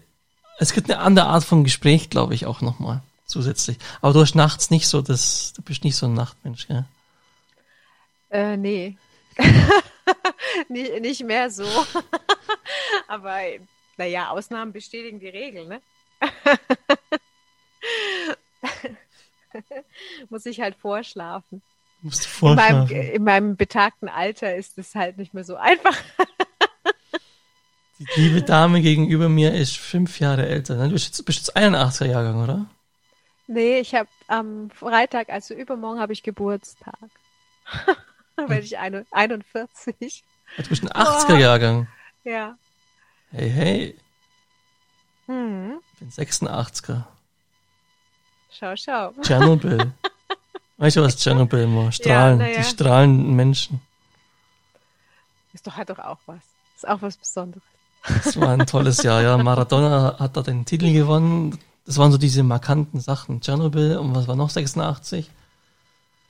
[0.60, 3.78] es gibt eine andere Art von Gespräch, glaube ich, auch nochmal zusätzlich.
[4.02, 6.86] Aber du hast nachts nicht so, das, du bist nicht so ein Nachtmensch, gell?
[8.30, 8.98] Äh, nee.
[10.70, 11.66] nicht, nicht mehr so.
[13.08, 13.40] Aber
[13.98, 15.82] naja, Ausnahmen bestätigen die Regel, ne?
[20.30, 21.62] Muss ich halt vorschlafen.
[22.02, 22.90] Musst du vorschlafen.
[22.90, 25.98] In meinem, in meinem betagten Alter ist es halt nicht mehr so einfach.
[28.16, 30.76] Die liebe Dame gegenüber mir ist fünf Jahre älter.
[30.88, 32.66] Du bist jetzt, bist jetzt 81er Jahrgang, oder?
[33.46, 36.96] Nee, ich habe am Freitag, also übermorgen, habe ich Geburtstag.
[38.36, 40.24] da werde ich 41.
[40.58, 41.88] Du bist ein 80er-Jahrgang.
[42.24, 42.58] Ja.
[43.32, 43.98] Hey, hey.
[45.28, 45.80] Hm.
[45.94, 47.04] Ich bin 86er.
[48.52, 49.14] Schau, schau.
[49.22, 49.92] Tschernobyl.
[50.78, 51.92] weißt du, was Tschernobyl war?
[51.92, 52.40] Strahlen.
[52.40, 52.58] Ja, ja.
[52.58, 53.82] Die strahlenden Menschen.
[55.54, 56.42] Ist doch, hat doch auch was.
[56.76, 57.64] Ist auch was Besonderes.
[58.24, 59.38] Das war ein tolles Jahr, ja.
[59.38, 63.42] Maradona hat da den Titel gewonnen das waren so diese markanten Sachen.
[63.42, 65.30] Tschernobyl und was war noch 86?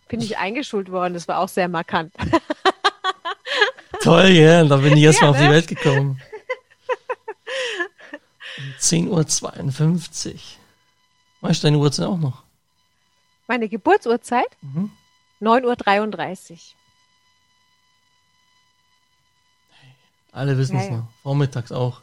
[0.07, 2.13] Bin ich eingeschult worden, das war auch sehr markant.
[4.01, 5.37] Toll, ja, da bin ich erstmal ja, ne?
[5.37, 5.53] auf die ne?
[5.53, 6.21] Welt gekommen.
[8.57, 10.39] Um 10.52 Uhr.
[11.41, 12.43] Weißt du deine Uhrzeit auch noch?
[13.47, 14.57] Meine Geburtsurzeit?
[14.61, 14.91] Mhm.
[15.41, 16.57] 9.33 Uhr.
[20.31, 20.97] Alle wissen es ja, ja.
[20.97, 21.07] noch.
[21.23, 22.01] Vormittags auch.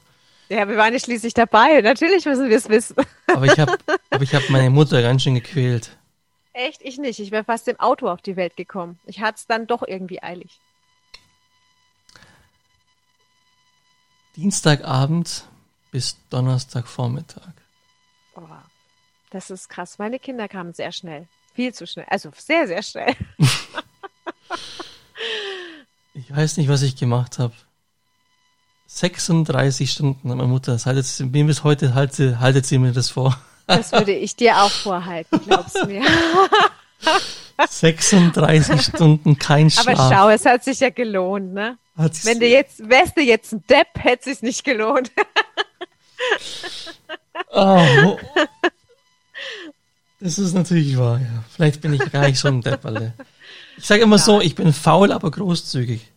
[0.48, 1.81] Ja, wir waren ja schließlich dabei.
[1.81, 2.97] Natürlich müssen wir es wissen.
[3.27, 3.78] Aber ich habe
[4.12, 5.97] hab meine Mutter ganz schön gequält.
[6.52, 6.82] Echt?
[6.82, 7.20] Ich nicht.
[7.20, 8.98] Ich wäre fast im Auto auf die Welt gekommen.
[9.06, 10.59] Ich hatte es dann doch irgendwie eilig.
[14.36, 15.44] Dienstagabend
[15.90, 17.52] bis Donnerstagvormittag.
[18.35, 18.43] Oh,
[19.30, 19.98] das ist krass.
[19.98, 21.26] Meine Kinder kamen sehr schnell.
[21.55, 22.06] Viel zu schnell.
[22.09, 23.14] Also sehr, sehr schnell.
[26.14, 27.55] ich weiß nicht, was ich gemacht habe.
[28.86, 32.92] 36 Stunden hat meine Mutter, das haltet sie, mir bis heute haltet, haltet sie mir
[32.92, 33.38] das vor.
[33.66, 36.02] Das würde ich dir auch vorhalten, glaubst du mir.
[37.68, 39.86] 36 Stunden kein Schlaf.
[39.88, 41.76] Aber schau, es hat sich ja gelohnt, ne?
[41.96, 45.10] Wenn du jetzt, wärst du jetzt ein Depp, hätte es sich nicht gelohnt.
[47.50, 48.16] oh.
[50.20, 51.45] Das ist natürlich wahr, ja.
[51.51, 53.15] Vielleicht bin ich gar nicht so ein Depperle.
[53.77, 54.23] Ich sage immer ja.
[54.23, 56.11] so, ich bin faul, aber großzügig.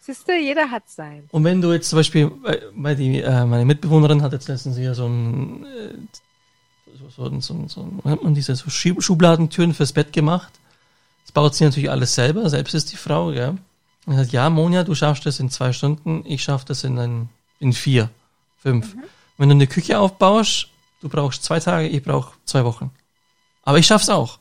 [0.00, 1.24] Siehst du, jeder hat sein.
[1.32, 2.30] Und wenn du jetzt zum Beispiel,
[2.74, 5.94] weil die, äh, meine Mitbewohnerin hat jetzt letztens hier so ein, äh,
[6.96, 10.52] so, so, so, so, hat man diese so Schubladentüren fürs Bett gemacht.
[11.24, 13.56] Das baut sie natürlich alles selber, selbst ist die Frau, ja.
[14.06, 16.98] Und er sagt, ja, Monja, du schaffst das in zwei Stunden, ich schaff das in,
[16.98, 18.08] ein, in vier,
[18.58, 18.94] fünf.
[18.94, 19.02] Mhm.
[19.38, 20.68] Wenn du eine Küche aufbaust,
[21.00, 22.92] du brauchst zwei Tage, ich brauche zwei Wochen.
[23.66, 24.38] Aber ich schaff's auch.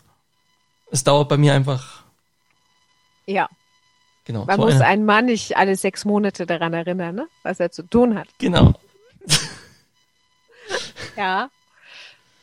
[0.91, 2.03] Es dauert bei mir einfach.
[3.26, 3.49] Ja.
[4.23, 4.45] Genau.
[4.45, 4.85] Man so muss eine...
[4.85, 7.27] einen Mann nicht alle sechs Monate daran erinnern, ne?
[7.43, 8.27] was er zu tun hat.
[8.38, 8.73] Genau.
[11.18, 11.49] ja,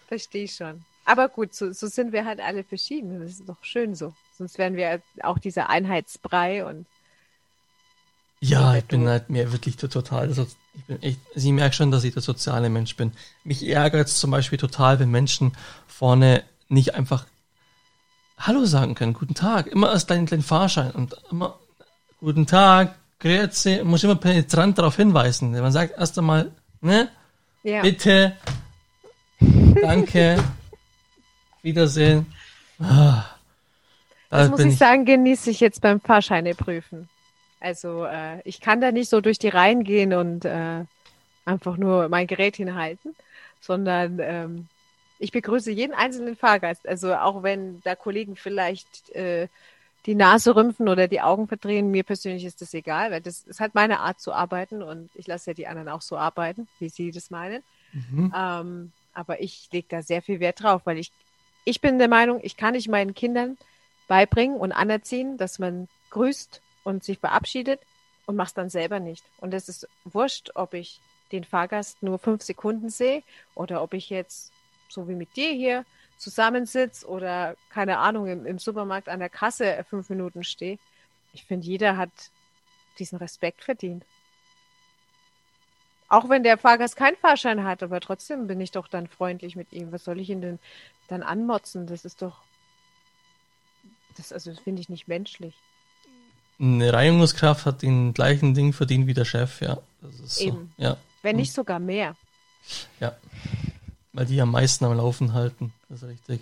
[0.09, 0.84] verstehe ich schon.
[1.04, 3.20] Aber gut, so, so sind wir halt alle verschieden.
[3.20, 4.12] Das ist doch schön so.
[4.36, 6.86] Sonst wären wir auch dieser Einheitsbrei und
[8.44, 12.02] ja, ich bin halt mir wirklich total, also ich bin echt, sie merkt schon, dass
[12.02, 13.12] ich der soziale Mensch bin.
[13.44, 15.52] Mich ärgert es zum Beispiel total, wenn Menschen
[15.86, 16.42] vorne
[16.73, 17.27] nicht einfach
[18.39, 21.61] Hallo sagen können, guten Tag, immer erst deinen kleinen Fahrschein und immer
[22.19, 25.53] guten Tag, grüezi, muss immer penetrant darauf hinweisen.
[25.53, 26.51] Man sagt erst einmal,
[26.81, 27.09] ne,
[27.62, 27.82] ja.
[27.82, 28.36] bitte,
[29.81, 30.43] danke,
[31.62, 32.27] Wiedersehen.
[32.81, 33.24] Ah,
[34.28, 37.09] da das muss ich, ich sagen, genieße ich jetzt beim Fahrscheine prüfen.
[37.61, 40.85] Also äh, ich kann da nicht so durch die Reihen gehen und äh,
[41.44, 43.15] einfach nur mein Gerät hinhalten,
[43.61, 44.69] sondern ähm,
[45.23, 46.86] ich begrüße jeden einzelnen Fahrgast.
[46.86, 49.49] Also auch wenn da Kollegen vielleicht äh,
[50.07, 53.61] die Nase rümpfen oder die Augen verdrehen, mir persönlich ist das egal, weil das ist
[53.61, 56.89] halt meine Art zu arbeiten und ich lasse ja die anderen auch so arbeiten, wie
[56.89, 57.62] sie das meinen.
[57.93, 58.32] Mhm.
[58.36, 61.12] Ähm, aber ich lege da sehr viel Wert drauf, weil ich,
[61.65, 63.59] ich bin der Meinung, ich kann nicht meinen Kindern
[64.09, 67.81] beibringen und anerziehen, dass man grüßt und sich verabschiedet
[68.27, 69.24] und mach's dann selber nicht.
[69.39, 71.01] Und es ist wurscht, ob ich
[71.31, 73.23] den Fahrgast nur fünf Sekunden sehe
[73.55, 74.53] oder ob ich jetzt,
[74.93, 75.85] so wie mit dir hier,
[76.19, 80.78] zusammensitze oder, keine Ahnung, im, im Supermarkt an der Kasse fünf Minuten stehe.
[81.32, 82.10] Ich finde, jeder hat
[82.98, 84.05] diesen Respekt verdient.
[86.09, 89.73] Auch wenn der Fahrgast keinen Fahrschein hat, aber trotzdem bin ich doch dann freundlich mit
[89.73, 89.93] ihm.
[89.93, 90.59] Was soll ich ihn denn
[91.09, 91.86] dann anmotzen?
[91.86, 92.43] Das ist doch,
[94.16, 95.55] das also finde ich nicht menschlich
[96.62, 99.78] eine Reinigungskraft hat den gleichen Ding verdient wie der Chef, ja.
[100.39, 100.73] Eben.
[100.77, 100.97] So, ja.
[101.23, 102.16] Wenn nicht sogar mehr.
[103.01, 103.16] Ja.
[104.12, 105.72] Weil die am meisten am Laufen halten.
[105.89, 106.40] Das ist richtig.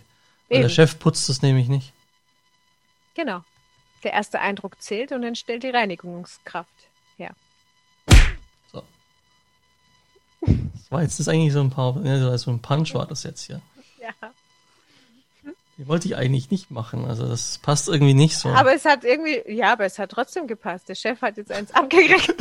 [0.48, 0.62] Weil Eben.
[0.62, 1.92] der Chef putzt das nämlich nicht.
[3.14, 3.44] Genau.
[4.02, 6.68] Der erste Eindruck zählt und dann stellt die Reinigungskraft
[7.16, 7.34] her.
[8.72, 8.82] So.
[10.40, 13.42] Das war jetzt das eigentlich so ein paar, ne, so ein Punch war das jetzt
[13.42, 13.60] hier.
[14.00, 14.32] Ja.
[15.76, 17.04] Die wollte ich eigentlich nicht machen.
[17.04, 18.48] Also das passt irgendwie nicht so.
[18.50, 20.88] Aber es hat irgendwie, ja, aber es hat trotzdem gepasst.
[20.88, 22.34] Der Chef hat jetzt eins abgekriegt.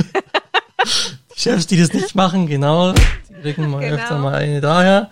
[1.39, 3.95] Chefs, die das nicht machen, genau, die kriegen mal genau.
[3.95, 5.09] öfter mal eine daher.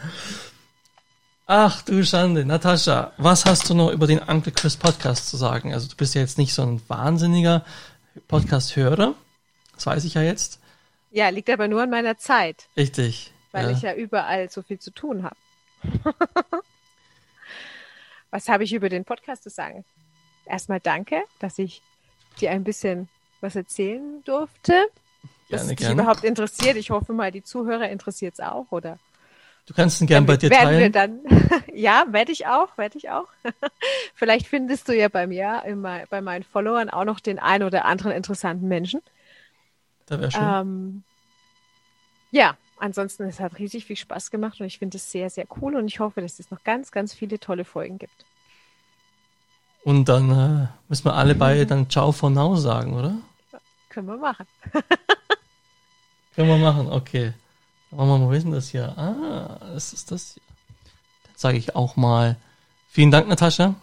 [1.45, 5.73] Ach du Schande, Natascha, was hast du noch über den Uncle Chris Podcast zu sagen?
[5.73, 7.63] Also du bist ja jetzt nicht so ein wahnsinniger
[8.27, 9.15] Podcast-Hörer,
[9.73, 10.59] das weiß ich ja jetzt.
[11.11, 12.67] Ja, liegt aber nur an meiner Zeit.
[12.75, 13.31] Richtig.
[13.53, 13.71] Weil ja.
[13.71, 15.37] ich ja überall so viel zu tun habe.
[18.31, 19.85] Was habe ich über den Podcast zu sagen?
[20.45, 21.81] Erstmal danke, dass ich
[22.41, 23.07] dir ein bisschen
[23.39, 24.89] was erzählen durfte.
[25.47, 26.01] Gerne, dass dich gerne.
[26.01, 26.75] überhaupt interessiert.
[26.75, 28.97] Ich hoffe mal, die Zuhörer interessiert es auch, oder?
[29.65, 30.79] Du kannst ihn gern bei dir teilen.
[30.79, 31.19] Wir dann,
[31.73, 33.27] ja, werde ich auch, werde ich auch.
[34.15, 37.85] Vielleicht findest du ja bei mir, immer, bei meinen Followern auch noch den einen oder
[37.85, 39.01] anderen interessanten Menschen.
[40.05, 40.41] Da wäre schön.
[40.41, 41.03] Ähm,
[42.31, 45.75] ja, ansonsten, es hat riesig viel Spaß gemacht und ich finde es sehr, sehr cool
[45.75, 48.25] und ich hoffe, dass es noch ganz, ganz viele tolle Folgen gibt.
[49.83, 53.17] Und dann äh, müssen wir alle beide dann Ciao for now sagen, oder?
[53.89, 54.45] Können wir machen.
[56.37, 57.33] können wir machen, okay.
[57.89, 58.95] Machen wir mal, wo ist denn das hier?
[58.95, 60.43] Ah, das ist das hier.
[61.23, 62.37] Dann sage ich auch mal
[62.89, 63.73] vielen Dank, Natascha.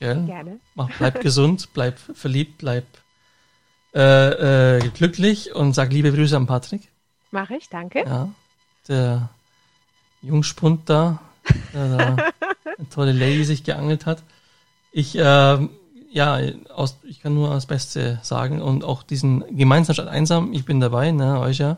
[0.00, 0.24] Gell?
[0.26, 0.58] Gerne.
[0.74, 2.86] Mach, bleib gesund, bleib verliebt, bleib
[3.94, 6.90] äh, äh, glücklich und sag liebe Grüße an Patrick.
[7.30, 8.00] Mache ich, danke.
[8.00, 8.32] Ja,
[8.88, 9.28] der
[10.22, 11.20] Jungspund da,
[11.72, 12.16] der da
[12.78, 14.24] eine tolle Lady sich geangelt hat.
[14.90, 15.68] Ich, äh,
[16.14, 16.38] ja,
[16.72, 20.78] aus, ich kann nur das Beste sagen und auch diesen gemeinsam statt einsam, ich bin
[20.78, 21.76] dabei, ne, euch ja.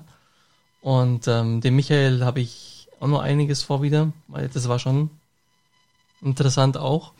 [0.82, 5.08] Und ähm, dem Michael habe ich auch noch einiges vor wieder, weil das war schon
[6.20, 7.12] interessant auch.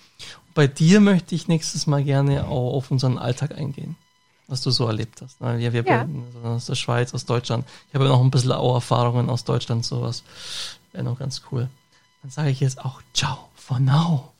[0.46, 3.96] Und bei dir möchte ich nächstes Mal gerne auch auf unseren Alltag eingehen
[4.48, 5.40] was du so erlebt hast.
[5.40, 5.58] Ne?
[5.58, 6.06] Wir, wir ja.
[6.44, 7.66] aus der Schweiz, aus Deutschland.
[7.88, 10.22] Ich habe ja noch ein bisschen auch Erfahrungen aus Deutschland, sowas.
[10.92, 11.68] wäre noch ganz cool.
[12.22, 14.35] Dann sage ich jetzt auch Ciao for now.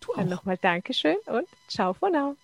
[0.00, 2.36] Du Dann nochmal Dankeschön und Ciao for now.